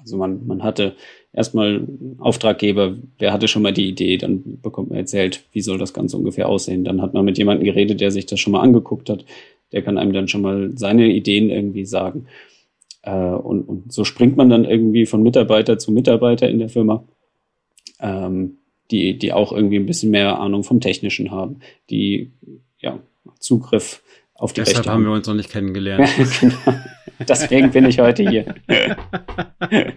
Also 0.00 0.16
man, 0.16 0.46
man 0.46 0.62
hatte 0.62 0.94
erstmal 1.32 1.86
Auftraggeber, 2.18 2.96
wer 3.18 3.32
hatte 3.32 3.48
schon 3.48 3.62
mal 3.62 3.72
die 3.72 3.88
Idee, 3.88 4.16
dann 4.16 4.60
bekommt 4.60 4.90
man 4.90 4.98
erzählt, 4.98 5.44
wie 5.52 5.60
soll 5.60 5.78
das 5.78 5.92
Ganze 5.92 6.16
ungefähr 6.16 6.48
aussehen. 6.48 6.84
Dann 6.84 7.02
hat 7.02 7.14
man 7.14 7.24
mit 7.24 7.38
jemandem 7.38 7.64
geredet, 7.64 8.00
der 8.00 8.10
sich 8.10 8.26
das 8.26 8.38
schon 8.38 8.52
mal 8.52 8.60
angeguckt 8.60 9.10
hat. 9.10 9.24
Der 9.72 9.82
kann 9.82 9.98
einem 9.98 10.12
dann 10.12 10.28
schon 10.28 10.42
mal 10.42 10.70
seine 10.76 11.08
Ideen 11.08 11.50
irgendwie 11.50 11.84
sagen. 11.84 12.26
Äh, 13.02 13.12
und, 13.12 13.62
und 13.62 13.92
so 13.92 14.04
springt 14.04 14.36
man 14.36 14.48
dann 14.48 14.64
irgendwie 14.64 15.04
von 15.04 15.22
Mitarbeiter 15.22 15.78
zu 15.78 15.90
Mitarbeiter 15.92 16.48
in 16.48 16.58
der 16.58 16.68
Firma. 16.68 17.04
Ähm, 18.00 18.58
die, 18.90 19.18
die 19.18 19.32
auch 19.32 19.52
irgendwie 19.52 19.76
ein 19.76 19.86
bisschen 19.86 20.10
mehr 20.10 20.38
Ahnung 20.38 20.64
vom 20.64 20.80
Technischen 20.80 21.30
haben, 21.30 21.60
die 21.90 22.32
ja, 22.78 22.98
Zugriff 23.38 24.02
auf 24.34 24.52
die 24.52 24.60
Deshalb 24.60 24.78
Rechte 24.78 24.92
haben 24.92 25.04
wir 25.04 25.12
uns 25.12 25.26
noch 25.26 25.34
nicht 25.34 25.50
kennengelernt. 25.50 26.08
genau. 26.40 26.54
Deswegen 27.20 27.70
bin 27.72 27.84
ich 27.86 27.98
heute 27.98 28.28
hier. 28.28 28.54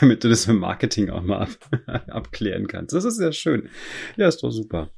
Damit 0.00 0.24
du 0.24 0.28
das 0.28 0.46
im 0.46 0.58
Marketing 0.58 1.10
auch 1.10 1.22
mal 1.22 1.38
ab, 1.42 1.50
abklären 2.08 2.66
kannst. 2.66 2.94
Das 2.94 3.04
ist 3.04 3.16
sehr 3.16 3.32
schön. 3.32 3.68
Ja, 4.16 4.26
ist 4.28 4.42
doch 4.42 4.50
super. 4.50 4.90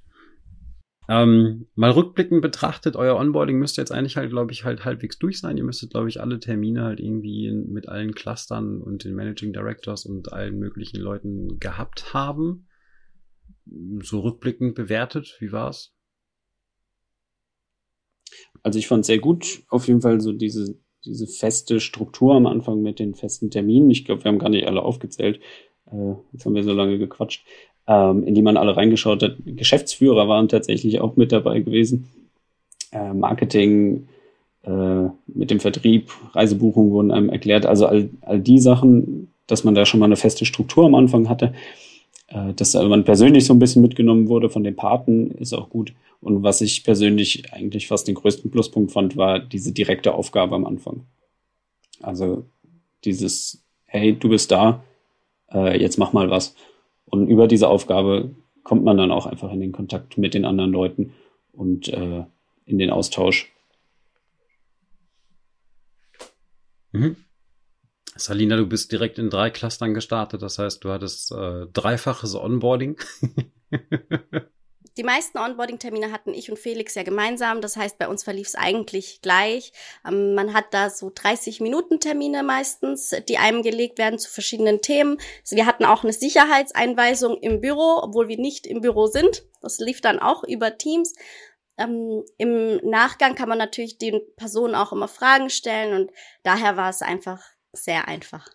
Ähm, 1.11 1.67
mal 1.75 1.91
rückblickend 1.91 2.41
betrachtet, 2.41 2.95
euer 2.95 3.17
Onboarding 3.17 3.59
müsste 3.59 3.81
jetzt 3.81 3.91
eigentlich 3.91 4.17
halt, 4.17 4.31
glaube 4.31 4.53
ich, 4.53 4.63
halt 4.63 4.85
halbwegs 4.85 5.19
durch 5.19 5.41
sein. 5.41 5.57
Ihr 5.57 5.65
müsstet, 5.65 5.91
glaube 5.91 6.09
ich, 6.09 6.21
alle 6.21 6.39
Termine 6.39 6.85
halt 6.85 7.01
irgendwie 7.01 7.51
mit 7.51 7.89
allen 7.89 8.15
Clustern 8.15 8.81
und 8.81 9.03
den 9.03 9.17
Managing 9.17 9.53
Directors 9.53 10.07
und 10.07 10.33
allen 10.33 10.57
möglichen 10.61 11.01
Leuten 11.01 11.59
gehabt 11.59 12.15
haben. 12.15 12.69
So 14.03 14.21
rückblickend 14.21 14.77
bewertet, 14.77 15.37
wie 15.41 15.51
war's? 15.51 15.93
Also 18.63 18.79
ich 18.79 18.87
fand 18.87 19.05
sehr 19.05 19.19
gut, 19.19 19.65
auf 19.69 19.89
jeden 19.89 20.03
Fall 20.03 20.21
so 20.21 20.31
diese, 20.31 20.79
diese 21.05 21.27
feste 21.27 21.81
Struktur 21.81 22.37
am 22.37 22.47
Anfang 22.47 22.83
mit 22.83 23.01
den 23.01 23.17
festen 23.17 23.51
Terminen. 23.51 23.91
Ich 23.91 24.05
glaube, 24.05 24.23
wir 24.23 24.31
haben 24.31 24.39
gar 24.39 24.49
nicht 24.49 24.69
alle 24.69 24.83
aufgezählt. 24.83 25.41
Äh, 25.87 26.15
jetzt 26.31 26.47
haben 26.47 26.55
wir 26.55 26.63
so 26.63 26.73
lange 26.73 26.99
gequatscht 26.99 27.45
ähm, 27.91 28.25
in 28.25 28.37
die 28.37 28.43
man 28.43 28.57
alle 28.57 28.77
reingeschaut 28.77 29.23
hat. 29.23 29.37
Geschäftsführer 29.45 30.29
waren 30.29 30.49
tatsächlich 30.49 31.01
auch 31.01 31.17
mit 31.17 31.33
dabei 31.33 31.59
gewesen. 31.61 32.09
Äh, 32.93 33.13
Marketing, 33.13 34.07
äh, 34.63 35.09
mit 35.27 35.51
dem 35.51 35.59
Vertrieb, 35.59 36.13
Reisebuchungen 36.33 36.93
wurden 36.93 37.11
einem 37.11 37.31
erklärt. 37.31 37.67
Also 37.67 37.87
all, 37.87 38.09
all 38.21 38.39
die 38.39 38.61
Sachen, 38.61 39.33
dass 39.49 39.65
man 39.65 39.75
da 39.75 39.85
schon 39.85 39.99
mal 39.99 40.07
eine 40.07 40.17
feste 40.17 40.47
Struktur 40.47 40.87
am 40.87 40.95
Anfang 40.95 41.29
hatte, 41.29 41.53
äh, 42.29 42.55
dass 42.55 42.75
man 42.75 43.05
persönlich 43.05 43.45
so 43.45 43.55
ein 43.55 43.59
bisschen 43.59 43.83
mitgenommen 43.83 44.29
wurde 44.29 44.51
von 44.51 44.63
den 44.63 44.77
Paten, 44.77 45.33
ist 45.33 45.53
auch 45.53 45.69
gut. 45.69 45.93
Und 46.21 46.45
was 46.45 46.61
ich 46.61 46.85
persönlich 46.85 47.53
eigentlich 47.53 47.89
fast 47.89 48.07
den 48.07 48.15
größten 48.15 48.53
Pluspunkt 48.53 48.93
fand, 48.93 49.17
war 49.17 49.41
diese 49.41 49.73
direkte 49.73 50.15
Aufgabe 50.15 50.55
am 50.55 50.65
Anfang. 50.65 51.07
Also 52.03 52.45
dieses, 53.05 53.65
hey, 53.87 54.15
du 54.15 54.29
bist 54.29 54.53
da, 54.53 54.85
äh, 55.53 55.81
jetzt 55.81 55.99
mach 55.99 56.13
mal 56.13 56.31
was. 56.31 56.55
Und 57.11 57.29
über 57.29 57.47
diese 57.49 57.69
Aufgabe 57.69 58.35
kommt 58.63 58.85
man 58.85 58.97
dann 58.97 59.11
auch 59.11 59.27
einfach 59.27 59.53
in 59.53 59.61
den 59.61 59.73
Kontakt 59.73 60.17
mit 60.17 60.35
den 60.35 60.45
anderen 60.45 60.71
Leuten 60.71 61.13
und 61.53 61.89
äh, 61.89 62.25
in 62.65 62.79
den 62.79 62.91
Austausch. 62.91 63.53
Mhm. 66.93 67.17
Salina, 68.17 68.57
du 68.57 68.67
bist 68.67 68.93
direkt 68.93 69.19
in 69.19 69.31
drei 69.31 69.51
Clustern 69.51 69.95
gestartet, 69.95 70.43
das 70.43 70.59
heißt, 70.59 70.85
du 70.85 70.91
hattest 70.91 71.33
äh, 71.33 71.67
dreifaches 71.73 72.35
Onboarding. 72.35 72.99
die 75.01 75.07
meisten 75.07 75.39
Onboarding-Termine 75.39 76.13
hatten 76.13 76.35
ich 76.35 76.51
und 76.51 76.59
Felix 76.59 76.95
ja 76.95 77.03
gemeinsam. 77.03 77.63
Das 77.63 77.75
heißt, 77.75 77.97
bei 77.97 78.07
uns 78.07 78.23
verlief 78.23 78.49
es 78.49 78.55
eigentlich 78.55 79.23
gleich. 79.23 79.73
Ähm, 80.07 80.35
man 80.35 80.53
hat 80.53 80.75
da 80.75 80.91
so 80.91 81.11
30 81.15 81.63
Minuten 81.63 82.01
Termine 82.01 82.43
meistens, 82.43 83.17
die 83.27 83.39
einem 83.39 83.63
gelegt 83.63 83.97
werden 83.97 84.19
zu 84.19 84.31
verschiedenen 84.31 84.83
Themen. 84.83 85.17
Also 85.41 85.57
wir 85.57 85.65
hatten 85.65 85.87
auch 85.87 86.05
eine 86.05 86.13
Sicherheitseinweisung 86.13 87.39
im 87.39 87.63
Büro, 87.63 88.01
obwohl 88.03 88.29
wir 88.29 88.37
nicht 88.37 88.67
im 88.67 88.83
Büro 88.83 89.07
sind. 89.07 89.43
Das 89.63 89.79
lief 89.79 90.03
dann 90.03 90.19
auch 90.19 90.45
über 90.45 90.77
Teams. 90.77 91.15
Ähm, 91.79 92.23
Im 92.37 92.77
Nachgang 92.87 93.35
kann 93.35 93.49
man 93.49 93.57
natürlich 93.57 93.97
den 93.97 94.21
Personen 94.37 94.75
auch 94.75 94.93
immer 94.93 95.09
Fragen 95.09 95.49
stellen 95.49 95.99
und 95.99 96.11
daher 96.43 96.77
war 96.77 96.91
es 96.91 97.01
einfach 97.01 97.43
sehr 97.73 98.07
einfach. 98.07 98.51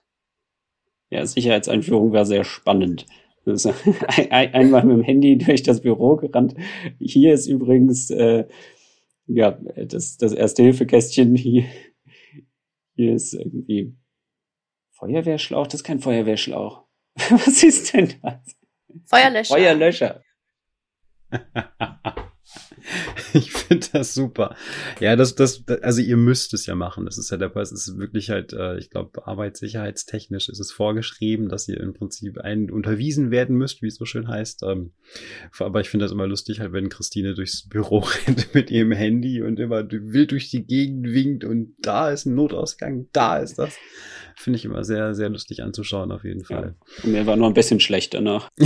Ja, 1.10 1.26
Sicherheitseinführung 1.26 2.14
war 2.14 2.28
sehr 2.28 2.44
spannend. 2.44 3.08
Ist 3.46 3.68
einmal 4.32 4.84
mit 4.84 4.98
dem 4.98 5.04
Handy 5.04 5.38
durch 5.38 5.62
das 5.62 5.82
Büro 5.82 6.16
gerannt. 6.16 6.56
Hier 7.00 7.34
ist 7.34 7.48
übrigens 7.48 8.10
äh, 8.10 8.46
ja 9.28 9.52
das, 9.52 10.18
das 10.18 10.34
erste 10.34 10.64
Hilfekästchen. 10.64 11.36
Hier, 11.36 11.66
hier 12.96 13.14
ist 13.14 13.34
irgendwie 13.34 13.96
Feuerwehrschlauch. 14.94 15.68
Das 15.68 15.76
ist 15.76 15.84
kein 15.84 16.00
Feuerwehrschlauch. 16.00 16.86
Was 17.30 17.64
ist 17.64 17.94
denn 17.94 18.14
das? 18.22 18.56
Feuerlöscher. 19.06 19.54
Feuerlöscher. 19.54 20.22
ich 23.34 23.52
finde 23.52 23.88
das 23.94 24.14
super. 24.14 24.56
Ja, 25.00 25.16
das, 25.16 25.36
das, 25.36 25.64
also 25.82 26.02
ihr 26.02 26.18
müsst 26.18 26.54
es 26.54 26.66
ja 26.66 26.76
machen. 26.76 27.06
Das 27.06 27.18
ist 27.18 27.32
ja 27.32 27.38
der 27.38 27.56
Es 27.56 27.72
ist 27.72 27.98
wirklich 27.98 28.30
halt, 28.30 28.54
äh, 28.54 28.78
ich 28.78 28.90
glaube, 28.90 29.28
arbeitssicherheitstechnisch 29.28 30.50
ist 30.50 30.60
es 30.60 30.72
vorgeschrieben, 30.72 31.50
dass 31.50 31.68
ihr 31.68 31.80
im 31.80 31.94
Prinzip 31.94 32.38
einen 32.40 32.70
unterwiesen 32.70 33.32
werden 33.32 33.56
müsst, 33.58 33.82
wie 33.82 33.88
es 33.88 33.96
so 33.96 34.06
schön 34.06 34.28
heißt. 34.28 34.64
Ähm, 34.64 34.92
aber 35.60 35.82
ich 35.82 35.90
finde 35.90 36.06
das 36.06 36.12
immer 36.12 36.28
lustig, 36.28 36.60
halt, 36.60 36.74
wenn 36.74 36.90
Christine 36.90 37.34
durchs 37.34 37.68
Büro 37.68 38.00
rennt 38.28 38.54
mit 38.54 38.70
ihrem 38.72 38.92
Handy 38.92 39.42
und 39.42 39.60
immer 39.60 39.84
wild 39.90 40.32
durch 40.32 40.50
die 40.50 40.66
Gegend 40.66 41.12
winkt 41.12 41.44
und 41.44 41.76
da 41.80 42.12
ist 42.12 42.26
ein 42.26 42.36
Notausgang, 42.36 43.08
da 43.12 43.38
ist 43.38 43.58
das. 43.58 43.76
Finde 44.38 44.58
ich 44.58 44.66
immer 44.66 44.84
sehr, 44.84 45.16
sehr 45.16 45.30
lustig 45.30 45.64
anzuschauen, 45.64 46.12
auf 46.12 46.26
jeden 46.26 46.44
Fall. 46.44 46.76
Ja. 47.04 47.10
Mir 47.10 47.26
war 47.26 47.38
nur 47.38 47.48
ein 47.48 47.54
bisschen 47.54 47.80
schlecht 47.80 48.14
danach. 48.14 48.50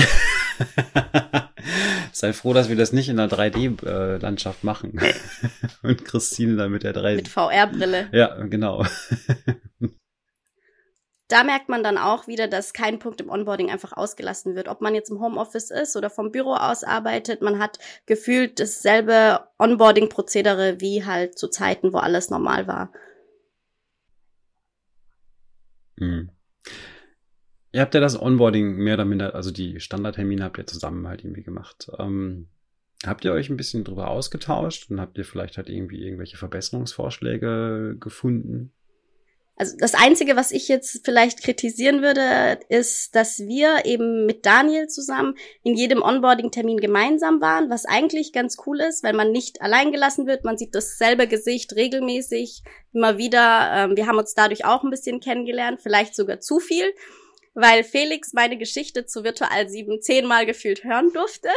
Sei 2.20 2.34
froh, 2.34 2.52
dass 2.52 2.68
wir 2.68 2.76
das 2.76 2.92
nicht 2.92 3.08
in 3.08 3.18
einer 3.18 3.32
3D-Landschaft 3.32 4.66
machen. 4.66 5.00
Und 5.84 6.04
Christine 6.04 6.58
dann 6.58 6.70
mit 6.70 6.84
der 6.84 6.94
3D. 6.94 7.16
Mit 7.16 7.30
VR-Brille. 7.30 8.10
Ja, 8.12 8.36
genau. 8.44 8.86
Da 11.32 11.44
merkt 11.44 11.70
man 11.70 11.84
dann 11.84 12.00
auch 12.00 12.26
wieder, 12.26 12.48
dass 12.48 12.74
kein 12.74 12.98
Punkt 12.98 13.22
im 13.22 13.30
Onboarding 13.30 13.70
einfach 13.70 13.94
ausgelassen 13.94 14.56
wird. 14.56 14.68
Ob 14.68 14.82
man 14.82 14.96
jetzt 14.96 15.12
im 15.12 15.22
Homeoffice 15.22 15.70
ist 15.70 15.96
oder 15.96 16.10
vom 16.10 16.32
Büro 16.32 16.56
aus 16.56 16.84
arbeitet, 16.84 17.44
man 17.44 17.60
hat 17.60 17.78
gefühlt 18.08 18.60
dasselbe 18.60 19.48
Onboarding-Prozedere 19.60 20.82
wie 20.82 21.06
halt 21.06 21.38
zu 21.38 21.48
Zeiten, 21.48 21.94
wo 21.94 22.00
alles 22.00 22.32
normal 22.32 22.66
war. 22.66 22.92
Mhm. 25.98 26.32
Ihr 27.72 27.82
habt 27.82 27.94
ja 27.94 28.00
das 28.00 28.20
Onboarding 28.20 28.76
mehr 28.78 28.96
oder 28.96 29.06
minder, 29.06 29.36
also 29.36 29.52
die 29.52 29.80
Standardtermine 29.80 30.44
habt 30.44 30.58
ihr 30.58 30.66
zusammen 30.66 31.08
halt 31.08 31.24
irgendwie 31.24 31.44
gemacht. 31.44 31.90
Ähm, 32.00 32.48
habt 33.06 33.24
ihr 33.26 33.32
euch 33.32 33.50
ein 33.50 33.58
bisschen 33.58 33.84
drüber 33.84 34.10
ausgetauscht 34.10 34.90
und 34.90 35.00
habt 35.00 35.18
ihr 35.18 35.26
vielleicht 35.26 35.58
halt 35.58 35.70
irgendwie 35.70 36.04
irgendwelche 36.04 36.38
Verbesserungsvorschläge 36.38 37.98
gefunden? 38.00 38.72
Also 39.60 39.76
das 39.78 39.94
Einzige, 39.94 40.38
was 40.38 40.52
ich 40.52 40.70
jetzt 40.70 41.02
vielleicht 41.04 41.44
kritisieren 41.44 42.02
würde, 42.02 42.60
ist, 42.70 43.14
dass 43.14 43.40
wir 43.40 43.84
eben 43.84 44.26
mit 44.26 44.46
Daniel 44.46 44.88
zusammen 44.88 45.36
in 45.64 45.76
jedem 45.76 46.02
Onboarding-Termin 46.02 46.78
gemeinsam 46.78 47.42
waren, 47.42 47.70
was 47.70 47.86
eigentlich 47.86 48.32
ganz 48.32 48.56
cool 48.66 48.80
ist, 48.80 49.04
weil 49.04 49.14
man 49.14 49.34
nicht 49.34 49.62
allein 49.62 49.92
gelassen 49.92 50.28
wird. 50.28 50.46
Man 50.46 50.58
sieht 50.58 50.74
dasselbe 50.74 51.28
Gesicht 51.28 51.76
regelmäßig 51.76 52.64
immer 52.94 53.18
wieder. 53.18 53.70
Ähm, 53.74 53.98
wir 53.98 54.08
haben 54.08 54.18
uns 54.18 54.34
dadurch 54.34 54.64
auch 54.64 54.86
ein 54.86 54.92
bisschen 54.92 55.20
kennengelernt, 55.20 55.82
vielleicht 55.82 56.16
sogar 56.16 56.40
zu 56.40 56.60
viel 56.60 56.86
weil 57.60 57.84
Felix 57.84 58.34
meine 58.34 58.58
Geschichte 58.58 59.06
zu 59.06 59.24
Virtual 59.24 59.68
7 59.68 60.02
zehnmal 60.02 60.46
gefühlt 60.46 60.84
hören 60.84 61.12
durfte. 61.14 61.50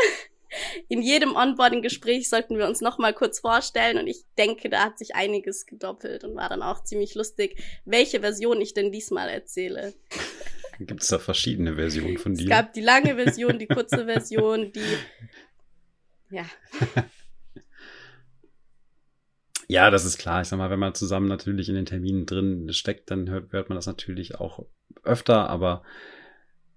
In 0.89 1.01
jedem 1.01 1.35
Onboarding-Gespräch 1.35 2.29
sollten 2.29 2.59
wir 2.59 2.67
uns 2.67 2.83
noch 2.83 2.99
mal 2.99 3.15
kurz 3.15 3.41
vorstellen 3.41 3.99
und 3.99 4.07
ich 4.07 4.25
denke, 4.37 4.69
da 4.69 4.85
hat 4.85 4.99
sich 4.99 5.15
einiges 5.15 5.65
gedoppelt 5.65 6.25
und 6.25 6.35
war 6.35 6.49
dann 6.51 6.63
auch 6.63 6.85
ziemlich 6.85 7.15
lustig, 7.15 7.57
welche 7.87 8.21
Version 8.21 8.61
ich 8.61 8.75
denn 8.75 8.93
diesmal 8.93 9.29
erzähle. 9.31 9.95
Gibt 10.79 11.03
es 11.03 11.09
da 11.09 11.19
verschiedene 11.19 11.77
Versionen 11.77 12.19
von 12.19 12.35
dir? 12.35 12.45
Es 12.45 12.51
gab 12.51 12.75
die 12.75 12.83
lange 12.83 13.15
Version, 13.15 13.59
die 13.59 13.67
kurze 13.67 14.05
Version, 14.07 14.73
die 14.73 14.99
ja. 16.31 16.45
Ja, 19.69 19.91
das 19.91 20.05
ist 20.05 20.19
klar. 20.19 20.43
Ich 20.43 20.49
sag 20.49 20.59
mal, 20.59 20.69
wenn 20.69 20.79
man 20.79 20.95
zusammen 20.95 21.29
natürlich 21.29 21.69
in 21.71 21.75
den 21.75 21.87
Terminen 21.87 22.27
drin 22.27 22.71
steckt, 22.73 23.11
dann 23.11 23.31
hört, 23.31 23.53
hört 23.53 23.69
man 23.71 23.77
das 23.77 23.87
natürlich 23.87 24.35
auch 24.35 24.67
öfter, 25.03 25.49
aber 25.49 25.83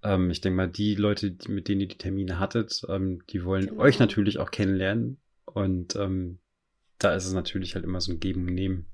ähm, 0.02 0.30
ich 0.30 0.40
denke 0.40 0.56
mal, 0.56 0.68
die 0.68 0.94
Leute, 0.94 1.32
die, 1.32 1.50
mit 1.50 1.68
denen 1.68 1.82
ihr 1.82 1.88
die 1.88 1.98
Termine 1.98 2.38
hattet, 2.38 2.82
ähm, 2.88 3.22
die 3.30 3.44
wollen 3.44 3.66
genau. 3.66 3.82
euch 3.82 3.98
natürlich 3.98 4.38
auch 4.38 4.50
kennenlernen. 4.50 5.18
Und 5.44 5.96
ähm, 5.96 6.38
da 6.98 7.14
ist 7.14 7.26
es 7.26 7.32
natürlich 7.32 7.74
halt 7.74 7.84
immer 7.84 8.00
so 8.00 8.12
ein 8.12 8.20
Geben 8.20 8.46
und 8.46 8.54
Nehmen. 8.54 8.86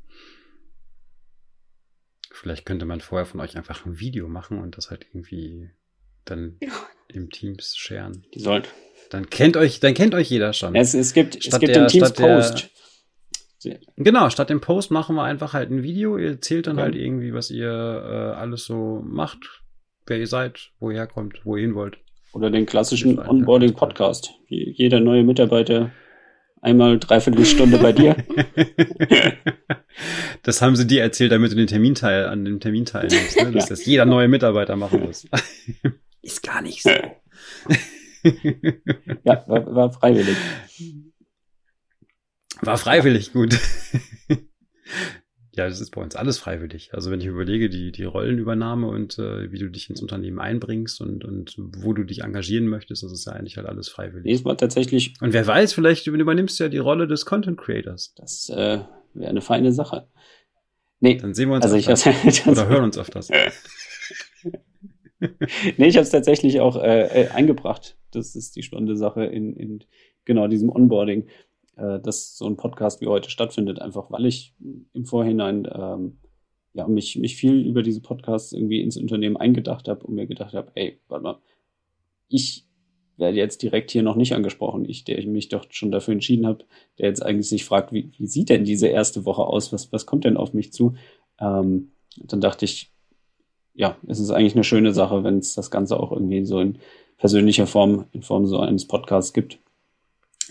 Vielleicht 2.30 2.66
könnte 2.66 2.87
man 2.87 3.01
vorher 3.01 3.26
von 3.26 3.41
euch 3.41 3.57
einfach 3.57 3.85
ein 3.85 4.01
Video 4.01 4.28
machen 4.28 4.59
und 4.59 4.76
das 4.76 4.91
halt 4.91 5.07
irgendwie 5.11 5.70
dann 6.24 6.57
ja. 6.61 6.72
im 7.09 7.30
Teams 7.30 7.76
scheren. 7.76 8.24
Die 8.35 8.41
sollen. 8.41 8.64
Dann 9.11 9.28
kennt 9.28 9.57
euch, 9.57 9.80
dann 9.80 9.95
kennt 9.95 10.14
euch 10.14 10.30
jeder 10.30 10.53
schon. 10.53 10.74
Es, 10.74 10.95
es 10.95 11.12
gibt, 11.12 11.37
es 11.37 11.59
gibt 11.59 11.74
der, 11.74 11.85
den 11.85 11.89
Teams 11.89 12.12
Post. 12.12 12.70
Genau, 13.97 14.31
statt 14.31 14.51
dem 14.51 14.61
Post 14.61 14.91
machen 14.91 15.17
wir 15.17 15.25
einfach 15.25 15.53
halt 15.53 15.71
ein 15.71 15.83
Video. 15.83 16.19
Ihr 16.19 16.31
erzählt 16.31 16.67
dann 16.67 16.79
ja. 16.79 16.85
halt 16.85 16.95
irgendwie, 16.95 17.33
was 17.35 17.51
ihr 17.51 17.71
äh, 17.71 18.39
alles 18.39 18.65
so 18.65 19.03
macht, 19.05 19.63
wer 20.07 20.19
ihr 20.19 20.27
seid, 20.27 20.71
wo 20.79 20.91
ihr 20.91 20.97
herkommt, 20.97 21.41
wo 21.45 21.57
ihr 21.57 21.63
hin 21.63 21.75
wollt. 21.75 21.99
Oder 22.33 22.51
den 22.51 22.67
klassischen 22.67 23.19
Onboarding-Podcast. 23.19 24.31
Jeder 24.49 25.01
neue 25.01 25.23
Mitarbeiter 25.23 25.91
einmal 26.63 26.99
dreiviertel 26.99 27.45
Stunde 27.45 27.77
bei 27.79 27.93
dir. 27.93 28.17
das 30.43 30.63
haben 30.63 30.77
sie 30.77 30.87
dir 30.87 31.03
erzählt, 31.03 31.33
damit 31.33 31.53
du 31.53 31.57
den 31.57 31.67
Terminteil 31.67 32.27
an 32.27 32.45
dem 32.45 32.61
Termin 32.61 32.87
teilnimmst, 32.87 33.37
ne? 33.37 33.53
dass 33.53 33.65
ja. 33.65 33.69
das 33.71 33.85
jeder 33.85 34.07
neue 34.07 34.29
Mitarbeiter 34.29 34.77
machen 34.77 35.03
muss. 35.05 35.27
Ist 36.23 36.43
gar 36.43 36.63
nicht 36.63 36.83
so. 36.83 36.91
ja, 39.25 39.45
war, 39.47 39.75
war 39.75 39.93
freiwillig. 39.93 40.37
War 42.63 42.79
freiwillig, 42.79 43.33
gut. 43.33 43.59
ja, 45.53 45.69
das 45.69 45.81
ist 45.81 45.91
bei 45.91 46.01
uns 46.01 46.15
alles 46.15 46.39
freiwillig. 46.39 46.95
Also 46.95 47.11
wenn 47.11 47.21
ich 47.21 47.27
überlege, 47.27 47.69
die, 47.69 47.91
die 47.91 48.05
Rollenübernahme 48.05 48.87
und 48.87 49.19
äh, 49.19 49.51
wie 49.51 49.59
du 49.59 49.69
dich 49.69 49.91
ins 49.91 50.01
Unternehmen 50.01 50.39
einbringst 50.39 51.01
und, 51.01 51.25
und 51.25 51.57
wo 51.59 51.93
du 51.93 52.05
dich 52.05 52.23
engagieren 52.23 52.69
möchtest, 52.69 53.03
das 53.03 53.11
ist 53.11 53.27
ja 53.27 53.33
eigentlich 53.33 53.57
halt 53.57 53.67
alles 53.67 53.89
freiwillig. 53.89 54.45
War 54.45 54.57
tatsächlich. 54.57 55.15
Und 55.21 55.33
wer 55.33 55.45
weiß, 55.45 55.73
vielleicht 55.73 56.07
übernimmst 56.07 56.61
du 56.61 56.65
ja 56.65 56.71
die 56.71 56.79
Rolle 56.79 57.09
des 57.09 57.27
Content 57.27 57.59
Creators. 57.59 58.15
Das 58.15 58.49
äh, 58.49 58.79
wäre 59.15 59.31
eine 59.31 59.41
feine 59.41 59.73
Sache. 59.73 60.07
Nee. 61.01 61.17
Dann 61.17 61.35
sehen 61.35 61.49
wir 61.49 61.57
uns 61.57 61.65
also 61.65 61.77
öfters. 61.77 62.07
Ich 62.25 62.47
Oder 62.47 62.69
hören 62.69 62.85
uns 62.85 62.97
öfters. 62.97 63.29
nee, 65.19 65.87
ich 65.89 65.97
habe 65.97 66.05
es 66.05 66.11
tatsächlich 66.11 66.61
auch 66.61 66.77
äh, 66.77 67.25
äh, 67.25 67.29
eingebracht. 67.31 67.97
Das 68.13 68.37
ist 68.37 68.55
die 68.55 68.63
spannende 68.63 68.97
Sache 68.97 69.25
in, 69.25 69.57
in 69.57 69.85
genau 70.25 70.47
diesem 70.47 70.71
Onboarding 70.71 71.27
äh, 71.77 72.01
dass 72.01 72.37
so 72.37 72.47
ein 72.47 72.57
Podcast 72.57 73.01
wie 73.01 73.07
heute 73.07 73.31
stattfindet, 73.31 73.81
einfach 73.81 74.11
weil 74.11 74.27
ich 74.27 74.55
im 74.93 75.05
Vorhinein 75.05 75.68
ähm, 75.73 76.18
ja 76.75 76.87
mich, 76.89 77.16
mich 77.16 77.37
viel 77.37 77.66
über 77.66 77.83
diese 77.83 78.01
Podcasts 78.01 78.53
irgendwie 78.53 78.81
ins 78.81 78.97
Unternehmen 78.97 79.37
eingedacht 79.37 79.89
habe 79.89 80.07
und 80.07 80.14
mir 80.14 80.27
gedacht 80.27 80.55
habe, 80.55 80.73
ey, 80.75 81.01
warte 81.09 81.25
mal, 81.25 81.39
ich 82.29 82.66
werde 83.16 83.37
jetzt 83.37 83.62
direkt 83.62 83.91
hier 83.91 84.03
noch 84.03 84.16
nicht 84.16 84.35
angesprochen. 84.35 84.85
Ich, 84.89 85.05
der 85.05 85.25
mich 85.27 85.49
doch 85.49 85.66
schon 85.70 85.91
dafür 85.91 86.12
entschieden 86.12 86.47
habe, 86.47 86.64
der 86.99 87.09
jetzt 87.09 87.25
eigentlich 87.25 87.49
sich 87.49 87.64
fragt, 87.64 87.93
wie, 87.93 88.11
wie 88.16 88.27
sieht 88.27 88.49
denn 88.49 88.64
diese 88.64 88.89
erste 88.89 89.25
Woche 89.25 89.43
aus? 89.43 89.73
Was, 89.73 89.93
was 89.93 90.07
kommt 90.07 90.25
denn 90.25 90.37
auf 90.37 90.55
mich 90.55 90.73
zu? 90.73 90.95
Ähm, 91.39 91.93
dann 92.16 92.41
dachte 92.41 92.64
ich, 92.64 92.93
ja, 93.75 93.97
es 94.07 94.18
ist 94.18 94.31
eigentlich 94.31 94.55
eine 94.55 94.64
schöne 94.64 94.93
Sache, 94.93 95.25
wenn 95.25 95.39
es 95.39 95.55
das 95.55 95.70
Ganze 95.70 95.99
auch 95.99 96.12
irgendwie 96.12 96.45
so 96.45 96.61
in 96.61 96.79
persönlicher 97.16 97.66
Form, 97.66 98.07
in 98.12 98.23
Form 98.23 98.47
so 98.47 98.59
eines 98.59 98.87
Podcasts 98.87 99.33
gibt. 99.33 99.59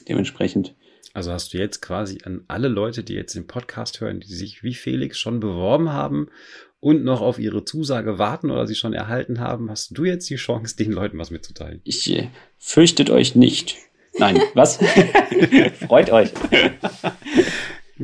Dementsprechend 0.07 0.76
also 1.14 1.32
hast 1.32 1.54
du 1.54 1.58
jetzt 1.58 1.82
quasi 1.82 2.20
an 2.24 2.43
alle 2.47 2.68
Leute, 2.68 3.04
die 3.04 3.14
jetzt 3.14 3.36
den 3.36 3.47
Podcast 3.47 4.02
hören, 4.02 4.20
die 4.20 4.34
sich 4.34 4.64
wie 4.64 4.74
Felix 4.74 5.18
schon 5.18 5.39
beworben 5.39 5.91
haben 5.91 6.30
und 6.80 7.04
noch 7.04 7.22
auf 7.22 7.38
ihre 7.39 7.64
Zusage 7.66 8.18
warten 8.18 8.49
oder 8.49 8.66
sie 8.68 8.76
schon 8.76 8.93
erhalten 8.93 9.39
haben, 9.39 9.70
hast 9.70 9.97
du 9.97 10.06
jetzt 10.06 10.30
die 10.30 10.36
Chance, 10.36 10.76
den 10.76 10.91
Leuten 10.91 11.18
was 11.18 11.32
mitzuteilen. 11.32 11.82
Ich 11.84 12.12
äh, 12.12 12.30
fürchtet 12.58 13.10
euch 13.10 13.36
nicht. 13.36 13.78
Nein, 14.18 14.39
was? 14.54 14.78
Freut 15.88 16.12
euch. 16.12 16.32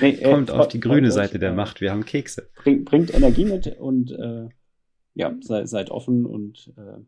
nee, 0.00 0.10
äh, 0.10 0.30
Kommt 0.30 0.50
auf 0.50 0.68
die 0.68 0.80
grüne 0.80 1.12
Seite 1.12 1.38
der 1.38 1.52
Macht, 1.52 1.80
wir 1.80 1.90
haben 1.92 2.04
Kekse. 2.04 2.50
Bring, 2.56 2.84
bringt 2.84 3.14
Energie 3.14 3.44
mit 3.44 3.66
und 3.78 4.10
äh, 4.10 4.48
ja, 5.14 5.34
sei, 5.40 5.66
seid 5.66 5.90
offen 5.90 6.26
und 6.26 6.72
äh, 6.76 7.00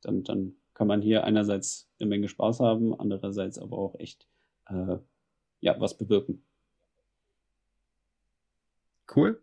dann, 0.00 0.22
dann 0.24 0.54
kann 0.74 0.86
man 0.86 1.00
hier 1.00 1.24
einerseits 1.24 1.88
eine 1.98 2.08
Menge 2.08 2.28
Spaß 2.28 2.60
haben, 2.60 2.98
andererseits 2.98 3.58
aber 3.58 3.78
auch 3.78 3.94
echt 3.98 4.26
äh, 4.68 4.96
ja 5.60 5.80
was 5.80 5.96
bewirken. 5.96 6.44
Cool. 9.14 9.40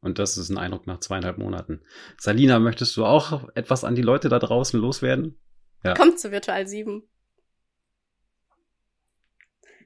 Und 0.00 0.18
das 0.18 0.38
ist 0.38 0.50
ein 0.50 0.58
Eindruck 0.58 0.86
nach 0.86 1.00
zweieinhalb 1.00 1.38
Monaten. 1.38 1.82
Salina, 2.18 2.58
möchtest 2.58 2.96
du 2.96 3.04
auch 3.04 3.48
etwas 3.54 3.84
an 3.84 3.94
die 3.94 4.02
Leute 4.02 4.28
da 4.28 4.38
draußen 4.38 4.78
loswerden? 4.80 5.38
Ja. 5.82 5.94
Kommt 5.94 6.20
zu 6.20 6.30
Virtual 6.30 6.66
7. 6.66 7.02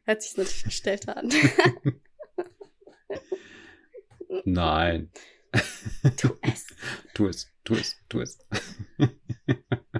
Hört 0.04 0.22
sich 0.22 0.36
natürlich 0.36 0.62
verstellt 0.62 1.08
an. 1.08 1.30
Nein. 4.44 5.10
Tu 6.16 6.28
es. 6.42 6.66
Tu 7.14 7.26
es, 7.26 7.52
tu 7.64 7.74
es, 7.74 7.96
tu 8.08 8.20
es. 8.20 8.38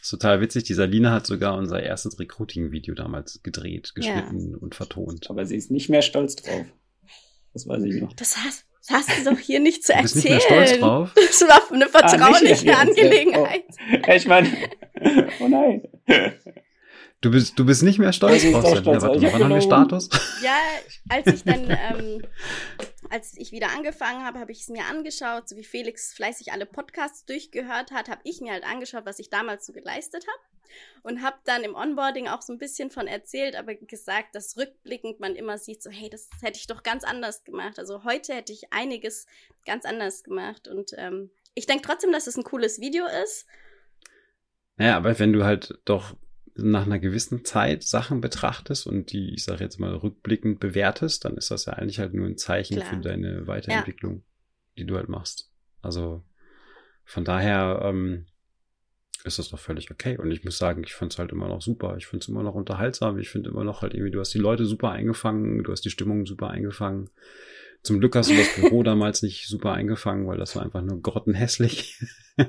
ist 0.00 0.10
total 0.10 0.40
witzig. 0.40 0.64
Die 0.64 0.74
Salina 0.74 1.12
hat 1.12 1.26
sogar 1.26 1.56
unser 1.56 1.82
erstes 1.82 2.18
Recruiting-Video 2.18 2.94
damals 2.94 3.42
gedreht, 3.42 3.92
geschnitten 3.94 4.52
ja. 4.52 4.58
und 4.58 4.74
vertont. 4.74 5.30
Aber 5.30 5.46
sie 5.46 5.56
ist 5.56 5.70
nicht 5.70 5.88
mehr 5.88 6.02
stolz 6.02 6.36
drauf. 6.36 6.66
Das 7.52 7.66
weiß 7.68 7.84
ich 7.84 8.02
noch. 8.02 8.12
Das 8.14 8.36
hast, 8.36 8.64
das 8.86 9.08
hast 9.08 9.18
du 9.26 9.30
doch 9.30 9.38
hier 9.38 9.60
nicht 9.60 9.84
zu 9.84 9.92
du 9.92 10.02
bist 10.02 10.16
erzählen. 10.16 10.34
Nicht 10.36 10.50
mehr 10.50 10.66
stolz 10.66 10.80
drauf? 10.80 11.12
Das 11.14 11.40
war 11.42 11.72
eine 11.72 11.88
vertrauliche 11.88 12.76
ah, 12.76 12.80
Angelegenheit. 12.80 13.64
Oh. 13.68 14.12
Ich 14.12 14.26
meine, 14.26 14.48
oh 15.40 15.48
nein. 15.48 15.82
Du 17.20 17.30
bist, 17.30 17.58
du 17.58 17.64
bist 17.64 17.82
nicht 17.82 17.98
mehr 17.98 18.12
stolz 18.12 18.42
drauf. 18.42 18.64
Ja, 18.64 18.84
warte 18.84 19.20
mal, 19.20 19.32
wann 19.32 19.44
haben 19.44 19.54
wir 19.54 19.60
Status? 19.62 20.10
Ja, 20.42 20.58
als 21.08 21.26
ich 21.28 21.44
dann, 21.44 21.70
ähm, 21.70 22.22
als 23.10 23.36
ich 23.36 23.52
wieder 23.52 23.70
angefangen 23.70 24.24
habe, 24.24 24.38
habe 24.38 24.52
ich 24.52 24.62
es 24.62 24.68
mir 24.68 24.84
angeschaut, 24.84 25.48
so 25.48 25.56
wie 25.56 25.64
Felix 25.64 26.14
fleißig 26.14 26.52
alle 26.52 26.66
Podcasts 26.66 27.24
durchgehört 27.24 27.90
hat, 27.90 28.08
habe 28.08 28.20
ich 28.24 28.40
mir 28.40 28.52
halt 28.52 28.64
angeschaut, 28.64 29.06
was 29.06 29.18
ich 29.18 29.30
damals 29.30 29.66
so 29.66 29.72
geleistet 29.72 30.26
habe 30.26 30.54
und 31.02 31.22
habe 31.22 31.36
dann 31.44 31.62
im 31.62 31.74
Onboarding 31.74 32.28
auch 32.28 32.42
so 32.42 32.52
ein 32.52 32.58
bisschen 32.58 32.90
von 32.90 33.06
erzählt, 33.06 33.56
aber 33.56 33.74
gesagt, 33.74 34.34
dass 34.34 34.56
rückblickend 34.56 35.20
man 35.20 35.36
immer 35.36 35.58
sieht, 35.58 35.82
so 35.82 35.90
hey, 35.90 36.08
das 36.08 36.28
hätte 36.40 36.58
ich 36.58 36.66
doch 36.66 36.82
ganz 36.82 37.04
anders 37.04 37.44
gemacht. 37.44 37.78
Also 37.78 38.04
heute 38.04 38.34
hätte 38.34 38.52
ich 38.52 38.72
einiges 38.72 39.26
ganz 39.66 39.84
anders 39.84 40.24
gemacht 40.24 40.68
und 40.68 40.92
ähm, 40.96 41.30
ich 41.54 41.66
denke 41.66 41.86
trotzdem, 41.86 42.12
dass 42.12 42.26
es 42.26 42.36
ein 42.36 42.44
cooles 42.44 42.80
Video 42.80 43.06
ist. 43.22 43.46
Naja, 44.76 44.96
aber 44.96 45.18
wenn 45.18 45.32
du 45.32 45.44
halt 45.44 45.78
doch 45.84 46.16
nach 46.56 46.86
einer 46.86 46.98
gewissen 46.98 47.44
Zeit 47.44 47.82
Sachen 47.82 48.20
betrachtest 48.20 48.86
und 48.86 49.12
die, 49.12 49.34
ich 49.34 49.44
sage 49.44 49.64
jetzt 49.64 49.80
mal, 49.80 49.94
rückblickend 49.94 50.60
bewertest, 50.60 51.24
dann 51.24 51.36
ist 51.36 51.50
das 51.50 51.64
ja 51.64 51.72
eigentlich 51.74 51.98
halt 51.98 52.14
nur 52.14 52.26
ein 52.26 52.36
Zeichen 52.36 52.76
Klar. 52.76 52.88
für 52.88 52.96
deine 52.96 53.46
Weiterentwicklung, 53.46 54.16
ja. 54.16 54.22
die 54.78 54.86
du 54.86 54.96
halt 54.96 55.08
machst. 55.08 55.50
Also 55.82 56.22
von 57.04 57.24
daher 57.24 57.80
ähm, 57.82 58.26
ist 59.24 59.38
das 59.38 59.48
doch 59.48 59.58
völlig 59.58 59.90
okay. 59.90 60.16
Und 60.16 60.30
ich 60.30 60.44
muss 60.44 60.58
sagen, 60.58 60.84
ich 60.84 60.94
finde 60.94 61.12
es 61.12 61.18
halt 61.18 61.32
immer 61.32 61.48
noch 61.48 61.60
super. 61.60 61.96
Ich 61.96 62.06
finde 62.06 62.22
es 62.22 62.28
immer 62.28 62.42
noch 62.42 62.54
unterhaltsam. 62.54 63.18
Ich 63.18 63.30
finde 63.30 63.50
immer 63.50 63.64
noch 63.64 63.82
halt 63.82 63.94
irgendwie, 63.94 64.12
du 64.12 64.20
hast 64.20 64.32
die 64.34 64.38
Leute 64.38 64.64
super 64.66 64.90
eingefangen, 64.90 65.64
du 65.64 65.72
hast 65.72 65.84
die 65.84 65.90
Stimmung 65.90 66.26
super 66.26 66.50
eingefangen. 66.50 67.10
Zum 67.82 68.00
Glück 68.00 68.14
hast 68.16 68.30
du 68.30 68.36
das 68.36 68.54
Büro 68.54 68.82
damals 68.84 69.22
nicht 69.22 69.48
super 69.48 69.72
eingefangen, 69.72 70.26
weil 70.26 70.38
das 70.38 70.54
war 70.56 70.62
einfach 70.62 70.82
nur 70.82 71.02
grottenhässlich. 71.02 72.00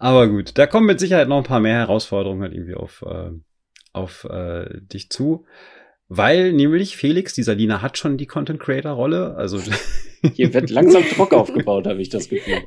Aber 0.00 0.28
gut, 0.28 0.56
da 0.56 0.66
kommen 0.66 0.86
mit 0.86 0.98
Sicherheit 0.98 1.28
noch 1.28 1.36
ein 1.36 1.44
paar 1.44 1.60
mehr 1.60 1.76
Herausforderungen 1.76 2.40
halt 2.40 2.54
irgendwie 2.54 2.74
auf, 2.74 3.04
äh, 3.06 3.30
auf 3.92 4.24
äh, 4.24 4.80
dich 4.80 5.10
zu. 5.10 5.44
Weil 6.08 6.54
nämlich 6.54 6.96
Felix, 6.96 7.34
die 7.34 7.42
Salina 7.42 7.82
hat 7.82 7.98
schon 7.98 8.16
die 8.16 8.26
Content 8.26 8.58
Creator 8.58 8.92
Rolle. 8.92 9.36
Also 9.36 9.60
hier 10.34 10.54
wird 10.54 10.70
langsam 10.70 11.04
Druck 11.14 11.34
aufgebaut, 11.34 11.86
habe 11.86 12.00
ich 12.00 12.08
das 12.08 12.30
Gefühl. 12.30 12.62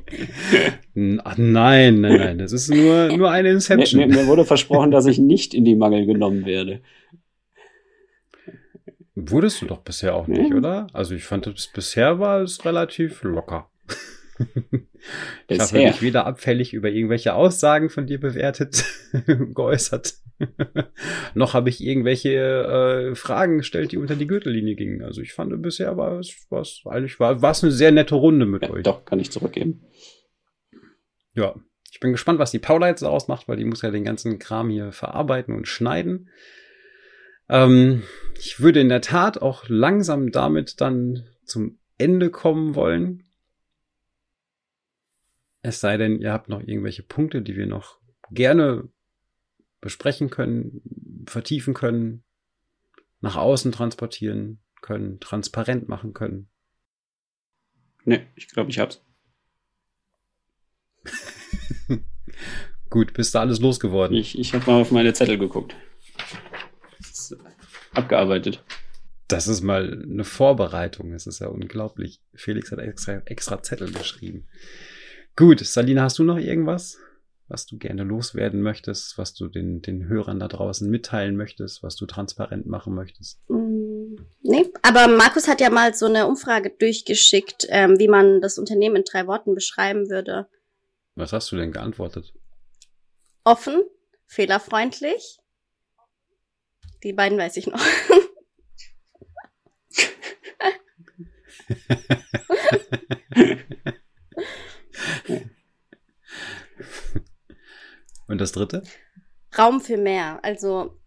Ach, 1.24 1.36
nein, 1.36 2.00
nein, 2.00 2.18
nein, 2.18 2.38
das 2.38 2.52
ist 2.52 2.70
nur 2.70 3.14
nur 3.16 3.32
eine 3.32 3.50
Inception. 3.50 4.00
Mir, 4.00 4.06
mir 4.06 4.26
wurde 4.28 4.44
versprochen, 4.44 4.92
dass 4.92 5.06
ich 5.06 5.18
nicht 5.18 5.54
in 5.54 5.64
die 5.64 5.74
Mangel 5.74 6.06
genommen 6.06 6.46
werde. 6.46 6.82
Wurdest 9.16 9.60
du 9.60 9.66
doch 9.66 9.78
bisher 9.78 10.14
auch 10.14 10.28
nicht, 10.28 10.54
oder? 10.54 10.86
Also 10.92 11.16
ich 11.16 11.24
fand, 11.24 11.46
das 11.46 11.66
bisher 11.66 12.20
war 12.20 12.42
es 12.42 12.64
relativ 12.64 13.24
locker. 13.24 13.68
ich 15.48 15.60
habe 15.60 15.78
mich 15.78 16.02
weder 16.02 16.26
abfällig 16.26 16.72
über 16.72 16.90
irgendwelche 16.90 17.34
Aussagen 17.34 17.88
von 17.88 18.06
dir 18.06 18.18
bewertet, 18.18 18.84
geäußert, 19.54 20.14
noch 21.34 21.54
habe 21.54 21.68
ich 21.68 21.82
irgendwelche 21.82 22.30
äh, 22.32 23.14
Fragen 23.14 23.58
gestellt, 23.58 23.92
die 23.92 23.98
unter 23.98 24.16
die 24.16 24.26
Gürtellinie 24.26 24.74
gingen. 24.74 25.02
Also 25.02 25.20
ich 25.20 25.32
fand 25.32 25.62
bisher 25.62 25.96
war 25.96 26.18
es 26.18 26.46
was 26.50 26.82
eigentlich 26.86 27.20
war 27.20 27.42
war 27.42 27.52
es 27.52 27.62
eine 27.62 27.72
sehr 27.72 27.92
nette 27.92 28.14
Runde 28.14 28.46
mit 28.46 28.62
ja, 28.62 28.70
euch. 28.70 28.82
Doch 28.82 29.04
kann 29.04 29.20
ich 29.20 29.30
zurückgeben. 29.30 29.84
Ja, 31.34 31.54
ich 31.90 32.00
bin 32.00 32.12
gespannt, 32.12 32.38
was 32.38 32.50
die 32.50 32.58
Paula 32.58 32.88
jetzt 32.88 33.02
daraus 33.02 33.28
macht, 33.28 33.48
weil 33.48 33.56
die 33.56 33.64
muss 33.64 33.82
ja 33.82 33.90
den 33.90 34.04
ganzen 34.04 34.38
Kram 34.38 34.70
hier 34.70 34.92
verarbeiten 34.92 35.54
und 35.54 35.68
schneiden. 35.68 36.28
Ähm, 37.48 38.02
ich 38.38 38.60
würde 38.60 38.80
in 38.80 38.88
der 38.88 39.00
Tat 39.00 39.40
auch 39.40 39.64
langsam 39.68 40.32
damit 40.32 40.80
dann 40.80 41.24
zum 41.44 41.78
Ende 41.98 42.30
kommen 42.30 42.74
wollen. 42.74 43.23
Es 45.64 45.80
sei 45.80 45.96
denn, 45.96 46.20
ihr 46.20 46.30
habt 46.30 46.50
noch 46.50 46.60
irgendwelche 46.60 47.02
Punkte, 47.02 47.40
die 47.40 47.56
wir 47.56 47.66
noch 47.66 47.98
gerne 48.30 48.86
besprechen 49.80 50.28
können, 50.28 51.24
vertiefen 51.26 51.72
können, 51.72 52.22
nach 53.22 53.36
außen 53.36 53.72
transportieren 53.72 54.60
können, 54.82 55.20
transparent 55.20 55.88
machen 55.88 56.12
können. 56.12 56.50
Ne, 58.04 58.26
ich 58.36 58.48
glaube, 58.48 58.68
ich 58.68 58.78
hab's. 58.78 59.02
Gut, 62.90 63.14
bist 63.14 63.34
du 63.34 63.38
alles 63.38 63.58
losgeworden? 63.58 64.14
Ich, 64.18 64.38
ich 64.38 64.52
habe 64.52 64.70
mal 64.70 64.82
auf 64.82 64.90
meine 64.90 65.14
Zettel 65.14 65.38
geguckt. 65.38 65.74
abgearbeitet. 67.94 68.62
Das 69.28 69.48
ist 69.48 69.62
mal 69.62 70.02
eine 70.02 70.24
Vorbereitung. 70.24 71.14
Es 71.14 71.26
ist 71.26 71.38
ja 71.38 71.46
unglaublich. 71.46 72.20
Felix 72.34 72.70
hat 72.70 72.80
extra, 72.80 73.22
extra 73.24 73.62
Zettel 73.62 73.90
geschrieben. 73.90 74.46
Gut, 75.36 75.66
Salina, 75.66 76.02
hast 76.02 76.20
du 76.20 76.22
noch 76.22 76.38
irgendwas, 76.38 76.96
was 77.48 77.66
du 77.66 77.76
gerne 77.76 78.04
loswerden 78.04 78.62
möchtest, 78.62 79.18
was 79.18 79.34
du 79.34 79.48
den, 79.48 79.82
den 79.82 80.06
Hörern 80.06 80.38
da 80.38 80.46
draußen 80.46 80.88
mitteilen 80.88 81.36
möchtest, 81.36 81.82
was 81.82 81.96
du 81.96 82.06
transparent 82.06 82.66
machen 82.66 82.94
möchtest? 82.94 83.40
Mm, 83.48 84.14
nee, 84.42 84.72
aber 84.82 85.08
Markus 85.08 85.48
hat 85.48 85.60
ja 85.60 85.70
mal 85.70 85.92
so 85.92 86.06
eine 86.06 86.28
Umfrage 86.28 86.70
durchgeschickt, 86.70 87.66
ähm, 87.68 87.98
wie 87.98 88.06
man 88.06 88.40
das 88.40 88.58
Unternehmen 88.58 88.96
in 88.96 89.04
drei 89.04 89.26
Worten 89.26 89.56
beschreiben 89.56 90.08
würde. 90.08 90.46
Was 91.16 91.32
hast 91.32 91.50
du 91.50 91.56
denn 91.56 91.72
geantwortet? 91.72 92.32
Offen, 93.42 93.82
fehlerfreundlich. 94.26 95.38
Die 97.02 97.12
beiden 97.12 97.38
weiß 97.38 97.56
ich 97.56 97.66
noch. 97.66 97.84
Und 108.26 108.40
das 108.40 108.52
dritte? 108.52 108.82
Raum 109.56 109.80
für 109.80 109.96
mehr. 109.96 110.40
Also 110.42 111.00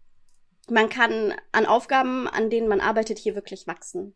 man 0.70 0.88
kann 0.88 1.34
an 1.52 1.66
Aufgaben, 1.66 2.28
an 2.28 2.50
denen 2.50 2.68
man 2.68 2.80
arbeitet, 2.80 3.18
hier 3.18 3.34
wirklich 3.34 3.66
wachsen. 3.66 4.14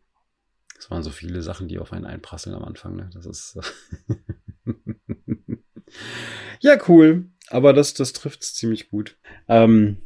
Das 0.75 0.89
waren 0.91 1.03
so 1.03 1.11
viele 1.11 1.41
Sachen, 1.41 1.67
die 1.67 1.79
auf 1.79 1.93
einen 1.93 2.05
einprasseln 2.05 2.55
am 2.55 2.63
Anfang. 2.63 2.95
Ne? 2.95 3.09
Das 3.13 3.25
ist. 3.25 3.59
ja, 6.59 6.77
cool. 6.87 7.29
Aber 7.49 7.73
das, 7.73 7.93
das 7.93 8.13
trifft 8.13 8.41
es 8.41 8.55
ziemlich 8.55 8.89
gut. 8.89 9.17
Ähm 9.47 10.01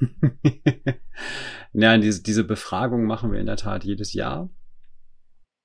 ja, 1.72 1.96
diese, 1.98 2.22
diese 2.22 2.44
Befragung 2.44 3.04
machen 3.04 3.32
wir 3.32 3.40
in 3.40 3.46
der 3.46 3.56
Tat 3.56 3.84
jedes 3.84 4.12
Jahr. 4.12 4.50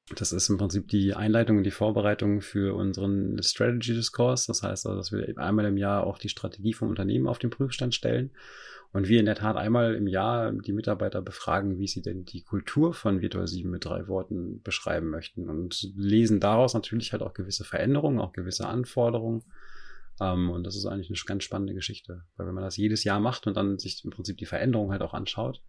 Das 0.09 0.33
ist 0.33 0.49
im 0.49 0.57
Prinzip 0.57 0.89
die 0.89 1.13
Einleitung 1.13 1.57
und 1.57 1.63
die 1.63 1.71
Vorbereitung 1.71 2.41
für 2.41 2.75
unseren 2.75 3.41
Strategy 3.41 3.93
Discourse. 3.93 4.45
Das 4.47 4.61
heißt 4.61 4.85
also, 4.85 4.97
dass 4.97 5.11
wir 5.11 5.37
einmal 5.37 5.65
im 5.65 5.77
Jahr 5.77 6.05
auch 6.05 6.17
die 6.17 6.29
Strategie 6.29 6.73
vom 6.73 6.89
Unternehmen 6.89 7.27
auf 7.27 7.39
den 7.39 7.49
Prüfstand 7.49 7.95
stellen 7.95 8.31
und 8.93 9.07
wir 9.07 9.19
in 9.19 9.25
der 9.25 9.35
Tat 9.35 9.57
einmal 9.57 9.95
im 9.95 10.07
Jahr 10.07 10.51
die 10.51 10.73
Mitarbeiter 10.73 11.21
befragen, 11.21 11.79
wie 11.79 11.87
sie 11.87 12.01
denn 12.01 12.25
die 12.25 12.43
Kultur 12.43 12.93
von 12.93 13.21
Virtual 13.21 13.47
7 13.47 13.69
mit 13.69 13.85
drei 13.85 14.07
Worten 14.07 14.61
beschreiben 14.61 15.09
möchten 15.09 15.49
und 15.49 15.81
lesen 15.95 16.39
daraus 16.39 16.73
natürlich 16.73 17.11
halt 17.11 17.23
auch 17.23 17.33
gewisse 17.33 17.63
Veränderungen, 17.63 18.19
auch 18.19 18.33
gewisse 18.33 18.67
Anforderungen. 18.67 19.43
Ähm, 20.21 20.51
und 20.51 20.63
das 20.63 20.75
ist 20.75 20.85
eigentlich 20.85 21.09
eine 21.09 21.17
ganz 21.25 21.43
spannende 21.43 21.73
Geschichte, 21.73 22.23
weil 22.37 22.45
wenn 22.45 22.53
man 22.53 22.63
das 22.63 22.77
jedes 22.77 23.03
Jahr 23.03 23.19
macht 23.19 23.47
und 23.47 23.57
dann 23.57 23.79
sich 23.79 24.03
im 24.03 24.11
Prinzip 24.11 24.37
die 24.37 24.45
Veränderungen 24.45 24.91
halt 24.91 25.01
auch 25.01 25.15
anschaut, 25.15 25.63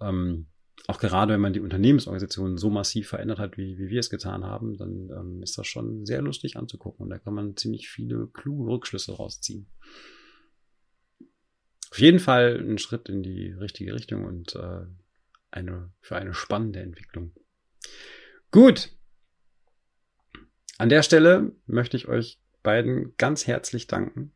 ähm, 0.00 0.46
auch 0.88 0.98
gerade 0.98 1.34
wenn 1.34 1.40
man 1.40 1.52
die 1.52 1.60
Unternehmensorganisation 1.60 2.58
so 2.58 2.70
massiv 2.70 3.08
verändert 3.08 3.38
hat, 3.38 3.56
wie, 3.56 3.78
wie 3.78 3.88
wir 3.88 4.00
es 4.00 4.10
getan 4.10 4.44
haben, 4.44 4.76
dann 4.76 5.10
ähm, 5.10 5.42
ist 5.42 5.56
das 5.56 5.66
schon 5.66 6.04
sehr 6.04 6.22
lustig 6.22 6.56
anzugucken 6.56 7.04
und 7.04 7.10
da 7.10 7.18
kann 7.18 7.34
man 7.34 7.56
ziemlich 7.56 7.88
viele 7.88 8.28
kluge 8.28 8.70
Rückschlüsse 8.70 9.12
rausziehen. 9.12 9.68
Auf 11.90 11.98
jeden 11.98 12.20
Fall 12.20 12.58
ein 12.58 12.78
Schritt 12.78 13.08
in 13.08 13.22
die 13.22 13.52
richtige 13.52 13.94
Richtung 13.94 14.24
und 14.24 14.56
äh, 14.56 14.86
eine 15.50 15.92
für 16.00 16.16
eine 16.16 16.32
spannende 16.32 16.80
Entwicklung. 16.80 17.32
Gut. 18.50 18.90
An 20.78 20.88
der 20.88 21.02
Stelle 21.02 21.52
möchte 21.66 21.96
ich 21.96 22.08
euch 22.08 22.40
beiden 22.62 23.14
ganz 23.18 23.46
herzlich 23.46 23.86
danken. 23.86 24.32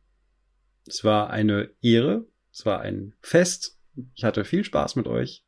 Es 0.85 1.03
war 1.03 1.29
eine 1.29 1.71
Ehre, 1.81 2.27
es 2.51 2.65
war 2.65 2.79
ein 2.81 3.15
Fest. 3.21 3.79
Ich 4.13 4.23
hatte 4.23 4.45
viel 4.45 4.63
Spaß 4.63 4.95
mit 4.95 5.07
euch. 5.07 5.43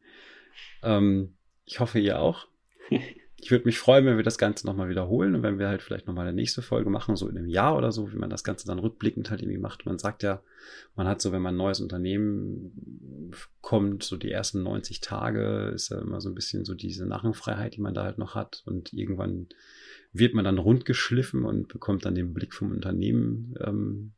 Ähm, 0.84 1.36
ich 1.66 1.80
hoffe, 1.80 2.00
ihr 2.00 2.20
auch. 2.20 2.48
Ich 3.42 3.52
würde 3.52 3.64
mich 3.64 3.80
freuen, 3.80 4.06
wenn 4.06 4.18
wir 4.18 4.24
das 4.26 4.38
Ganze 4.38 4.68
nochmal 4.68 4.90
wiederholen 4.90 5.34
und 5.34 5.44
wenn 5.44 5.60
wir 5.60 5.70
halt 5.70 5.82
vielleicht 5.82 6.08
nochmal 6.08 6.28
eine 6.28 6.36
nächste 6.36 6.62
Folge 6.62 6.90
machen, 6.90 7.16
so 7.16 7.30
in 7.30 7.38
einem 7.38 7.48
Jahr 7.48 7.78
oder 7.78 7.94
so, 7.94 8.12
wie 8.12 8.18
man 8.18 8.30
das 8.30 8.44
Ganze 8.44 8.68
dann 8.68 8.80
rückblickend 8.80 9.30
halt 9.30 9.42
irgendwie 9.42 9.60
macht. 9.60 9.86
Man 9.86 9.98
sagt 9.98 10.24
ja, 10.24 10.44
man 10.98 11.08
hat 11.08 11.22
so, 11.22 11.32
wenn 11.32 11.42
man 11.42 11.54
ein 11.54 11.58
neues 11.58 11.80
Unternehmen 11.80 13.32
kommt, 13.62 14.04
so 14.04 14.18
die 14.18 14.30
ersten 14.30 14.62
90 14.64 15.00
Tage 15.00 15.72
ist 15.74 15.88
ja 15.88 16.02
immer 16.02 16.20
so 16.20 16.28
ein 16.28 16.36
bisschen 16.36 16.66
so 16.66 16.74
diese 16.74 17.06
Narrenfreiheit, 17.06 17.76
die 17.76 17.82
man 17.82 17.94
da 17.94 18.04
halt 18.04 18.18
noch 18.18 18.36
hat 18.36 18.62
und 18.66 18.92
irgendwann 18.92 19.48
wird 20.12 20.34
man 20.34 20.44
dann 20.44 20.58
rundgeschliffen 20.58 21.46
und 21.46 21.70
bekommt 21.70 22.04
dann 22.04 22.16
den 22.16 22.34
Blick 22.34 22.54
vom 22.54 22.72
Unternehmen 22.72 23.56
ähm, 23.62 24.12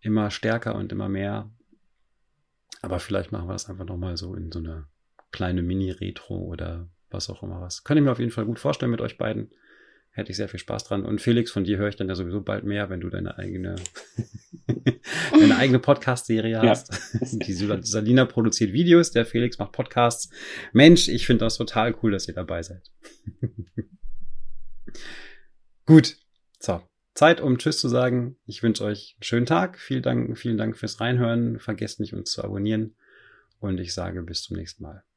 immer 0.00 0.30
stärker 0.30 0.74
und 0.74 0.92
immer 0.92 1.08
mehr. 1.08 1.50
Aber 2.82 2.98
vielleicht 3.00 3.32
machen 3.32 3.48
wir 3.48 3.52
das 3.52 3.68
einfach 3.68 3.86
nochmal 3.86 4.16
so 4.16 4.34
in 4.34 4.52
so 4.52 4.58
eine 4.58 4.86
kleine 5.34 5.62
Mini-Retro 5.62 6.36
oder 6.36 6.88
was 7.10 7.28
auch 7.28 7.42
immer 7.42 7.60
was. 7.60 7.82
Kann 7.82 7.96
ich 7.96 8.04
mir 8.04 8.12
auf 8.12 8.20
jeden 8.20 8.30
Fall 8.30 8.46
gut 8.46 8.60
vorstellen 8.60 8.92
mit 8.92 9.00
euch 9.00 9.18
beiden. 9.18 9.50
Hätte 10.10 10.30
ich 10.30 10.36
sehr 10.36 10.48
viel 10.48 10.60
Spaß 10.60 10.84
dran. 10.84 11.04
Und 11.04 11.20
Felix, 11.20 11.50
von 11.50 11.64
dir 11.64 11.76
höre 11.76 11.88
ich 11.88 11.96
dann 11.96 12.08
ja 12.08 12.14
sowieso 12.14 12.40
bald 12.40 12.62
mehr, 12.62 12.88
wenn 12.88 13.00
du 13.00 13.10
deine 13.10 13.36
eigene, 13.36 13.74
deine 15.32 15.56
eigene 15.56 15.80
Podcast-Serie 15.80 16.62
hast. 16.62 16.92
Ja. 17.14 17.38
Die 17.46 17.52
Salina 17.52 18.24
produziert 18.26 18.72
Videos, 18.72 19.10
der 19.10 19.26
Felix 19.26 19.58
macht 19.58 19.72
Podcasts. 19.72 20.30
Mensch, 20.72 21.08
ich 21.08 21.26
finde 21.26 21.44
das 21.44 21.56
total 21.56 21.96
cool, 22.02 22.12
dass 22.12 22.28
ihr 22.28 22.34
dabei 22.34 22.62
seid. 22.62 22.92
Gut. 25.86 26.16
So. 26.60 26.80
Zeit, 27.14 27.40
um 27.40 27.58
Tschüss 27.58 27.80
zu 27.80 27.88
sagen. 27.88 28.36
Ich 28.46 28.62
wünsche 28.62 28.84
euch 28.84 29.16
einen 29.16 29.24
schönen 29.24 29.46
Tag. 29.46 29.80
Vielen 29.80 30.02
Dank, 30.02 30.38
vielen 30.38 30.58
Dank 30.58 30.76
fürs 30.76 31.00
Reinhören. 31.00 31.58
Vergesst 31.58 31.98
nicht, 31.98 32.14
uns 32.14 32.30
zu 32.30 32.44
abonnieren. 32.44 32.94
Und 33.58 33.80
ich 33.80 33.94
sage 33.94 34.22
bis 34.22 34.42
zum 34.42 34.56
nächsten 34.56 34.84
Mal. 34.84 35.02